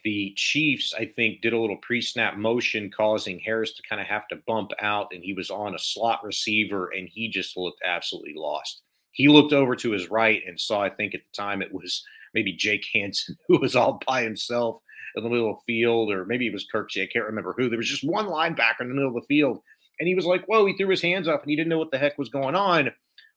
the 0.04 0.32
Chiefs, 0.36 0.94
I 0.96 1.06
think, 1.06 1.40
did 1.40 1.52
a 1.52 1.58
little 1.58 1.78
pre 1.78 2.00
snap 2.00 2.36
motion, 2.36 2.90
causing 2.94 3.40
Harris 3.40 3.72
to 3.72 3.82
kind 3.88 4.00
of 4.00 4.06
have 4.06 4.28
to 4.28 4.36
bump 4.46 4.72
out. 4.80 5.08
And 5.12 5.24
he 5.24 5.32
was 5.32 5.50
on 5.50 5.74
a 5.74 5.78
slot 5.78 6.22
receiver 6.22 6.90
and 6.90 7.08
he 7.10 7.28
just 7.28 7.56
looked 7.56 7.80
absolutely 7.84 8.34
lost. 8.36 8.82
He 9.12 9.28
looked 9.28 9.52
over 9.52 9.74
to 9.76 9.90
his 9.90 10.10
right 10.10 10.42
and 10.46 10.60
saw, 10.60 10.82
I 10.82 10.90
think 10.90 11.14
at 11.14 11.22
the 11.22 11.42
time 11.42 11.62
it 11.62 11.72
was 11.72 12.04
maybe 12.34 12.52
Jake 12.52 12.86
Hansen, 12.94 13.36
who 13.48 13.58
was 13.58 13.74
all 13.74 14.00
by 14.06 14.22
himself 14.22 14.80
in 15.16 15.24
the 15.24 15.30
middle 15.30 15.50
of 15.50 15.56
the 15.56 15.72
field, 15.72 16.10
or 16.12 16.24
maybe 16.24 16.46
it 16.46 16.52
was 16.52 16.66
Kirksey. 16.72 17.02
I 17.02 17.06
can't 17.06 17.26
remember 17.26 17.54
who. 17.56 17.68
There 17.68 17.78
was 17.78 17.88
just 17.88 18.04
one 18.04 18.26
linebacker 18.26 18.80
in 18.80 18.88
the 18.88 18.94
middle 18.94 19.08
of 19.08 19.14
the 19.14 19.26
field, 19.34 19.60
and 19.98 20.08
he 20.08 20.14
was 20.14 20.26
like, 20.26 20.46
"Whoa!" 20.46 20.66
He 20.66 20.76
threw 20.76 20.88
his 20.88 21.02
hands 21.02 21.28
up, 21.28 21.42
and 21.42 21.50
he 21.50 21.56
didn't 21.56 21.70
know 21.70 21.78
what 21.78 21.90
the 21.90 21.98
heck 21.98 22.18
was 22.18 22.28
going 22.28 22.54
on. 22.54 22.90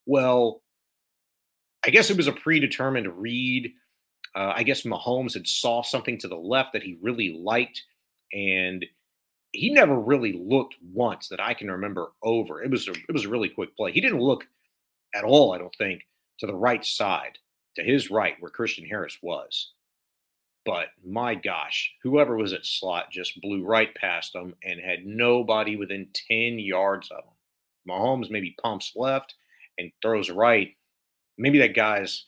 Well, 0.05 0.61
I 1.83 1.89
guess 1.89 2.09
it 2.09 2.17
was 2.17 2.27
a 2.27 2.33
predetermined 2.33 3.07
read. 3.21 3.73
Uh, 4.35 4.53
I 4.55 4.63
guess 4.63 4.83
Mahomes 4.83 5.33
had 5.33 5.47
saw 5.47 5.81
something 5.81 6.17
to 6.19 6.27
the 6.27 6.37
left 6.37 6.73
that 6.73 6.83
he 6.83 6.97
really 7.01 7.37
liked, 7.37 7.81
and 8.31 8.85
he 9.51 9.73
never 9.73 9.99
really 9.99 10.33
looked 10.33 10.75
once 10.93 11.27
that 11.27 11.41
I 11.41 11.53
can 11.53 11.69
remember 11.69 12.11
over. 12.23 12.63
It 12.63 12.71
was 12.71 12.87
a, 12.87 12.91
it 12.91 13.11
was 13.11 13.25
a 13.25 13.29
really 13.29 13.49
quick 13.49 13.75
play. 13.75 13.91
He 13.91 14.01
didn't 14.01 14.21
look 14.21 14.45
at 15.13 15.23
all, 15.23 15.53
I 15.53 15.57
don't 15.57 15.75
think, 15.77 16.03
to 16.39 16.47
the 16.47 16.55
right 16.55 16.85
side, 16.85 17.37
to 17.75 17.83
his 17.83 18.09
right, 18.09 18.35
where 18.39 18.51
Christian 18.51 18.85
Harris 18.85 19.17
was. 19.21 19.73
But 20.65 20.87
my 21.03 21.33
gosh, 21.35 21.91
whoever 22.03 22.37
was 22.37 22.53
at 22.53 22.65
slot 22.65 23.11
just 23.11 23.41
blew 23.41 23.65
right 23.65 23.93
past 23.95 24.33
them 24.33 24.55
and 24.63 24.79
had 24.79 25.05
nobody 25.05 25.75
within 25.75 26.09
10 26.29 26.59
yards 26.59 27.09
of 27.09 27.23
them. 27.23 27.33
Mahomes 27.89 28.29
maybe 28.29 28.55
pumps 28.61 28.93
left 28.95 29.35
and 29.79 29.91
throws 30.01 30.29
right. 30.29 30.75
Maybe 31.37 31.57
that 31.59 31.73
guy's, 31.73 32.25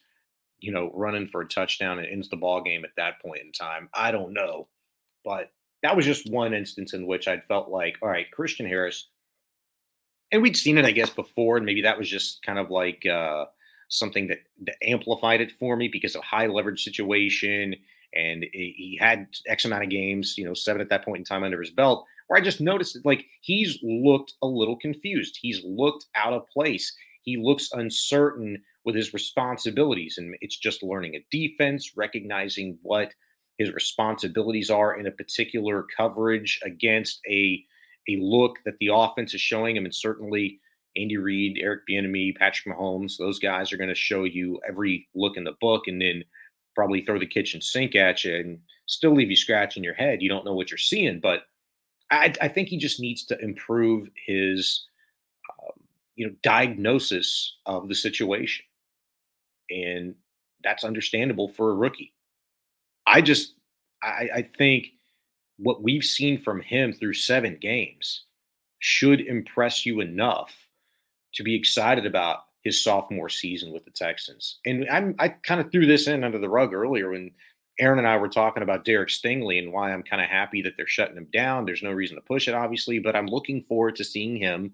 you 0.60 0.72
know, 0.72 0.92
running 0.96 1.28
for 1.28 1.42
a 1.42 1.48
touchdown 1.48 2.00
and 2.00 2.08
ends 2.08 2.30
the 2.30 2.38
ball 2.38 2.64
game 2.64 2.84
at 2.84 2.96
that 2.98 3.22
point 3.22 3.42
in 3.42 3.52
time. 3.52 3.90
I 3.94 4.12
don't 4.12 4.34
know. 4.34 4.68
But 5.24 5.52
that 5.84 5.96
was 5.96 6.06
just 6.06 6.32
one 6.32 6.56
instance 6.56 6.94
in 6.94 7.06
which 7.06 7.28
I'd 7.28 7.46
felt 7.46 7.70
like, 7.70 7.98
all 8.02 8.10
right, 8.10 8.32
Christian 8.32 8.66
Harris, 8.66 9.10
and 10.32 10.42
we'd 10.42 10.58
seen 10.58 10.80
it, 10.80 10.86
I 10.86 10.92
guess, 10.92 11.12
before, 11.12 11.58
and 11.58 11.66
maybe 11.66 11.84
that 11.84 12.00
was 12.00 12.10
just 12.10 12.42
kind 12.42 12.58
of 12.58 12.72
like 12.72 13.06
uh, 13.06 13.46
something 13.90 14.28
that, 14.28 14.40
that 14.66 14.78
amplified 14.82 15.42
it 15.42 15.52
for 15.60 15.76
me 15.76 15.88
because 15.88 16.16
of 16.16 16.24
high 16.24 16.48
leverage 16.48 16.84
situation 16.84 17.76
and 18.16 18.46
he 18.54 18.98
had 19.00 19.28
X 19.48 19.66
amount 19.66 19.84
of 19.84 19.90
games, 19.90 20.38
you 20.38 20.46
know, 20.46 20.54
seven 20.54 20.82
at 20.82 20.90
that 20.90 21.06
point 21.06 21.20
in 21.20 21.24
time 21.26 21.44
under 21.44 21.62
his 21.62 21.72
belt, 21.72 22.06
where 22.28 22.40
I 22.40 22.44
just 22.44 22.62
noticed 22.62 22.98
like 23.06 23.26
he's 23.42 23.78
looked 23.82 24.34
a 24.42 24.48
little 24.48 24.78
confused. 24.78 25.38
He's 25.42 25.62
looked 25.64 26.06
out 26.16 26.34
of 26.34 26.48
place. 26.50 26.94
He 27.24 27.38
looks 27.38 27.70
uncertain 27.72 28.62
with 28.86 28.96
his 28.96 29.14
responsibilities, 29.14 30.18
and 30.18 30.36
it's 30.42 30.58
just 30.58 30.84
learning 30.84 31.16
a 31.16 31.26
defense, 31.32 31.94
recognizing 31.96 32.78
what 32.82 33.14
his 33.58 33.72
responsibilities 33.72 34.70
are 34.70 35.00
in 35.00 35.08
a 35.08 35.12
particular 35.12 35.86
coverage 35.96 36.60
against 36.64 37.20
a 37.30 37.64
a 38.10 38.18
look 38.20 38.58
that 38.66 38.78
the 38.80 38.90
offense 38.92 39.34
is 39.34 39.40
showing 39.40 39.78
him, 39.78 39.86
and 39.86 39.96
certainly 39.96 40.60
Andy 40.98 41.18
Reid, 41.18 41.58
Eric 41.62 41.82
Bieniemy, 41.90 42.36
Patrick 42.36 42.76
Mahomes, 42.76 43.18
those 43.18 43.40
guys 43.40 43.72
are 43.72 43.78
going 43.78 43.90
to 43.90 43.96
show 43.96 44.26
you 44.26 44.60
every 44.68 45.08
look 45.16 45.38
in 45.38 45.46
the 45.46 45.56
book, 45.62 45.84
and 45.88 46.02
then 46.02 46.24
probably 46.76 47.04
throw 47.04 47.20
the 47.20 47.26
kitchen 47.26 47.62
sink 47.62 47.96
at 47.96 48.24
you 48.24 48.36
and 48.36 48.60
still 48.88 49.14
leave 49.14 49.30
you 49.30 49.36
scratching 49.36 49.84
your 49.84 49.94
head. 49.94 50.22
You 50.22 50.30
don't 50.30 50.46
know 50.46 50.54
what 50.54 50.72
you're 50.72 50.78
seeing, 50.78 51.20
but 51.20 51.44
I, 52.12 52.34
I 52.42 52.48
think 52.48 52.68
he 52.68 52.78
just 52.78 53.00
needs 53.00 53.26
to 53.26 53.40
improve 53.40 54.10
his, 54.26 54.86
um, 55.62 55.80
you 56.16 56.28
know, 56.28 56.34
diagnosis 56.44 57.56
of 57.66 57.88
the 57.88 57.96
situation, 57.96 58.66
and 59.70 60.16
that's 60.64 60.84
understandable 60.84 61.50
for 61.50 61.72
a 61.72 61.76
rookie. 61.76 62.14
I 63.08 63.22
just, 63.22 63.56
I, 64.02 64.30
I 64.36 64.50
think 64.58 64.88
what 65.58 65.84
we've 65.84 66.04
seen 66.04 66.38
from 66.38 66.62
him 66.62 66.94
through 66.94 67.14
seven 67.14 67.58
games 67.60 68.26
should 68.80 69.22
impress 69.22 69.86
you 69.86 70.02
enough 70.02 70.54
to 71.34 71.44
be 71.44 71.56
excited 71.56 72.06
about 72.06 72.40
his 72.64 72.84
sophomore 72.84 73.30
season 73.30 73.74
with 73.74 73.86
the 73.86 73.92
Texans. 73.92 74.60
And 74.66 74.88
I'm, 74.90 75.16
I 75.20 75.30
kind 75.30 75.60
of 75.60 75.72
threw 75.72 75.86
this 75.86 76.08
in 76.08 76.24
under 76.24 76.40
the 76.40 76.50
rug 76.50 76.74
earlier 76.74 77.12
when 77.12 77.32
Aaron 77.80 78.00
and 78.00 78.08
I 78.08 78.18
were 78.18 78.30
talking 78.30 78.64
about 78.64 78.86
Derek 78.86 79.10
Stingley 79.10 79.60
and 79.60 79.74
why 79.74 79.92
I'm 79.92 80.04
kind 80.04 80.22
of 80.22 80.30
happy 80.30 80.62
that 80.62 80.74
they're 80.78 80.88
shutting 80.88 81.18
him 81.18 81.28
down. 81.34 81.66
There's 81.66 81.84
no 81.84 81.92
reason 81.92 82.16
to 82.16 82.22
push 82.22 82.48
it, 82.48 82.54
obviously, 82.54 83.00
but 83.00 83.16
I'm 83.16 83.28
looking 83.28 83.64
forward 83.64 83.96
to 83.98 84.04
seeing 84.04 84.38
him 84.38 84.74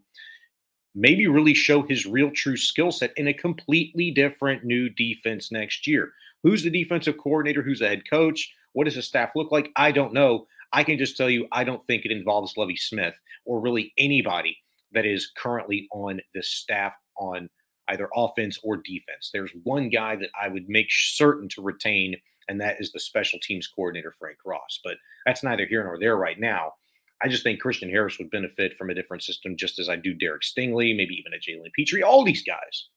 maybe 0.96 1.28
really 1.28 1.54
show 1.54 1.82
his 1.82 2.06
real 2.06 2.32
true 2.32 2.58
skill 2.58 2.92
set 2.92 3.14
in 3.16 3.28
a 3.28 3.34
completely 3.34 4.12
different 4.12 4.64
new 4.64 4.90
defense 4.90 5.52
next 5.52 5.88
year. 5.88 6.12
Who's 6.44 6.64
the 6.64 6.70
defensive 6.70 7.18
coordinator? 7.18 7.62
Who's 7.62 7.80
the 7.80 7.88
head 7.88 8.10
coach? 8.10 8.54
What 8.74 8.86
does 8.86 8.96
the 8.96 9.02
staff 9.02 9.32
look 9.36 9.52
like? 9.52 9.72
I 9.76 9.92
don't 9.92 10.14
know. 10.14 10.48
I 10.74 10.84
can 10.84 10.98
just 10.98 11.18
tell 11.18 11.30
you, 11.30 11.48
I 11.52 11.64
don't 11.64 11.86
think 11.88 12.06
it 12.06 12.12
involves 12.12 12.58
Lovie 12.58 12.76
Smith 12.76 13.16
or 13.46 13.60
really 13.60 13.94
anybody 13.98 14.58
that 14.92 15.06
is 15.06 15.32
currently 15.38 15.88
on 15.92 16.20
the 16.34 16.44
staff 16.44 16.94
on 17.18 17.50
either 17.90 18.10
offense 18.16 18.60
or 18.64 18.78
defense. 18.78 19.30
There's 19.32 19.52
one 19.64 19.90
guy 19.90 20.16
that 20.16 20.30
I 20.40 20.48
would 20.48 20.70
make 20.70 20.88
certain 20.90 21.50
to 21.50 21.62
retain, 21.62 22.16
and 22.48 22.60
that 22.62 22.78
is 22.80 22.92
the 22.92 23.00
special 23.00 23.40
teams 23.42 23.68
coordinator, 23.68 24.16
Frank 24.18 24.38
Ross. 24.46 24.80
But 24.84 24.98
that's 25.26 25.44
neither 25.44 25.66
here 25.66 25.84
nor 25.84 26.00
there 26.00 26.18
right 26.18 26.40
now. 26.40 26.74
I 27.22 27.28
just 27.28 27.44
think 27.44 27.60
Christian 27.60 27.90
Harris 27.90 28.18
would 28.18 28.32
benefit 28.32 28.78
from 28.78 28.90
a 28.90 28.94
different 28.94 29.24
system, 29.24 29.58
just 29.58 29.78
as 29.78 29.90
I 29.90 29.98
do 29.98 30.14
Derek 30.14 30.44
Stingley, 30.44 30.96
maybe 30.96 31.16
even 31.16 31.34
a 31.34 31.38
Jalen 31.38 31.74
Pitre, 31.74 32.02
all 32.04 32.24
these 32.24 32.44
guys. 32.44 32.88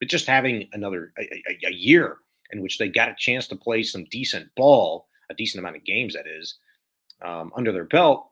But 0.00 0.08
just 0.08 0.26
having 0.26 0.68
another 0.72 1.12
a, 1.18 1.22
a, 1.22 1.68
a 1.68 1.72
year 1.72 2.16
in 2.52 2.60
which 2.60 2.78
they 2.78 2.88
got 2.88 3.10
a 3.10 3.16
chance 3.16 3.46
to 3.48 3.56
play 3.56 3.82
some 3.82 4.04
decent 4.10 4.48
ball, 4.56 5.06
a 5.30 5.34
decent 5.34 5.60
amount 5.60 5.76
of 5.76 5.84
games, 5.84 6.14
that 6.14 6.26
is, 6.26 6.58
um, 7.22 7.52
under 7.54 7.70
their 7.70 7.84
belt, 7.84 8.30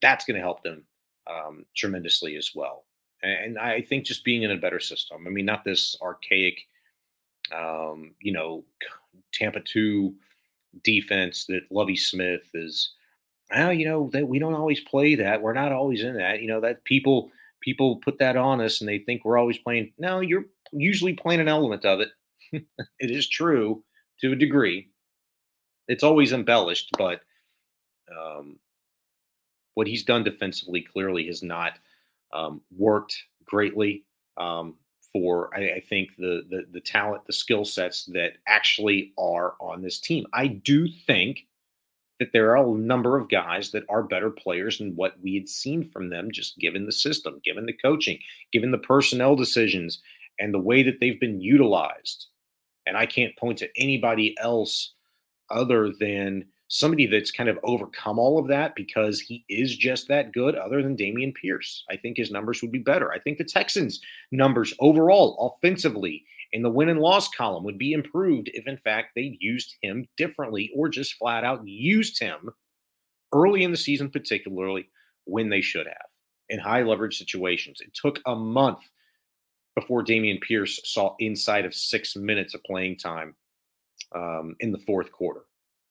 that's 0.00 0.24
going 0.24 0.36
to 0.36 0.40
help 0.40 0.62
them 0.62 0.84
um, 1.28 1.66
tremendously 1.76 2.36
as 2.36 2.52
well. 2.54 2.84
And 3.22 3.58
I 3.58 3.82
think 3.82 4.04
just 4.04 4.24
being 4.24 4.42
in 4.42 4.50
a 4.50 4.56
better 4.56 4.80
system. 4.80 5.26
I 5.26 5.30
mean, 5.30 5.44
not 5.44 5.64
this 5.64 5.96
archaic, 6.00 6.66
um, 7.54 8.14
you 8.20 8.32
know, 8.32 8.64
Tampa 9.32 9.60
two 9.60 10.14
defense 10.84 11.46
that 11.46 11.70
Lovie 11.70 11.96
Smith 11.96 12.48
is. 12.54 12.92
Well, 13.50 13.72
you 13.72 13.84
know 13.84 14.10
that 14.12 14.28
we 14.28 14.38
don't 14.38 14.54
always 14.54 14.80
play 14.80 15.16
that. 15.16 15.42
We're 15.42 15.52
not 15.52 15.72
always 15.72 16.02
in 16.02 16.16
that. 16.16 16.40
You 16.40 16.48
know 16.48 16.60
that 16.60 16.84
people 16.84 17.30
people 17.60 17.96
put 17.96 18.18
that 18.18 18.36
on 18.36 18.60
us 18.60 18.80
and 18.80 18.88
they 18.88 18.98
think 18.98 19.24
we're 19.24 19.38
always 19.38 19.58
playing. 19.58 19.92
No, 19.98 20.20
you're 20.20 20.46
usually 20.72 21.14
playing 21.14 21.40
an 21.40 21.48
element 21.48 21.84
of 21.84 22.00
it. 22.00 22.08
it 22.52 23.10
is 23.10 23.28
true 23.28 23.82
to 24.20 24.32
a 24.32 24.36
degree. 24.36 24.88
It's 25.88 26.04
always 26.04 26.32
embellished, 26.32 26.90
but 26.96 27.20
um, 28.10 28.58
what 29.74 29.86
he's 29.86 30.04
done 30.04 30.22
defensively 30.22 30.82
clearly 30.82 31.26
has 31.26 31.42
not 31.42 31.72
um, 32.32 32.60
worked 32.76 33.16
greatly 33.44 34.04
um, 34.36 34.76
for 35.12 35.50
I, 35.54 35.76
I 35.76 35.82
think 35.88 36.16
the, 36.16 36.42
the 36.48 36.66
the 36.72 36.80
talent, 36.80 37.26
the 37.26 37.32
skill 37.32 37.64
sets 37.64 38.04
that 38.06 38.34
actually 38.46 39.12
are 39.18 39.54
on 39.60 39.82
this 39.82 39.98
team. 39.98 40.26
I 40.32 40.46
do 40.46 40.88
think 40.88 41.46
that 42.20 42.32
there 42.32 42.56
are 42.56 42.64
a 42.64 42.78
number 42.78 43.16
of 43.16 43.30
guys 43.30 43.70
that 43.70 43.84
are 43.88 44.02
better 44.02 44.30
players 44.30 44.78
than 44.78 44.94
what 44.94 45.14
we 45.22 45.34
had 45.34 45.48
seen 45.48 45.82
from 45.82 46.10
them, 46.10 46.30
just 46.30 46.58
given 46.58 46.84
the 46.84 46.92
system, 46.92 47.40
given 47.44 47.64
the 47.64 47.72
coaching, 47.72 48.18
given 48.52 48.70
the 48.70 48.78
personnel 48.78 49.34
decisions, 49.34 50.02
and 50.38 50.52
the 50.52 50.58
way 50.58 50.82
that 50.82 51.00
they've 51.00 51.18
been 51.18 51.40
utilized. 51.40 52.26
And 52.86 52.96
I 52.96 53.06
can't 53.06 53.36
point 53.36 53.58
to 53.58 53.68
anybody 53.76 54.36
else 54.38 54.94
other 55.50 55.92
than 55.98 56.44
somebody 56.70 57.04
that's 57.04 57.32
kind 57.32 57.48
of 57.48 57.58
overcome 57.64 58.16
all 58.16 58.38
of 58.38 58.46
that 58.46 58.76
because 58.76 59.20
he 59.20 59.44
is 59.48 59.76
just 59.76 60.06
that 60.06 60.32
good, 60.32 60.54
other 60.54 60.82
than 60.82 60.96
Dameon 60.96 61.34
Pierce. 61.34 61.84
I 61.90 61.96
think 61.96 62.16
his 62.16 62.30
numbers 62.30 62.62
would 62.62 62.70
be 62.70 62.78
better. 62.78 63.12
I 63.12 63.18
think 63.18 63.38
the 63.38 63.44
Texans' 63.44 64.00
numbers 64.30 64.72
overall, 64.78 65.52
offensively, 65.58 66.24
in 66.52 66.62
the 66.62 66.70
win 66.70 66.88
and 66.88 67.00
loss 67.00 67.28
column 67.28 67.64
would 67.64 67.76
be 67.76 67.92
improved 67.92 68.50
if, 68.54 68.68
in 68.68 68.76
fact, 68.76 69.10
they 69.14 69.36
used 69.40 69.74
him 69.82 70.06
differently 70.16 70.70
or 70.74 70.88
just 70.88 71.14
flat 71.14 71.42
out 71.42 71.66
used 71.66 72.20
him 72.20 72.50
early 73.32 73.64
in 73.64 73.72
the 73.72 73.76
season, 73.76 74.08
particularly 74.08 74.88
when 75.24 75.48
they 75.48 75.60
should 75.60 75.86
have 75.86 76.06
in 76.50 76.60
high 76.60 76.82
leverage 76.82 77.18
situations. 77.18 77.80
It 77.80 77.94
took 77.94 78.20
a 78.26 78.36
month 78.36 78.80
before 79.74 80.04
Dameon 80.04 80.40
Pierce 80.40 80.80
saw 80.84 81.16
inside 81.18 81.64
of 81.64 81.74
six 81.74 82.14
minutes 82.14 82.54
of 82.54 82.62
playing 82.62 82.98
time 82.98 83.34
um, 84.14 84.54
in 84.60 84.70
the 84.70 84.78
fourth 84.78 85.10
quarter. 85.10 85.42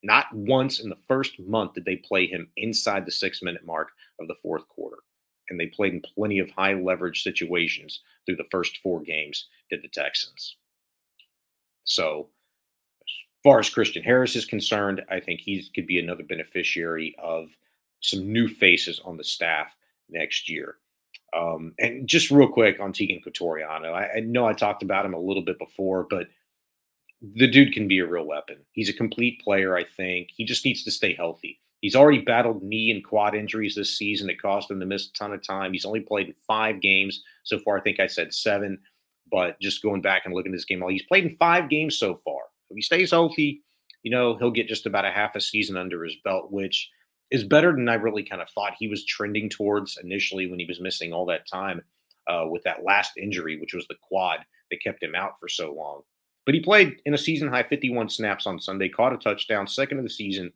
Not 0.04 0.26
once 0.34 0.80
in 0.80 0.90
the 0.90 0.98
first 1.08 1.40
month 1.40 1.74
did 1.74 1.86
they 1.86 1.98
play 1.98 2.26
him 2.26 2.50
inside 2.58 3.06
the 3.06 3.12
six 3.12 3.42
minute 3.42 3.66
mark 3.66 3.90
of 4.20 4.28
the 4.28 4.36
fourth 4.42 4.68
quarter. 4.68 4.98
And 5.50 5.60
they 5.60 5.68
played 5.68 5.94
in 5.94 6.02
plenty 6.02 6.40
of 6.40 6.50
high 6.52 6.74
leverage 6.74 7.24
situations 7.24 8.02
through 8.26 8.38
the 8.38 8.48
first 8.52 8.78
four 8.84 9.02
games, 9.02 9.48
did 9.70 9.82
the 9.82 9.88
Texans. 9.88 10.56
So, 11.84 12.30
as 13.02 13.14
far 13.44 13.60
as 13.60 13.70
Christian 13.70 14.04
Harris 14.04 14.36
is 14.36 14.46
concerned, 14.46 15.02
I 15.10 15.20
think 15.20 15.40
he 15.40 15.68
could 15.74 15.88
be 15.88 16.00
another 16.00 16.24
beneficiary 16.24 17.16
of 17.22 17.50
some 18.02 18.32
new 18.32 18.48
faces 18.48 19.02
on 19.04 19.18
the 19.18 19.24
staff 19.24 19.76
next 20.10 20.50
year. 20.50 20.78
Um, 21.36 21.74
and 21.80 22.08
just 22.08 22.32
real 22.32 22.48
quick 22.48 22.80
on 22.80 22.94
Teagan 22.94 23.24
Quitoriano, 23.24 23.92
I, 23.94 24.18
I 24.18 24.20
know 24.20 24.46
I 24.46 24.54
talked 24.54 24.84
about 24.84 25.06
him 25.06 25.14
a 25.14 25.20
little 25.20 25.44
bit 25.44 25.60
before, 25.60 26.06
but 26.10 26.28
the 27.22 27.48
dude 27.48 27.74
can 27.74 27.88
be 27.88 28.00
a 28.00 28.08
real 28.08 28.26
weapon. 28.26 28.58
He's 28.72 28.90
a 28.90 28.94
complete 28.94 29.42
player, 29.42 29.76
I 29.76 29.84
think. 29.84 30.30
He 30.36 30.46
just 30.46 30.64
needs 30.66 30.84
to 30.84 30.92
stay 30.92 31.14
healthy. 31.14 31.60
He's 31.82 31.96
already 31.96 32.20
battled 32.20 32.62
knee 32.62 32.92
and 32.92 33.04
quad 33.04 33.36
injuries 33.36 33.76
this 33.76 33.98
season. 33.98 34.28
that 34.28 34.42
cost 34.42 34.70
him 34.70 34.80
to 34.80 34.86
miss 34.86 35.08
a 35.08 35.14
ton 35.14 35.34
of 35.34 35.46
time. 35.46 35.72
He's 35.72 35.86
only 35.86 36.02
played 36.02 36.28
in 36.28 36.36
five 36.46 36.82
games 36.82 37.24
so 37.44 37.60
far. 37.60 37.78
I 37.78 37.82
think 37.82 38.00
I 38.00 38.08
said 38.08 38.34
seven, 38.34 38.80
but 39.32 39.60
just 39.62 39.82
going 39.82 40.02
back 40.02 40.24
and 40.26 40.34
looking 40.34 40.52
at 40.52 40.56
this 40.56 40.66
game, 40.66 40.84
he's 40.90 41.04
played 41.04 41.26
in 41.26 41.38
five 41.38 41.70
games 41.70 41.98
so 41.98 42.20
far. 42.26 42.42
If 42.70 42.76
he 42.76 42.82
stays 42.82 43.12
healthy, 43.12 43.64
you 44.04 44.12
know, 44.12 44.38
he'll 44.38 44.52
get 44.52 44.68
just 44.68 44.86
about 44.86 45.06
a 45.06 45.12
half 45.12 45.36
a 45.36 45.42
season 45.42 45.78
under 45.78 46.04
his 46.04 46.18
belt, 46.24 46.52
which 46.52 46.90
is 47.32 47.44
better 47.44 47.72
than 47.72 47.88
I 47.88 47.96
really 47.96 48.24
kind 48.24 48.42
of 48.42 48.50
thought 48.50 48.74
he 48.78 48.88
was 48.88 49.06
trending 49.06 49.50
towards 49.50 49.98
initially 50.04 50.48
when 50.48 50.60
he 50.60 50.66
was 50.66 50.82
missing 50.82 51.14
all 51.14 51.26
that 51.28 51.48
time 51.48 51.82
uh, 52.28 52.46
with 52.50 52.64
that 52.64 52.84
last 52.84 53.14
injury, 53.18 53.60
which 53.60 53.74
was 53.74 53.88
the 53.88 53.96
quad 54.02 54.40
that 54.72 54.84
kept 54.84 55.04
him 55.04 55.16
out 55.16 55.40
for 55.40 55.48
so 55.48 55.74
long. 55.74 56.02
But 56.46 56.56
he 56.56 56.62
played 56.62 56.98
in 57.06 57.14
a 57.14 57.18
season 57.18 57.50
high 57.50 57.64
51 57.64 58.10
snaps 58.10 58.48
on 58.48 58.60
Sunday, 58.60 58.90
caught 58.90 59.14
a 59.14 59.18
touchdown, 59.18 59.68
second 59.68 60.00
of 60.00 60.04
the 60.04 60.10
season. 60.10 60.52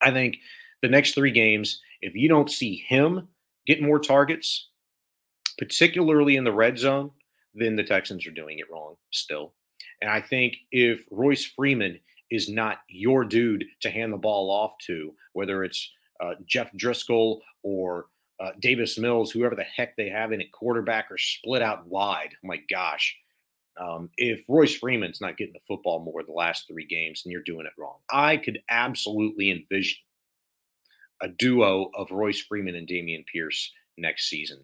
I 0.00 0.10
think 0.10 0.36
the 0.82 0.88
next 0.88 1.14
three 1.14 1.30
games, 1.30 1.80
if 2.02 2.14
you 2.14 2.28
don't 2.28 2.50
see 2.50 2.84
him 2.86 3.28
get 3.66 3.82
more 3.82 3.98
targets, 3.98 4.68
particularly 5.58 6.36
in 6.36 6.44
the 6.44 6.52
red 6.52 6.78
zone, 6.78 7.10
then 7.54 7.76
the 7.76 7.84
Texans 7.84 8.26
are 8.26 8.32
doing 8.32 8.58
it 8.58 8.70
wrong 8.70 8.96
still. 9.12 9.54
And 10.00 10.10
I 10.10 10.20
think 10.20 10.56
if 10.70 11.04
Royce 11.10 11.44
Freeman 11.44 11.98
is 12.30 12.48
not 12.48 12.78
your 12.88 13.24
dude 13.24 13.64
to 13.80 13.90
hand 13.90 14.12
the 14.12 14.18
ball 14.18 14.50
off 14.50 14.72
to, 14.86 15.14
whether 15.32 15.64
it's 15.64 15.90
uh, 16.20 16.34
Jeff 16.46 16.70
Driskel 16.72 17.40
or 17.62 18.06
uh, 18.40 18.50
Davis 18.60 18.98
Mills, 18.98 19.30
whoever 19.30 19.54
the 19.54 19.64
heck 19.64 19.96
they 19.96 20.08
have 20.08 20.32
in 20.32 20.40
at 20.40 20.52
quarterback, 20.52 21.10
or 21.10 21.18
split 21.18 21.62
out 21.62 21.86
wide. 21.86 22.34
My 22.44 22.60
gosh, 22.70 23.16
um, 23.80 24.10
if 24.16 24.40
Royce 24.48 24.74
Freeman's 24.74 25.20
not 25.20 25.36
getting 25.36 25.52
the 25.52 25.60
football 25.66 26.00
more 26.00 26.22
the 26.22 26.32
last 26.32 26.66
three 26.66 26.86
games, 26.86 27.22
and 27.24 27.32
you're 27.32 27.42
doing 27.42 27.66
it 27.66 27.72
wrong. 27.80 27.96
I 28.10 28.36
could 28.36 28.60
absolutely 28.70 29.50
envision 29.50 29.98
a 31.22 31.28
duo 31.28 31.90
of 31.94 32.10
Royce 32.10 32.40
Freeman 32.40 32.76
and 32.76 32.88
Dameon 32.88 33.24
Pierce 33.26 33.72
next 33.96 34.28
season. 34.28 34.60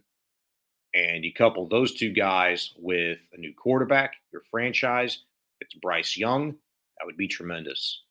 And 0.94 1.24
you 1.24 1.32
couple 1.32 1.68
those 1.68 1.94
two 1.94 2.12
guys 2.12 2.72
with 2.78 3.18
a 3.32 3.38
new 3.38 3.52
quarterback, 3.52 4.14
your 4.32 4.42
franchise, 4.50 5.24
it's 5.60 5.74
Bryce 5.74 6.16
Young, 6.16 6.52
that 6.52 7.06
would 7.06 7.16
be 7.16 7.26
tremendous. 7.26 8.02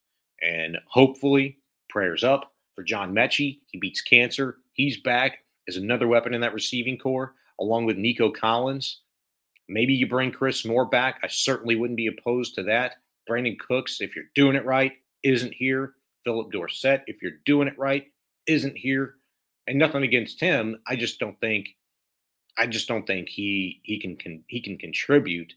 And 0.41 0.77
hopefully, 0.87 1.59
prayers 1.89 2.23
up 2.23 2.51
for 2.75 2.83
John 2.83 3.13
Metchie. 3.13 3.59
He 3.67 3.79
beats 3.79 4.01
cancer. 4.01 4.57
He's 4.73 4.99
back 5.01 5.39
as 5.69 5.77
another 5.77 6.07
weapon 6.07 6.33
in 6.33 6.41
that 6.41 6.53
receiving 6.53 6.97
corps, 6.97 7.35
along 7.59 7.85
with 7.85 7.97
Nico 7.97 8.29
Collins. 8.31 9.01
Maybe 9.70 9.93
you 9.93 10.07
bring 10.07 10.32
Chris 10.32 10.66
Moore 10.66 10.86
back. 10.86 11.20
I 11.24 11.28
certainly 11.28 11.76
wouldn't 11.76 11.97
be 11.97 12.07
opposed 12.07 12.55
to 12.55 12.64
that. 12.64 12.95
Brandin 13.30 13.57
Cooks, 13.59 14.01
if 14.01 14.16
you're 14.16 14.26
doing 14.36 14.55
it 14.55 14.66
right, 14.66 14.93
isn't 15.24 15.53
here. 15.53 15.93
Phillip 16.24 16.51
Dorsett, 16.51 17.03
if 17.07 17.22
you're 17.22 17.39
doing 17.45 17.68
it 17.68 17.78
right, 17.78 18.07
isn't 18.47 18.78
here. 18.78 19.16
And 19.68 19.80
nothing 19.80 20.03
against 20.03 20.41
him. 20.41 20.78
I 20.88 20.95
just 20.95 21.20
don't 21.20 21.39
think 21.39 21.70
I 22.57 22.68
just 22.68 22.88
don't 22.88 23.07
think 23.07 23.30
he 23.30 23.80
he 23.84 23.99
can, 23.99 24.16
can 24.16 24.43
he 24.47 24.61
can 24.61 24.78
contribute 24.78 25.53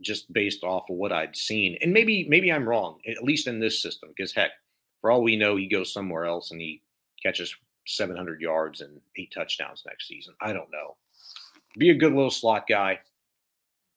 just 0.00 0.30
based 0.32 0.62
off 0.64 0.90
of 0.90 0.96
what 0.96 1.12
I'd 1.12 1.36
seen. 1.36 1.78
And 1.80 1.92
maybe 1.92 2.26
maybe 2.28 2.52
I'm 2.52 2.68
wrong, 2.68 2.98
at 3.08 3.22
least 3.24 3.46
in 3.46 3.60
this 3.60 3.80
system, 3.80 4.10
because 4.14 4.34
heck, 4.34 4.50
for 5.00 5.10
all 5.10 5.22
we 5.22 5.36
know, 5.36 5.56
he 5.56 5.68
goes 5.68 5.92
somewhere 5.92 6.26
else 6.26 6.50
and 6.50 6.60
he 6.60 6.82
catches 7.22 7.54
700 7.86 8.40
yards 8.40 8.80
and 8.80 9.00
eight 9.16 9.32
touchdowns 9.32 9.84
next 9.86 10.08
season. 10.08 10.34
I 10.40 10.52
don't 10.52 10.70
know. 10.70 10.96
Be 11.78 11.90
a 11.90 11.94
good 11.94 12.12
little 12.12 12.30
slot 12.30 12.66
guy. 12.68 13.00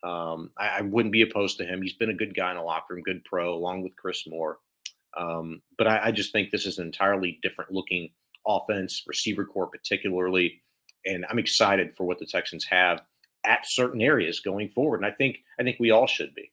Um, 0.04 0.52
I, 0.58 0.68
I, 0.68 0.82
wouldn't 0.82 1.12
be 1.12 1.24
opposed 1.24 1.58
to 1.58 1.66
him. 1.66 1.82
He's 1.82 1.94
been 1.94 2.10
a 2.10 2.14
good 2.14 2.34
guy 2.34 2.52
in 2.52 2.58
the 2.58 2.64
locker 2.64 2.94
room, 2.94 3.04
good 3.04 3.24
pro, 3.26 3.54
along 3.54 3.84
with 3.84 3.98
Chris 3.98 4.26
Moore. 4.28 4.60
Um, 5.18 5.62
but 5.78 5.88
I, 5.88 6.06
I, 6.06 6.12
just 6.12 6.32
think 6.32 6.52
this 6.52 6.66
is 6.66 6.80
an 6.80 6.86
entirely 6.86 7.38
different 7.42 7.74
looking 7.74 8.10
offense, 8.48 9.04
receiver 9.08 9.44
corps 9.44 9.68
particularly, 9.68 10.62
and 11.06 11.26
I'm 11.30 11.40
excited 11.40 11.96
for 11.98 12.06
what 12.06 12.18
the 12.18 12.26
Texans 12.26 12.64
have 12.66 13.02
at 13.46 13.68
certain 13.68 14.02
areas 14.02 14.40
going 14.40 14.70
forward. 14.70 14.98
And 14.98 15.06
I 15.06 15.12
think 15.12 15.40
I 15.60 15.64
think 15.64 15.78
we 15.80 15.92
all 15.92 16.08
should 16.08 16.34
be. 16.34 16.52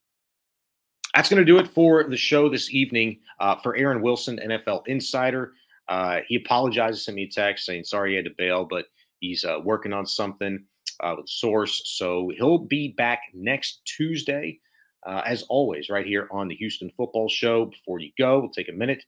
That's 1.15 1.29
going 1.29 1.41
to 1.41 1.45
do 1.45 1.59
it 1.59 1.69
for 1.69 2.05
the 2.05 2.17
show 2.17 2.49
this 2.49 2.73
evening. 2.73 3.21
Uh, 3.39 3.57
for 3.57 3.77
Aaron 3.77 4.03
Wilson, 4.03 4.41
NFL 4.45 4.87
Insider, 4.87 5.53
uh, 5.89 6.19
he 6.27 6.37
apologizes 6.37 7.05
to 7.05 7.13
me 7.13 7.29
text 7.29 7.65
saying 7.65 7.85
sorry 7.85 8.11
he 8.11 8.17
had 8.17 8.25
to 8.25 8.35
bail, 8.37 8.65
but 8.65 8.87
he's 9.21 9.45
uh, 9.45 9.61
working 9.63 9.93
on 9.93 10.07
something 10.07 10.65
uh, 11.03 11.15
with 11.17 11.29
Source. 11.29 11.83
So 11.85 12.31
he'll 12.37 12.59
be 12.59 12.95
back 12.97 13.21
next 13.35 13.81
Tuesday, 13.85 14.61
uh, 15.07 15.23
as 15.25 15.43
always, 15.49 15.89
right 15.89 16.07
here 16.07 16.29
on 16.31 16.49
the 16.49 16.57
Houston 16.57 16.91
Football 16.97 17.29
Show. 17.29 17.67
Before 17.67 18.01
you 18.01 18.11
go, 18.19 18.41
we'll 18.41 18.51
take 18.51 18.69
a 18.69 18.73
minute 18.73 19.05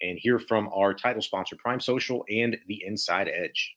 and 0.00 0.18
hear 0.18 0.38
from 0.38 0.68
our 0.74 0.94
title 0.94 1.22
sponsor, 1.22 1.56
Prime 1.56 1.80
Social 1.80 2.24
and 2.28 2.56
the 2.66 2.82
Inside 2.84 3.28
Edge. 3.28 3.74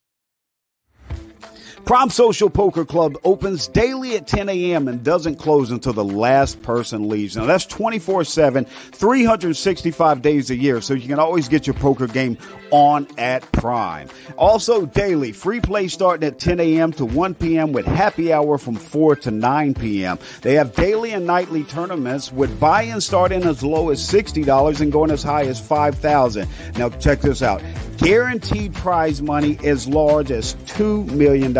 Prime 1.84 2.10
Social 2.10 2.50
Poker 2.50 2.86
Club 2.86 3.18
opens 3.24 3.68
daily 3.68 4.16
at 4.16 4.28
10 4.28 4.50
a.m. 4.50 4.88
and 4.88 5.04
doesn't 5.04 5.36
close 5.36 5.72
until 5.72 5.94
the 5.94 6.04
last 6.04 6.62
person 6.62 7.10
leaves. 7.10 7.36
Now 7.36 7.46
that's 7.46 7.66
24 7.66 8.24
7, 8.24 8.66
365 8.66 10.22
days 10.22 10.50
a 10.50 10.56
year, 10.56 10.82
so 10.82 10.94
you 10.94 11.08
can 11.08 11.20
always 11.20 11.48
get 11.50 11.68
your 11.68 11.74
poker 11.74 12.08
game 12.08 12.38
on 12.72 13.08
at 13.18 13.52
Prime. 13.52 14.10
Also, 14.38 14.86
daily 14.86 15.32
free 15.32 15.60
play 15.60 15.88
starting 15.88 16.28
at 16.28 16.40
10 16.40 16.60
a.m. 16.60 16.92
to 16.94 17.06
1 17.06 17.36
p.m. 17.36 17.72
with 17.72 17.86
happy 17.86 18.32
hour 18.34 18.58
from 18.58 18.76
4 18.76 19.18
to 19.18 19.32
9 19.32 19.74
p.m. 19.76 20.18
They 20.42 20.56
have 20.56 20.74
daily 20.76 21.12
and 21.12 21.28
nightly 21.28 21.64
tournaments 21.64 22.32
with 22.32 22.60
buy-in 22.60 23.02
starting 23.02 23.44
as 23.44 23.64
low 23.64 23.90
as 23.90 24.02
$60 24.02 24.82
and 24.82 24.92
going 24.92 25.12
as 25.12 25.24
high 25.24 25.46
as 25.46 25.60
5000 25.60 26.48
Now 26.78 26.90
check 26.90 27.22
this 27.22 27.42
out. 27.42 27.62
Guaranteed 27.98 28.74
prize 28.74 29.22
money 29.22 29.58
as 29.64 29.88
large 29.88 30.32
as 30.32 30.56
$2 30.66 31.12
million. 31.12 31.54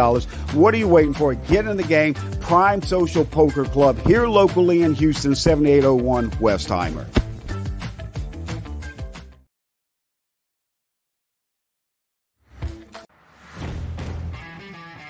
What 0.54 0.74
are 0.74 0.78
you 0.78 0.88
waiting 0.88 1.14
for? 1.14 1.34
Get 1.34 1.66
in 1.66 1.78
the 1.78 1.84
game. 1.84 2.14
Prime 2.40 2.82
Social 2.82 3.26
Poker 3.26 3.66
Club 3.66 3.98
here 4.06 4.28
locally 4.28 4.84
in 4.84 4.94
Houston, 4.94 5.36
7801 5.36 6.32
Westheimer. 6.32 7.25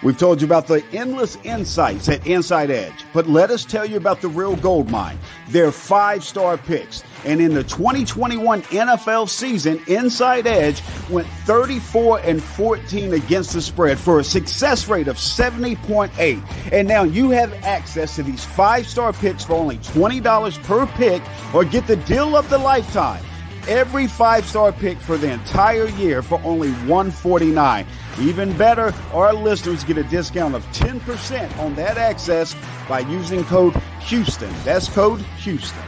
We've 0.05 0.15
told 0.15 0.39
you 0.39 0.45
about 0.45 0.67
the 0.67 0.85
endless 0.93 1.35
insights 1.37 2.09
at 2.09 2.27
Inside 2.27 2.69
Edge, 2.69 3.03
but 3.11 3.27
let 3.27 3.49
us 3.49 3.65
tell 3.65 3.87
you 3.87 3.97
about 3.97 4.21
the 4.21 4.27
real 4.27 4.55
gold 4.55 4.91
mine. 4.91 5.17
Their 5.49 5.71
five 5.71 6.23
star 6.23 6.59
picks. 6.59 7.03
And 7.25 7.41
in 7.41 7.55
the 7.55 7.63
2021 7.63 8.61
NFL 8.61 9.27
season, 9.27 9.81
Inside 9.87 10.45
Edge 10.45 10.83
went 11.09 11.25
34 11.45 12.19
and 12.19 12.43
14 12.43 13.13
against 13.15 13.53
the 13.53 13.61
spread 13.63 13.97
for 13.97 14.19
a 14.19 14.23
success 14.23 14.87
rate 14.87 15.07
of 15.07 15.15
70.8. 15.15 16.71
And 16.71 16.87
now 16.87 17.01
you 17.01 17.31
have 17.31 17.51
access 17.63 18.13
to 18.17 18.21
these 18.21 18.45
five 18.45 18.85
star 18.85 19.11
picks 19.11 19.43
for 19.43 19.53
only 19.53 19.79
$20 19.79 20.63
per 20.65 20.85
pick 20.85 21.23
or 21.51 21.65
get 21.65 21.87
the 21.87 21.95
deal 21.95 22.37
of 22.37 22.47
the 22.51 22.59
lifetime 22.59 23.25
every 23.67 24.07
five 24.07 24.45
star 24.45 24.71
pick 24.71 24.97
for 24.97 25.17
the 25.17 25.31
entire 25.31 25.87
year 25.89 26.21
for 26.21 26.41
only 26.43 26.71
149. 26.71 27.85
Even 28.19 28.57
better, 28.57 28.93
our 29.13 29.33
listeners 29.33 29.83
get 29.83 29.97
a 29.97 30.03
discount 30.03 30.55
of 30.55 30.63
10% 30.67 31.57
on 31.59 31.75
that 31.75 31.97
access 31.97 32.55
by 32.87 32.99
using 32.99 33.43
code 33.45 33.75
Houston. 34.01 34.53
That's 34.63 34.87
code 34.89 35.21
Houston. 35.39 35.83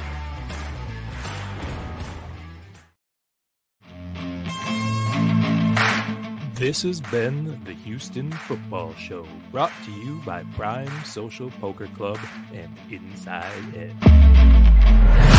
This 6.57 6.81
has 6.81 6.99
been 6.99 7.63
the 7.65 7.73
Houston 7.73 8.31
Football 8.31 8.95
Show, 8.95 9.27
brought 9.51 9.71
to 9.85 9.91
you 9.91 10.19
by 10.25 10.41
Prime 10.55 10.89
Social 11.05 11.51
Poker 11.61 11.85
Club 11.95 12.17
and 12.51 12.75
Inside 12.89 13.53
Edge. 13.75 15.36